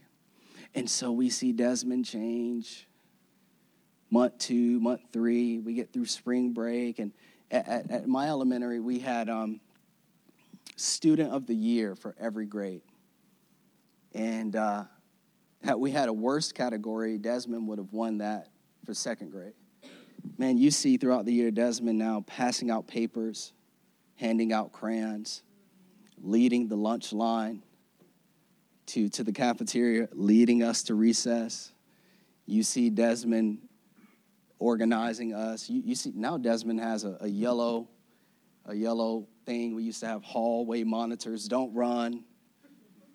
And 0.74 0.90
so 0.90 1.12
we 1.12 1.30
see 1.30 1.52
Desmond 1.52 2.04
change. 2.04 2.88
Month 4.10 4.38
two, 4.38 4.78
month 4.80 5.00
three, 5.12 5.58
we 5.58 5.74
get 5.74 5.92
through 5.92 6.06
spring 6.06 6.52
break. 6.52 6.98
And 6.98 7.12
at, 7.50 7.66
at, 7.68 7.90
at 7.90 8.08
my 8.08 8.28
elementary, 8.28 8.80
we 8.80 8.98
had 9.00 9.28
um, 9.28 9.60
student 10.76 11.32
of 11.32 11.46
the 11.46 11.54
year 11.54 11.94
for 11.94 12.14
every 12.18 12.46
grade. 12.46 12.82
And 14.14 14.56
uh, 14.56 14.84
we 15.76 15.90
had 15.90 16.08
a 16.08 16.12
worst 16.12 16.54
category. 16.54 17.18
Desmond 17.18 17.68
would 17.68 17.78
have 17.78 17.92
won 17.92 18.18
that 18.18 18.48
for 18.84 18.94
second 18.94 19.30
grade. 19.30 19.54
Man, 20.38 20.58
you 20.58 20.70
see 20.70 20.96
throughout 20.96 21.24
the 21.24 21.32
year 21.32 21.50
Desmond 21.50 21.98
now 21.98 22.24
passing 22.26 22.70
out 22.70 22.86
papers, 22.86 23.52
handing 24.16 24.52
out 24.52 24.72
crayons, 24.72 25.42
leading 26.20 26.68
the 26.68 26.76
lunch 26.76 27.12
line 27.12 27.62
to, 28.86 29.08
to 29.10 29.24
the 29.24 29.32
cafeteria, 29.32 30.08
leading 30.12 30.62
us 30.62 30.82
to 30.84 30.94
recess. 30.94 31.72
You 32.46 32.62
see 32.62 32.90
Desmond 32.90 33.58
organizing 34.58 35.34
us. 35.34 35.68
You, 35.68 35.82
you 35.84 35.94
see 35.94 36.12
now 36.14 36.38
Desmond 36.38 36.80
has 36.80 37.04
a, 37.04 37.18
a 37.20 37.28
yellow, 37.28 37.88
a 38.64 38.74
yellow 38.74 39.26
thing. 39.46 39.74
We 39.74 39.84
used 39.84 40.00
to 40.00 40.06
have 40.06 40.22
hallway 40.22 40.82
monitors. 40.82 41.46
Don't 41.46 41.72
run. 41.72 42.24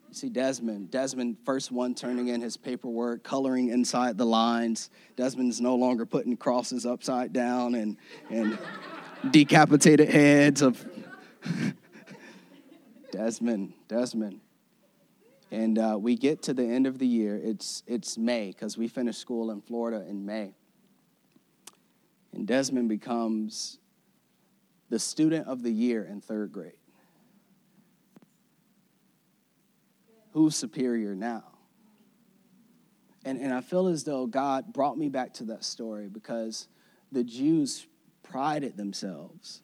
You 0.07 0.15
see 0.15 0.29
Desmond. 0.29 0.89
Desmond, 0.89 1.37
first 1.45 1.71
one 1.71 1.93
turning 1.93 2.29
in 2.29 2.41
his 2.41 2.57
paperwork, 2.57 3.23
coloring 3.23 3.69
inside 3.69 4.17
the 4.17 4.25
lines. 4.25 4.89
Desmond's 5.15 5.61
no 5.61 5.75
longer 5.75 6.05
putting 6.05 6.35
crosses 6.35 6.85
upside 6.85 7.31
down 7.31 7.75
and, 7.75 7.97
and 8.29 8.57
decapitated 9.31 10.09
heads 10.09 10.61
of 10.61 10.83
Desmond, 13.11 13.73
Desmond. 13.87 14.39
And 15.51 15.77
uh, 15.77 15.97
we 15.99 16.15
get 16.15 16.41
to 16.43 16.53
the 16.53 16.63
end 16.63 16.87
of 16.87 16.97
the 16.97 17.07
year. 17.07 17.39
It's, 17.43 17.83
it's 17.85 18.17
May 18.17 18.47
because 18.47 18.77
we 18.77 18.87
finished 18.87 19.19
school 19.19 19.51
in 19.51 19.61
Florida 19.61 20.05
in 20.09 20.25
May. 20.25 20.55
And 22.33 22.47
Desmond 22.47 22.87
becomes 22.87 23.79
the 24.91 24.99
student 24.99 25.47
of 25.47 25.63
the 25.63 25.71
year 25.71 26.03
in 26.03 26.19
third 26.19 26.51
grade. 26.51 26.73
Who's 30.33 30.55
superior 30.55 31.15
now? 31.15 31.45
And, 33.23 33.39
and 33.39 33.53
I 33.53 33.61
feel 33.61 33.87
as 33.87 34.03
though 34.03 34.27
God 34.27 34.73
brought 34.73 34.97
me 34.97 35.07
back 35.07 35.33
to 35.35 35.45
that 35.45 35.63
story 35.63 36.09
because 36.09 36.67
the 37.11 37.23
Jews 37.23 37.87
prided 38.21 38.75
themselves 38.75 39.61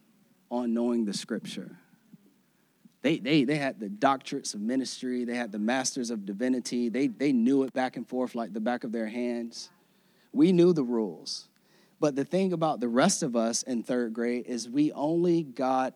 on 0.49 0.73
knowing 0.73 1.03
the 1.03 1.13
scripture. 1.13 1.78
They, 3.01 3.17
they, 3.19 3.43
they 3.43 3.57
had 3.57 3.80
the 3.80 3.89
doctorates 3.89 4.53
of 4.53 4.61
ministry, 4.61 5.25
they 5.25 5.36
had 5.36 5.51
the 5.51 5.59
masters 5.59 6.09
of 6.09 6.25
divinity, 6.25 6.88
they, 6.88 7.07
they 7.07 7.34
knew 7.34 7.63
it 7.63 7.73
back 7.73 7.97
and 7.97 8.07
forth 8.07 8.34
like 8.34 8.53
the 8.53 8.61
back 8.61 8.86
of 8.86 8.93
their 8.93 9.07
hands. 9.07 9.69
We 10.32 10.53
knew 10.53 10.71
the 10.71 10.84
rules. 10.84 11.49
But 12.00 12.16
the 12.16 12.26
thing 12.26 12.54
about 12.54 12.80
the 12.80 12.88
rest 12.88 13.24
of 13.24 13.36
us 13.36 13.64
in 13.64 13.84
third 13.84 14.14
grade 14.14 14.45
is 14.45 14.70
we 14.70 14.91
only 14.91 15.43
got 15.43 15.95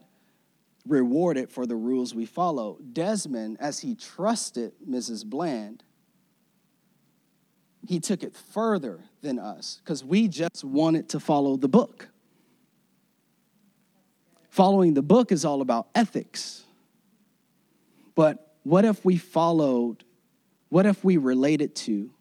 rewarded 0.87 1.49
for 1.49 1.65
the 1.65 1.75
rules 1.75 2.15
we 2.15 2.25
follow. 2.25 2.79
Desmond, 2.91 3.57
as 3.59 3.79
he 3.79 3.93
trusted 3.93 4.73
Mrs. 4.87 5.23
Bland, 5.25 5.83
he 7.87 7.99
took 7.99 8.23
it 8.23 8.35
further 8.35 8.99
than 9.21 9.37
us 9.37 9.79
because 9.83 10.03
we 10.03 10.27
just 10.27 10.63
wanted 10.63 11.09
to 11.09 11.19
follow 11.19 11.55
the 11.55 11.67
book. 11.67 12.09
Following 14.49 14.93
the 14.93 15.01
book 15.01 15.31
is 15.31 15.45
all 15.45 15.61
about 15.61 15.87
ethics. 15.93 16.63
But 18.15 18.55
what 18.63 18.85
if 18.85 19.05
we 19.05 19.17
followed, 19.17 20.03
what 20.69 20.85
if 20.85 21.03
we 21.03 21.17
related 21.17 21.75
to, 21.75 22.11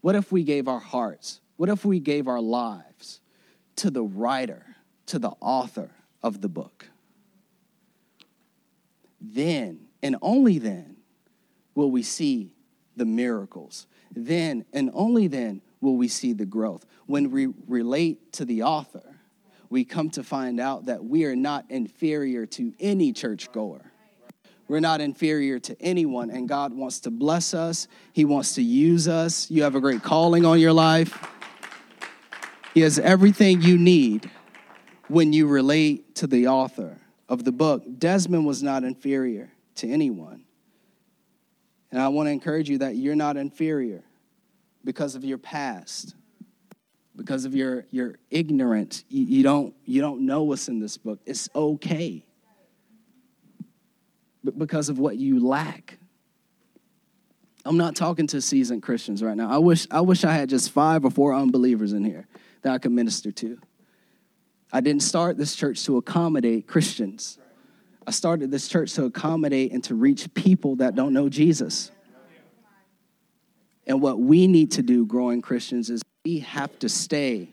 what 0.00 0.14
if 0.14 0.30
we 0.30 0.44
gave 0.44 0.68
our 0.68 0.78
hearts, 0.78 1.40
what 1.56 1.68
if 1.68 1.84
we 1.84 2.00
gave 2.00 2.28
our 2.28 2.40
lives 2.40 3.20
to 3.76 3.90
the 3.90 4.02
writer, 4.02 4.76
to 5.06 5.18
the 5.18 5.32
author 5.40 5.90
of 6.22 6.40
the 6.40 6.48
book? 6.48 6.88
Then, 9.20 9.86
and 10.02 10.16
only 10.22 10.58
then, 10.58 10.96
will 11.74 11.90
we 11.90 12.02
see 12.02 12.52
the 12.96 13.04
miracles. 13.04 13.86
Then, 14.14 14.64
and 14.72 14.90
only 14.92 15.26
then, 15.26 15.62
will 15.80 15.96
we 15.96 16.08
see 16.08 16.32
the 16.32 16.44
growth. 16.44 16.84
When 17.06 17.30
we 17.30 17.48
relate 17.66 18.32
to 18.34 18.44
the 18.44 18.62
author, 18.62 19.16
we 19.70 19.84
come 19.84 20.10
to 20.10 20.22
find 20.22 20.60
out 20.60 20.86
that 20.86 21.04
we 21.04 21.24
are 21.24 21.36
not 21.36 21.64
inferior 21.70 22.44
to 22.46 22.74
any 22.78 23.12
churchgoer. 23.12 23.90
We're 24.68 24.80
not 24.80 25.00
inferior 25.00 25.58
to 25.60 25.80
anyone, 25.80 26.30
and 26.30 26.48
God 26.48 26.74
wants 26.74 27.00
to 27.00 27.10
bless 27.10 27.54
us. 27.54 27.88
He 28.12 28.24
wants 28.24 28.54
to 28.56 28.62
use 28.62 29.08
us. 29.08 29.50
You 29.50 29.62
have 29.62 29.74
a 29.74 29.80
great 29.80 30.02
calling 30.02 30.44
on 30.44 30.60
your 30.60 30.72
life. 30.72 31.39
He 32.74 32.80
has 32.80 32.98
everything 32.98 33.62
you 33.62 33.76
need 33.76 34.30
when 35.08 35.32
you 35.32 35.48
relate 35.48 36.14
to 36.16 36.26
the 36.26 36.46
author 36.46 36.98
of 37.28 37.44
the 37.44 37.52
book. 37.52 37.82
Desmond 37.98 38.46
was 38.46 38.62
not 38.62 38.84
inferior 38.84 39.52
to 39.76 39.88
anyone. 39.88 40.44
And 41.90 42.00
I 42.00 42.08
want 42.08 42.28
to 42.28 42.30
encourage 42.30 42.70
you 42.70 42.78
that 42.78 42.94
you're 42.94 43.16
not 43.16 43.36
inferior 43.36 44.04
because 44.84 45.16
of 45.16 45.24
your 45.24 45.38
past, 45.38 46.14
because 47.16 47.44
of 47.44 47.54
your, 47.54 47.86
your 47.90 48.16
ignorance. 48.30 49.04
You, 49.08 49.24
you, 49.24 49.42
don't, 49.42 49.74
you 49.84 50.00
don't 50.00 50.24
know 50.24 50.44
what's 50.44 50.68
in 50.68 50.78
this 50.78 50.96
book. 50.96 51.18
It's 51.26 51.48
okay. 51.54 52.24
But 54.44 54.58
because 54.58 54.88
of 54.88 54.98
what 54.98 55.16
you 55.16 55.44
lack. 55.44 55.98
I'm 57.64 57.76
not 57.76 57.96
talking 57.96 58.28
to 58.28 58.40
seasoned 58.40 58.82
Christians 58.82 59.22
right 59.22 59.36
now. 59.36 59.50
I 59.50 59.58
wish, 59.58 59.86
I 59.90 60.00
wish 60.00 60.24
I 60.24 60.32
had 60.32 60.48
just 60.48 60.70
five 60.70 61.04
or 61.04 61.10
four 61.10 61.34
unbelievers 61.34 61.92
in 61.92 62.04
here 62.04 62.26
that 62.62 62.72
I 62.72 62.78
could 62.78 62.92
minister 62.92 63.30
to. 63.32 63.58
I 64.72 64.80
didn't 64.80 65.02
start 65.02 65.36
this 65.36 65.56
church 65.56 65.84
to 65.84 65.96
accommodate 65.96 66.66
Christians. 66.66 67.38
I 68.06 68.12
started 68.12 68.50
this 68.50 68.68
church 68.68 68.94
to 68.94 69.04
accommodate 69.04 69.72
and 69.72 69.82
to 69.84 69.94
reach 69.94 70.32
people 70.34 70.76
that 70.76 70.94
don't 70.94 71.12
know 71.12 71.28
Jesus. 71.28 71.90
And 73.86 74.00
what 74.00 74.20
we 74.20 74.46
need 74.46 74.72
to 74.72 74.82
do, 74.82 75.04
growing 75.04 75.42
Christians, 75.42 75.90
is 75.90 76.02
we 76.24 76.40
have 76.40 76.78
to 76.80 76.88
stay 76.88 77.48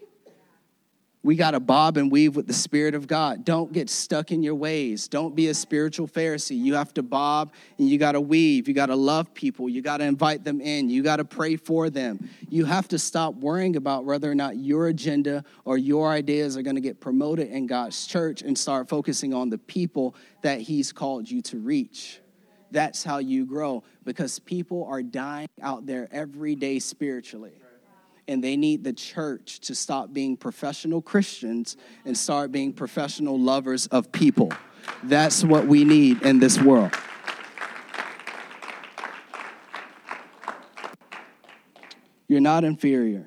we 1.27 1.35
got 1.35 1.51
to 1.51 1.59
bob 1.59 1.97
and 1.97 2.09
weave 2.09 2.37
with 2.37 2.47
the 2.47 2.53
Spirit 2.53 2.95
of 2.95 3.05
God. 3.05 3.43
Don't 3.43 3.73
get 3.73 3.89
stuck 3.89 4.31
in 4.31 4.41
your 4.41 4.55
ways. 4.55 5.09
Don't 5.09 5.35
be 5.35 5.49
a 5.49 5.53
spiritual 5.53 6.07
Pharisee. 6.07 6.57
You 6.57 6.75
have 6.75 6.93
to 6.93 7.03
bob 7.03 7.51
and 7.77 7.89
you 7.89 7.97
got 7.97 8.13
to 8.13 8.21
weave. 8.21 8.69
You 8.69 8.73
got 8.73 8.85
to 8.85 8.95
love 8.95 9.33
people. 9.33 9.67
You 9.67 9.81
got 9.81 9.97
to 9.97 10.05
invite 10.05 10.45
them 10.45 10.61
in. 10.61 10.89
You 10.89 11.03
got 11.03 11.17
to 11.17 11.25
pray 11.25 11.57
for 11.57 11.89
them. 11.89 12.29
You 12.47 12.63
have 12.63 12.87
to 12.87 12.97
stop 12.97 13.35
worrying 13.35 13.75
about 13.75 14.05
whether 14.05 14.31
or 14.31 14.35
not 14.35 14.55
your 14.55 14.87
agenda 14.87 15.43
or 15.65 15.77
your 15.77 16.11
ideas 16.11 16.55
are 16.55 16.61
going 16.61 16.77
to 16.77 16.81
get 16.81 17.01
promoted 17.01 17.49
in 17.49 17.67
God's 17.67 18.07
church 18.07 18.41
and 18.41 18.57
start 18.57 18.87
focusing 18.87 19.33
on 19.33 19.49
the 19.49 19.57
people 19.57 20.15
that 20.43 20.61
He's 20.61 20.93
called 20.93 21.29
you 21.29 21.41
to 21.41 21.57
reach. 21.57 22.21
That's 22.71 23.03
how 23.03 23.17
you 23.17 23.45
grow 23.45 23.83
because 24.05 24.39
people 24.39 24.85
are 24.85 25.03
dying 25.03 25.49
out 25.61 25.85
there 25.85 26.07
every 26.09 26.55
day 26.55 26.79
spiritually 26.79 27.51
and 28.27 28.43
they 28.43 28.57
need 28.57 28.83
the 28.83 28.93
church 28.93 29.59
to 29.61 29.75
stop 29.75 30.13
being 30.13 30.35
professional 30.35 31.01
Christians 31.01 31.77
and 32.05 32.17
start 32.17 32.51
being 32.51 32.73
professional 32.73 33.39
lovers 33.39 33.87
of 33.87 34.11
people. 34.11 34.51
That's 35.03 35.43
what 35.43 35.67
we 35.67 35.83
need 35.83 36.21
in 36.23 36.39
this 36.39 36.59
world. 36.59 36.93
You're 42.27 42.41
not 42.41 42.63
inferior. 42.63 43.25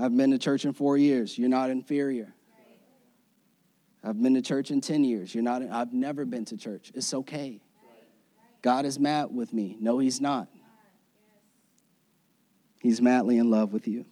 I've 0.00 0.16
been 0.16 0.30
to 0.30 0.38
church 0.38 0.64
in 0.64 0.72
four 0.72 0.96
years. 0.96 1.36
You're 1.36 1.48
not 1.48 1.70
inferior. 1.70 2.34
I've 4.04 4.20
been 4.22 4.34
to 4.34 4.42
church 4.42 4.70
in 4.70 4.80
10 4.80 5.02
years. 5.02 5.34
You're 5.34 5.42
not, 5.42 5.62
I've 5.62 5.92
never 5.92 6.24
been 6.24 6.44
to 6.46 6.56
church. 6.56 6.92
It's 6.94 7.12
okay. 7.12 7.60
God 8.62 8.84
is 8.84 8.98
mad 8.98 9.34
with 9.34 9.52
me. 9.52 9.76
No, 9.80 9.98
He's 9.98 10.20
not. 10.20 10.48
He's 12.78 13.02
madly 13.02 13.38
in 13.38 13.50
love 13.50 13.72
with 13.72 13.88
you. 13.88 14.04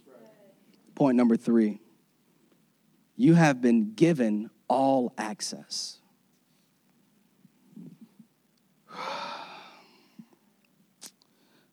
Point 0.94 1.16
number 1.16 1.36
three 1.36 1.80
You 3.16 3.34
have 3.34 3.60
been 3.60 3.92
given 3.94 4.50
all 4.68 5.12
access. 5.16 5.98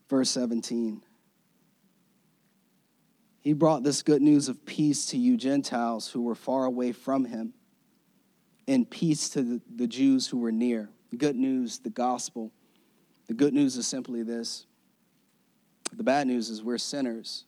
Verse 0.10 0.30
17. 0.30 1.02
He 3.40 3.54
brought 3.54 3.84
this 3.84 4.04
good 4.04 4.22
news 4.22 4.48
of 4.48 4.66
peace 4.66 5.08
to 5.08 5.18
you 5.18 5.36
Gentiles 5.38 6.10
who 6.10 6.22
were 6.22 6.36
far 6.36 6.66
away 6.66 6.92
from 6.92 7.26
him, 7.26 7.54
and 8.68 8.90
peace 8.90 9.28
to 9.30 9.60
the, 9.76 9.88
Jews 9.88 10.28
who 10.28 10.38
were 10.38 10.52
near. 10.52 10.90
Good 11.18 11.36
news, 11.36 11.80
the 11.80 11.90
gospel. 11.90 12.52
The 13.28 13.34
good 13.34 13.54
news 13.54 13.76
is 13.76 13.86
simply 13.86 14.24
this 14.24 14.66
the 15.98 16.04
bad 16.04 16.28
news 16.28 16.50
is 16.50 16.64
we're 16.64 16.78
sinners. 16.78 17.46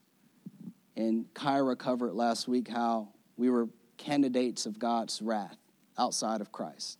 And 0.95 1.25
Kyra 1.33 1.77
covered 1.77 2.13
last 2.13 2.47
week 2.47 2.67
how 2.67 3.09
we 3.37 3.49
were 3.49 3.67
candidates 3.97 4.65
of 4.65 4.79
God's 4.79 5.21
wrath 5.21 5.57
outside 5.97 6.41
of 6.41 6.51
Christ. 6.51 6.99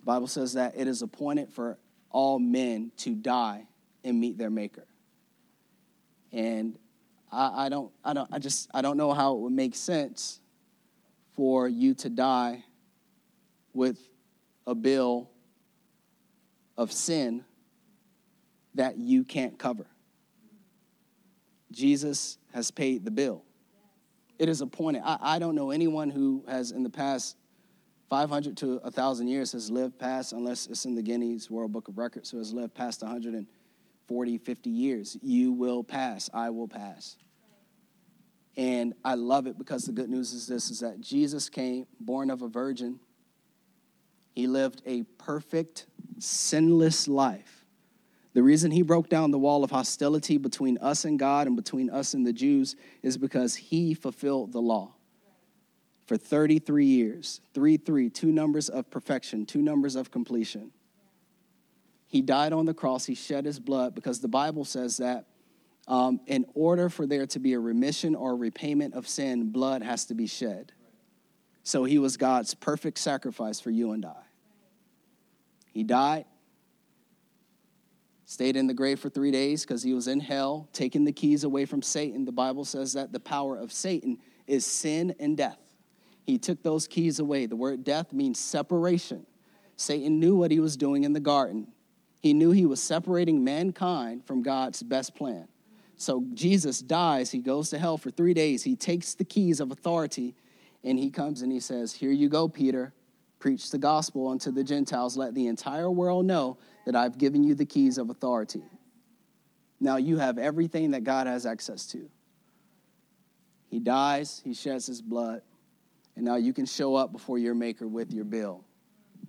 The 0.00 0.04
Bible 0.04 0.26
says 0.26 0.54
that 0.54 0.74
it 0.76 0.88
is 0.88 1.02
appointed 1.02 1.50
for 1.50 1.78
all 2.10 2.38
men 2.38 2.92
to 2.98 3.14
die 3.14 3.66
and 4.04 4.20
meet 4.20 4.36
their 4.36 4.50
maker. 4.50 4.86
And 6.32 6.78
I, 7.30 7.66
I, 7.66 7.68
don't, 7.68 7.92
I 8.04 8.12
don't, 8.12 8.28
I 8.32 8.38
just, 8.38 8.68
I 8.74 8.82
don't 8.82 8.96
know 8.96 9.12
how 9.12 9.34
it 9.34 9.40
would 9.40 9.52
make 9.52 9.74
sense 9.74 10.40
for 11.36 11.68
you 11.68 11.94
to 11.94 12.10
die 12.10 12.64
with 13.72 13.98
a 14.66 14.74
bill 14.74 15.30
of 16.76 16.92
sin 16.92 17.44
that 18.74 18.98
you 18.98 19.24
can't 19.24 19.58
cover. 19.58 19.86
Jesus 21.72 22.38
has 22.52 22.70
paid 22.70 23.04
the 23.04 23.10
bill. 23.10 23.42
It 24.38 24.48
is 24.48 24.60
appointed. 24.60 25.02
I, 25.04 25.18
I 25.20 25.38
don't 25.38 25.54
know 25.54 25.70
anyone 25.70 26.10
who 26.10 26.44
has, 26.48 26.70
in 26.70 26.82
the 26.82 26.90
past 26.90 27.36
500 28.10 28.56
to 28.58 28.78
1,000 28.78 29.28
years, 29.28 29.52
has 29.52 29.70
lived 29.70 29.98
past, 29.98 30.32
unless 30.32 30.66
it's 30.66 30.84
in 30.84 30.94
the 30.94 31.02
Guinness 31.02 31.50
World 31.50 31.72
Book 31.72 31.88
of 31.88 31.98
Records, 31.98 32.30
who 32.30 32.38
has 32.38 32.52
lived 32.52 32.74
past 32.74 33.02
140, 33.02 34.38
50 34.38 34.70
years. 34.70 35.16
You 35.22 35.52
will 35.52 35.82
pass. 35.82 36.28
I 36.32 36.50
will 36.50 36.68
pass. 36.68 37.16
And 38.56 38.94
I 39.04 39.14
love 39.14 39.46
it 39.46 39.56
because 39.56 39.84
the 39.84 39.92
good 39.92 40.10
news 40.10 40.32
is 40.32 40.46
this 40.46 40.70
is 40.70 40.80
that 40.80 41.00
Jesus 41.00 41.48
came, 41.48 41.86
born 42.00 42.30
of 42.30 42.42
a 42.42 42.48
virgin. 42.48 43.00
He 44.34 44.46
lived 44.46 44.82
a 44.84 45.04
perfect, 45.18 45.86
sinless 46.18 47.08
life 47.08 47.61
the 48.34 48.42
reason 48.42 48.70
he 48.70 48.82
broke 48.82 49.08
down 49.08 49.30
the 49.30 49.38
wall 49.38 49.62
of 49.62 49.70
hostility 49.70 50.38
between 50.38 50.78
us 50.78 51.04
and 51.04 51.18
God 51.18 51.46
and 51.46 51.54
between 51.54 51.90
us 51.90 52.14
and 52.14 52.26
the 52.26 52.32
Jews 52.32 52.76
is 53.02 53.18
because 53.18 53.54
he 53.54 53.94
fulfilled 53.94 54.52
the 54.52 54.60
law. 54.60 54.94
For 56.06 56.16
33 56.16 56.86
years, 56.86 57.40
3 57.54 57.76
3, 57.76 58.10
numbers 58.24 58.68
of 58.68 58.90
perfection, 58.90 59.46
two 59.46 59.62
numbers 59.62 59.96
of 59.96 60.10
completion. 60.10 60.72
He 62.06 62.20
died 62.20 62.52
on 62.52 62.66
the 62.66 62.74
cross, 62.74 63.06
he 63.06 63.14
shed 63.14 63.44
his 63.44 63.58
blood 63.58 63.94
because 63.94 64.20
the 64.20 64.28
Bible 64.28 64.64
says 64.64 64.98
that 64.98 65.26
um, 65.88 66.20
in 66.26 66.46
order 66.54 66.88
for 66.88 67.06
there 67.06 67.26
to 67.26 67.38
be 67.38 67.54
a 67.54 67.58
remission 67.58 68.14
or 68.14 68.36
repayment 68.36 68.94
of 68.94 69.08
sin, 69.08 69.50
blood 69.50 69.82
has 69.82 70.04
to 70.06 70.14
be 70.14 70.26
shed. 70.26 70.72
So 71.64 71.84
he 71.84 71.98
was 71.98 72.16
God's 72.16 72.54
perfect 72.54 72.98
sacrifice 72.98 73.60
for 73.60 73.70
you 73.70 73.92
and 73.92 74.04
I. 74.04 74.22
He 75.72 75.84
died, 75.84 76.26
stayed 78.32 78.56
in 78.56 78.66
the 78.66 78.72
grave 78.72 78.98
for 78.98 79.10
three 79.10 79.30
days 79.30 79.62
because 79.62 79.82
he 79.82 79.92
was 79.92 80.08
in 80.08 80.18
hell, 80.18 80.66
taking 80.72 81.04
the 81.04 81.12
keys 81.12 81.44
away 81.44 81.66
from 81.66 81.82
Satan. 81.82 82.24
The 82.24 82.32
Bible 82.32 82.64
says 82.64 82.94
that 82.94 83.12
the 83.12 83.20
power 83.20 83.58
of 83.58 83.70
Satan 83.70 84.18
is 84.46 84.64
sin 84.64 85.14
and 85.20 85.36
death. 85.36 85.58
He 86.24 86.38
took 86.38 86.62
those 86.62 86.86
keys 86.86 87.18
away. 87.18 87.44
The 87.44 87.56
word 87.56 87.84
death 87.84 88.10
means 88.10 88.38
separation. 88.40 89.26
Satan 89.76 90.18
knew 90.18 90.34
what 90.34 90.50
he 90.50 90.60
was 90.60 90.78
doing 90.78 91.04
in 91.04 91.12
the 91.12 91.20
garden. 91.20 91.66
He 92.20 92.32
knew 92.32 92.52
he 92.52 92.64
was 92.64 92.82
separating 92.82 93.44
mankind 93.44 94.24
from 94.24 94.42
God's 94.42 94.82
best 94.82 95.14
plan. 95.14 95.46
So 95.96 96.24
Jesus 96.32 96.80
dies, 96.80 97.30
he 97.30 97.38
goes 97.38 97.68
to 97.70 97.78
hell 97.78 97.98
for 97.98 98.10
three 98.10 98.32
days. 98.32 98.62
He 98.62 98.76
takes 98.76 99.14
the 99.14 99.24
keys 99.24 99.60
of 99.60 99.70
authority 99.70 100.34
and 100.82 100.98
he 100.98 101.10
comes 101.10 101.42
and 101.42 101.52
he 101.52 101.60
says, 101.60 101.92
Here 101.92 102.10
you 102.10 102.30
go, 102.30 102.48
Peter. 102.48 102.94
Preach 103.38 103.70
the 103.70 103.78
gospel 103.78 104.28
unto 104.28 104.52
the 104.52 104.64
Gentiles. 104.64 105.16
Let 105.16 105.34
the 105.34 105.48
entire 105.48 105.90
world 105.90 106.24
know 106.24 106.56
that 106.84 106.96
I've 106.96 107.18
given 107.18 107.44
you 107.44 107.54
the 107.54 107.64
keys 107.64 107.98
of 107.98 108.10
authority. 108.10 108.62
Now 109.80 109.96
you 109.96 110.18
have 110.18 110.38
everything 110.38 110.92
that 110.92 111.04
God 111.04 111.26
has 111.26 111.46
access 111.46 111.86
to. 111.88 112.08
He 113.68 113.78
dies, 113.78 114.40
he 114.44 114.54
sheds 114.54 114.86
his 114.86 115.00
blood, 115.00 115.42
and 116.14 116.24
now 116.24 116.36
you 116.36 116.52
can 116.52 116.66
show 116.66 116.94
up 116.94 117.12
before 117.12 117.38
your 117.38 117.54
Maker 117.54 117.88
with 117.88 118.12
your 118.12 118.24
bill 118.24 118.64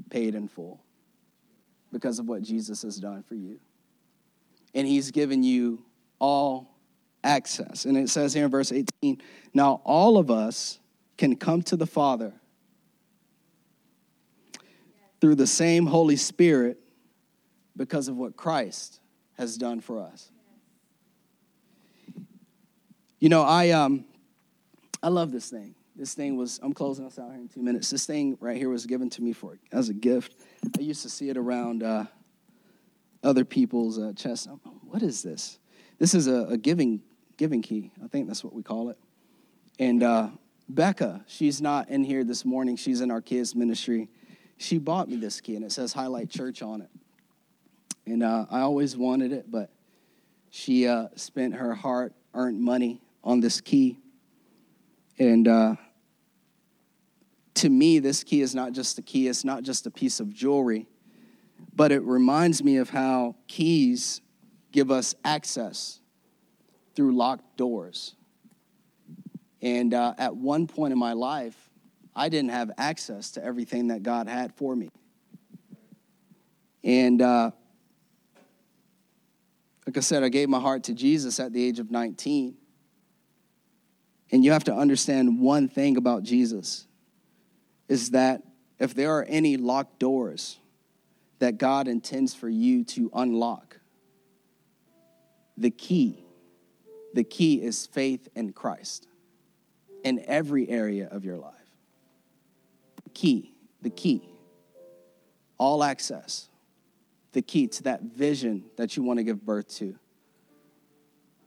paid 0.09 0.35
in 0.35 0.47
full 0.47 0.83
because 1.91 2.19
of 2.19 2.27
what 2.27 2.41
Jesus 2.41 2.81
has 2.81 2.97
done 2.97 3.23
for 3.23 3.35
you. 3.35 3.59
And 4.73 4.85
he's 4.87 5.11
given 5.11 5.43
you 5.43 5.85
all 6.19 6.75
access. 7.23 7.85
And 7.85 7.97
it 7.97 8.09
says 8.09 8.33
here 8.33 8.45
in 8.45 8.51
verse 8.51 8.71
18 8.71 9.21
now 9.53 9.81
all 9.85 10.17
of 10.17 10.29
us 10.29 10.79
can 11.17 11.35
come 11.35 11.61
to 11.63 11.77
the 11.77 11.85
Father 11.85 12.33
through 15.21 15.35
the 15.35 15.47
same 15.47 15.85
Holy 15.85 16.17
Spirit 16.17 16.82
because 17.75 18.07
of 18.07 18.15
what 18.15 18.35
Christ 18.35 18.99
has 19.37 19.57
done 19.57 19.79
for 19.79 19.99
us. 19.99 20.29
You 23.19 23.29
know, 23.29 23.43
I 23.43 23.69
um 23.71 24.05
I 25.01 25.09
love 25.09 25.31
this 25.31 25.49
thing. 25.49 25.75
This 25.95 26.13
thing 26.13 26.37
was 26.37 26.59
I'm 26.61 26.73
closing 26.73 27.05
us 27.05 27.17
out 27.19 27.31
here 27.31 27.39
in 27.39 27.47
2 27.47 27.61
minutes. 27.61 27.89
This 27.89 28.05
thing 28.05 28.37
right 28.39 28.57
here 28.57 28.69
was 28.69 28.85
given 28.85 29.09
to 29.11 29.21
me 29.21 29.33
for 29.33 29.57
as 29.71 29.89
a 29.89 29.93
gift. 29.93 30.35
I 30.77 30.81
used 30.81 31.03
to 31.03 31.09
see 31.09 31.29
it 31.29 31.37
around 31.37 31.83
uh, 31.83 32.05
other 33.23 33.45
people's 33.45 33.97
uh, 33.99 34.13
chests. 34.15 34.47
What 34.83 35.01
is 35.01 35.23
this? 35.23 35.59
This 35.99 36.13
is 36.13 36.27
a, 36.27 36.45
a, 36.47 36.57
giving 36.57 37.01
giving 37.37 37.61
key. 37.61 37.91
I 38.03 38.07
think 38.07 38.27
that's 38.27 38.43
what 38.43 38.53
we 38.53 38.61
call 38.61 38.89
it. 38.89 38.97
And 39.79 40.03
uh, 40.03 40.29
Becca, 40.67 41.23
she's 41.27 41.61
not 41.61 41.89
in 41.89 42.03
here 42.03 42.23
this 42.23 42.43
morning. 42.43 42.75
She's 42.75 43.01
in 43.01 43.09
our 43.09 43.21
kids 43.21 43.55
ministry 43.55 44.09
she 44.57 44.77
bought 44.77 45.09
me 45.09 45.17
this 45.17 45.41
key 45.41 45.55
and 45.55 45.65
it 45.65 45.71
says 45.71 45.93
Highlight 45.93 46.29
Church 46.29 46.61
on 46.61 46.81
it. 46.81 46.89
And 48.05 48.23
uh, 48.23 48.45
I 48.49 48.61
always 48.61 48.97
wanted 48.97 49.31
it, 49.31 49.49
but 49.49 49.69
she 50.49 50.87
uh, 50.87 51.07
spent 51.15 51.55
her 51.55 51.73
hard 51.73 52.13
earned 52.33 52.61
money 52.61 53.01
on 53.23 53.39
this 53.39 53.61
key. 53.61 53.99
And 55.17 55.47
uh, 55.47 55.75
to 57.55 57.69
me, 57.69 57.99
this 57.99 58.23
key 58.23 58.41
is 58.41 58.53
not 58.53 58.73
just 58.73 58.97
a 58.97 59.01
key, 59.01 59.27
it's 59.27 59.45
not 59.45 59.63
just 59.63 59.85
a 59.85 59.91
piece 59.91 60.19
of 60.19 60.33
jewelry, 60.33 60.87
but 61.75 61.91
it 61.91 62.03
reminds 62.03 62.63
me 62.63 62.77
of 62.77 62.89
how 62.89 63.35
keys 63.47 64.21
give 64.71 64.91
us 64.91 65.15
access 65.23 65.99
through 66.95 67.15
locked 67.15 67.57
doors. 67.57 68.15
And 69.61 69.93
uh, 69.93 70.13
at 70.17 70.35
one 70.35 70.67
point 70.67 70.91
in 70.91 70.99
my 70.99 71.13
life, 71.13 71.69
I 72.15 72.29
didn't 72.29 72.51
have 72.51 72.71
access 72.77 73.31
to 73.31 73.43
everything 73.43 73.87
that 73.87 74.03
God 74.03 74.27
had 74.27 74.53
for 74.55 74.75
me. 74.75 74.89
And 76.83 77.21
uh, 77.21 77.51
like 79.93 79.99
I 79.99 80.01
said, 80.01 80.23
I 80.23 80.29
gave 80.29 80.49
my 80.49 80.59
heart 80.59 80.85
to 80.85 80.95
Jesus 80.95 81.39
at 81.39 81.53
the 81.53 81.63
age 81.63 81.77
of 81.77 81.91
19. 81.91 82.55
And 84.31 84.43
you 84.43 84.51
have 84.51 84.63
to 84.63 84.73
understand 84.73 85.39
one 85.39 85.69
thing 85.69 85.97
about 85.97 86.23
Jesus 86.23 86.87
is 87.87 88.09
that 88.09 88.41
if 88.79 88.95
there 88.95 89.11
are 89.11 89.23
any 89.29 89.55
locked 89.55 89.99
doors 89.99 90.57
that 91.37 91.59
God 91.59 91.87
intends 91.87 92.33
for 92.33 92.49
you 92.49 92.83
to 92.85 93.11
unlock, 93.13 93.81
the 95.57 95.69
key, 95.69 96.25
the 97.13 97.23
key 97.23 97.61
is 97.61 97.85
faith 97.85 98.27
in 98.33 98.51
Christ 98.51 99.07
in 100.03 100.23
every 100.25 100.67
area 100.69 101.07
of 101.11 101.23
your 101.23 101.37
life. 101.37 101.53
The 103.03 103.11
key, 103.11 103.53
the 103.83 103.91
key, 103.91 104.27
all 105.59 105.83
access, 105.83 106.49
the 107.33 107.41
key 107.41 107.67
to 107.67 107.83
that 107.83 108.01
vision 108.03 108.63
that 108.77 108.95
you 108.95 109.03
want 109.03 109.17
to 109.17 109.23
give 109.23 109.43
birth 109.45 109.67
to, 109.77 109.95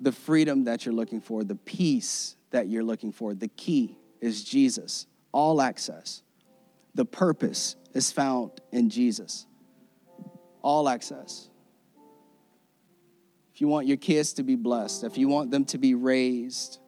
the 0.01 0.13
freedom 0.13 0.65
that 0.65 0.85
you're 0.85 0.95
looking 0.95 1.21
for, 1.21 1.43
the 1.43 1.55
peace 1.55 2.37
that 2.51 2.69
you're 2.69 2.85
looking 2.85 3.13
for. 3.13 3.35
The 3.35 3.49
key 3.49 3.97
is 4.21 4.45
Jesus, 4.45 5.07
all 5.33 5.63
access. 5.63 6.23
The 6.95 7.05
purpose 7.05 7.77
is 7.95 8.13
found 8.13 8.53
in 8.73 8.91
Jesus, 8.91 9.47
all 10.63 10.89
access. 10.89 11.49
If 13.55 13.61
you 13.61 13.69
want 13.69 13.87
your 13.87 13.97
kids 13.97 14.35
to 14.35 14.43
be 14.43 14.55
blessed, 14.55 15.05
if 15.05 15.17
you 15.17 15.29
want 15.29 15.51
them 15.51 15.65
to 15.67 15.79
be 15.79 15.95
raised 15.95 16.81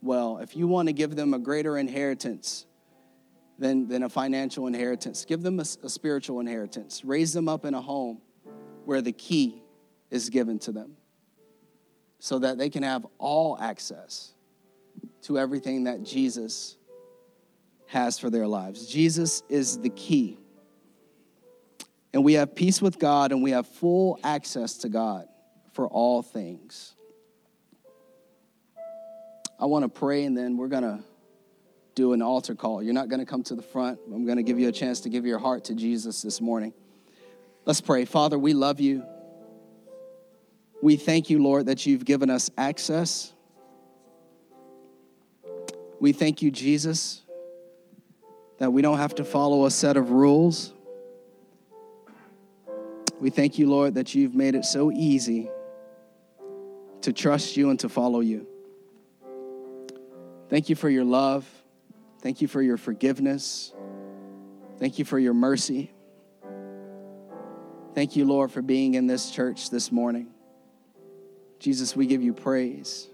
well, 0.00 0.38
if 0.38 0.56
you 0.56 0.66
want 0.66 0.88
to 0.88 0.92
give 0.92 1.14
them 1.14 1.32
a 1.32 1.38
greater 1.38 1.78
inheritance, 1.78 2.66
than, 3.58 3.86
than 3.86 4.02
a 4.02 4.08
financial 4.08 4.66
inheritance. 4.66 5.24
Give 5.24 5.40
them 5.40 5.60
a, 5.60 5.62
a 5.62 5.88
spiritual 5.88 6.40
inheritance. 6.40 7.04
Raise 7.04 7.32
them 7.32 7.48
up 7.48 7.64
in 7.64 7.74
a 7.74 7.80
home 7.80 8.20
where 8.86 9.02
the 9.02 9.12
key 9.12 9.62
is 10.10 10.30
given 10.30 10.58
to 10.60 10.72
them 10.72 10.96
so 12.18 12.38
that 12.38 12.58
they 12.58 12.70
can 12.70 12.82
have 12.82 13.06
all 13.18 13.58
access 13.58 14.32
to 15.22 15.38
everything 15.38 15.84
that 15.84 16.02
Jesus 16.02 16.76
has 17.86 18.18
for 18.18 18.30
their 18.30 18.46
lives. 18.46 18.86
Jesus 18.86 19.42
is 19.48 19.78
the 19.78 19.90
key. 19.90 20.38
And 22.14 22.24
we 22.24 22.34
have 22.34 22.54
peace 22.54 22.80
with 22.80 22.98
God 22.98 23.32
and 23.32 23.42
we 23.42 23.52
have 23.52 23.66
full 23.66 24.18
access 24.22 24.78
to 24.78 24.88
God 24.88 25.26
for 25.72 25.86
all 25.86 26.22
things. 26.22 26.94
I 29.58 29.66
want 29.66 29.84
to 29.84 29.88
pray 29.88 30.24
and 30.24 30.36
then 30.36 30.56
we're 30.56 30.68
going 30.68 30.82
to 30.82 31.00
do 31.94 32.12
an 32.12 32.22
altar 32.22 32.54
call. 32.54 32.82
You're 32.82 32.94
not 32.94 33.08
going 33.08 33.20
to 33.20 33.26
come 33.26 33.42
to 33.44 33.54
the 33.54 33.62
front. 33.62 33.98
I'm 34.06 34.24
going 34.24 34.36
to 34.36 34.42
give 34.42 34.58
you 34.58 34.68
a 34.68 34.72
chance 34.72 35.00
to 35.00 35.08
give 35.08 35.24
your 35.24 35.38
heart 35.38 35.64
to 35.64 35.74
Jesus 35.74 36.22
this 36.22 36.40
morning. 36.40 36.72
Let's 37.64 37.80
pray. 37.80 38.04
Father, 38.04 38.38
we 38.38 38.54
love 38.54 38.80
you. 38.80 39.04
We 40.82 40.96
thank 40.96 41.30
you, 41.30 41.40
Lord, 41.40 41.66
that 41.66 41.86
you've 41.86 42.04
given 42.04 42.28
us 42.28 42.50
access. 42.58 43.32
We 46.00 46.12
thank 46.12 46.42
you, 46.42 46.50
Jesus, 46.50 47.22
that 48.58 48.72
we 48.72 48.82
don't 48.82 48.98
have 48.98 49.14
to 49.16 49.24
follow 49.24 49.66
a 49.66 49.70
set 49.70 49.96
of 49.96 50.10
rules. 50.10 50.72
We 53.20 53.30
thank 53.30 53.56
you, 53.56 53.70
Lord, 53.70 53.94
that 53.94 54.12
you've 54.12 54.34
made 54.34 54.56
it 54.56 54.64
so 54.64 54.90
easy 54.90 55.48
to 57.02 57.12
trust 57.12 57.56
you 57.56 57.70
and 57.70 57.78
to 57.78 57.88
follow 57.88 58.18
you. 58.18 58.48
Thank 60.48 60.68
you 60.68 60.74
for 60.74 60.90
your 60.90 61.04
love. 61.04 61.48
Thank 62.20 62.40
you 62.40 62.48
for 62.48 62.60
your 62.60 62.76
forgiveness. 62.76 63.72
Thank 64.80 64.98
you 64.98 65.04
for 65.04 65.20
your 65.20 65.34
mercy. 65.34 65.91
Thank 67.94 68.16
you, 68.16 68.24
Lord, 68.24 68.50
for 68.50 68.62
being 68.62 68.94
in 68.94 69.06
this 69.06 69.30
church 69.30 69.68
this 69.68 69.92
morning. 69.92 70.28
Jesus, 71.58 71.94
we 71.94 72.06
give 72.06 72.22
you 72.22 72.32
praise. 72.32 73.06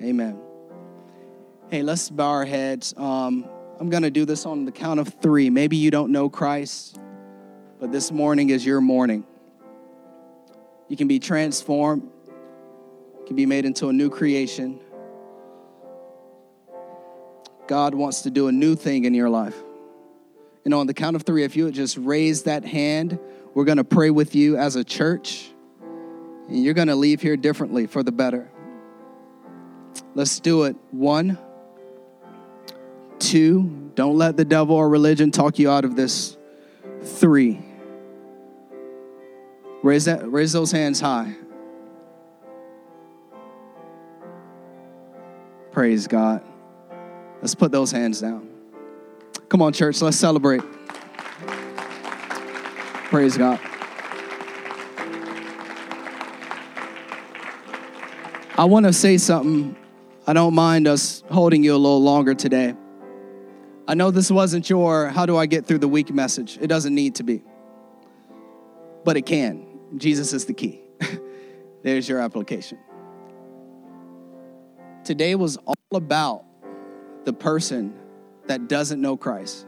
Amen. 0.00 0.38
Hey, 1.68 1.82
let's 1.82 2.08
bow 2.08 2.28
our 2.28 2.44
heads. 2.44 2.94
Um, 2.96 3.48
I'm 3.80 3.90
going 3.90 4.04
to 4.04 4.10
do 4.10 4.24
this 4.24 4.46
on 4.46 4.64
the 4.64 4.72
count 4.72 5.00
of 5.00 5.08
three. 5.20 5.50
Maybe 5.50 5.76
you 5.76 5.90
don't 5.90 6.12
know 6.12 6.30
Christ, 6.30 6.96
but 7.80 7.90
this 7.90 8.12
morning 8.12 8.50
is 8.50 8.64
your 8.64 8.80
morning. 8.80 9.26
You 10.86 10.96
can 10.96 11.08
be 11.08 11.18
transformed, 11.18 12.08
you 13.18 13.24
can 13.26 13.34
be 13.34 13.46
made 13.46 13.64
into 13.64 13.88
a 13.88 13.92
new 13.92 14.10
creation. 14.10 14.78
God 17.66 17.94
wants 17.94 18.22
to 18.22 18.30
do 18.30 18.46
a 18.46 18.52
new 18.52 18.76
thing 18.76 19.04
in 19.04 19.12
your 19.12 19.28
life. 19.28 19.56
And 20.64 20.72
on 20.72 20.86
the 20.86 20.94
count 20.94 21.16
of 21.16 21.22
three, 21.22 21.44
if 21.44 21.56
you 21.56 21.64
would 21.64 21.74
just 21.74 21.96
raise 21.98 22.44
that 22.44 22.64
hand, 22.64 23.18
we're 23.54 23.64
going 23.64 23.78
to 23.78 23.84
pray 23.84 24.10
with 24.10 24.34
you 24.34 24.56
as 24.56 24.76
a 24.76 24.84
church. 24.84 25.50
And 26.48 26.62
you're 26.62 26.74
going 26.74 26.88
to 26.88 26.96
leave 26.96 27.20
here 27.20 27.36
differently 27.36 27.86
for 27.86 28.02
the 28.02 28.12
better. 28.12 28.50
Let's 30.14 30.40
do 30.40 30.64
it. 30.64 30.76
One, 30.90 31.38
two, 33.18 33.90
don't 33.94 34.16
let 34.16 34.36
the 34.36 34.44
devil 34.44 34.76
or 34.76 34.88
religion 34.88 35.30
talk 35.30 35.58
you 35.58 35.70
out 35.70 35.84
of 35.84 35.96
this. 35.96 36.36
Three, 37.02 37.60
raise, 39.82 40.06
that, 40.06 40.30
raise 40.30 40.52
those 40.52 40.72
hands 40.72 41.00
high. 41.00 41.34
Praise 45.70 46.06
God. 46.06 46.42
Let's 47.40 47.54
put 47.54 47.70
those 47.70 47.92
hands 47.92 48.20
down. 48.20 48.48
Come 49.48 49.62
on, 49.62 49.72
church, 49.72 50.02
let's 50.02 50.16
celebrate. 50.16 50.62
Praise 53.08 53.38
God. 53.38 53.58
I 58.58 58.64
want 58.66 58.84
to 58.84 58.92
say 58.92 59.16
something. 59.16 59.74
I 60.26 60.34
don't 60.34 60.54
mind 60.54 60.86
us 60.86 61.22
holding 61.30 61.64
you 61.64 61.74
a 61.74 61.78
little 61.78 62.02
longer 62.02 62.34
today. 62.34 62.74
I 63.86 63.94
know 63.94 64.10
this 64.10 64.30
wasn't 64.30 64.68
your 64.68 65.08
how 65.08 65.24
do 65.24 65.38
I 65.38 65.46
get 65.46 65.64
through 65.64 65.78
the 65.78 65.88
week 65.88 66.12
message. 66.12 66.58
It 66.60 66.66
doesn't 66.66 66.94
need 66.94 67.14
to 67.14 67.22
be, 67.22 67.42
but 69.04 69.16
it 69.16 69.22
can. 69.22 69.64
Jesus 69.96 70.34
is 70.34 70.44
the 70.44 70.52
key. 70.52 70.82
There's 71.82 72.06
your 72.06 72.18
application. 72.18 72.78
Today 75.04 75.34
was 75.34 75.56
all 75.64 75.74
about 75.94 76.44
the 77.24 77.32
person 77.32 77.94
that 78.48 78.68
doesn't 78.68 79.00
know 79.00 79.16
Christ. 79.16 79.67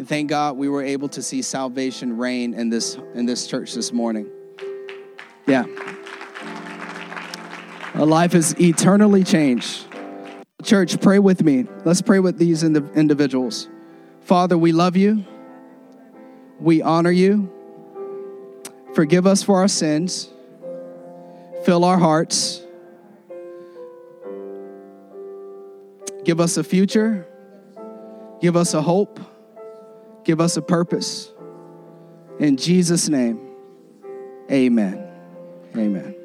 And 0.00 0.08
thank 0.08 0.30
God 0.30 0.56
we 0.56 0.70
were 0.70 0.82
able 0.82 1.10
to 1.10 1.20
see 1.20 1.42
salvation 1.42 2.16
reign 2.16 2.54
in 2.54 2.70
this 2.70 2.96
in 3.12 3.26
this 3.26 3.46
church 3.46 3.74
this 3.74 3.92
morning. 3.92 4.30
Yeah. 5.46 5.66
A 7.92 8.06
life 8.06 8.34
is 8.34 8.58
eternally 8.58 9.24
changed. 9.24 9.84
Church, 10.62 10.98
pray 11.02 11.18
with 11.18 11.44
me. 11.44 11.66
Let's 11.84 12.00
pray 12.00 12.18
with 12.18 12.38
these 12.38 12.62
individuals. 12.64 13.68
Father, 14.22 14.56
we 14.56 14.72
love 14.72 14.96
you. 14.96 15.22
We 16.58 16.80
honor 16.80 17.10
you. 17.10 17.52
Forgive 18.94 19.26
us 19.26 19.42
for 19.42 19.58
our 19.58 19.68
sins. 19.68 20.30
Fill 21.66 21.84
our 21.84 21.98
hearts 21.98 22.62
Give 26.24 26.40
us 26.40 26.56
a 26.56 26.64
future. 26.64 27.26
Give 28.40 28.56
us 28.56 28.72
a 28.72 28.80
hope. 28.80 29.20
Give 30.24 30.40
us 30.40 30.56
a 30.56 30.62
purpose. 30.62 31.32
In 32.38 32.56
Jesus' 32.56 33.08
name, 33.08 33.40
amen. 34.50 35.06
Amen. 35.76 36.19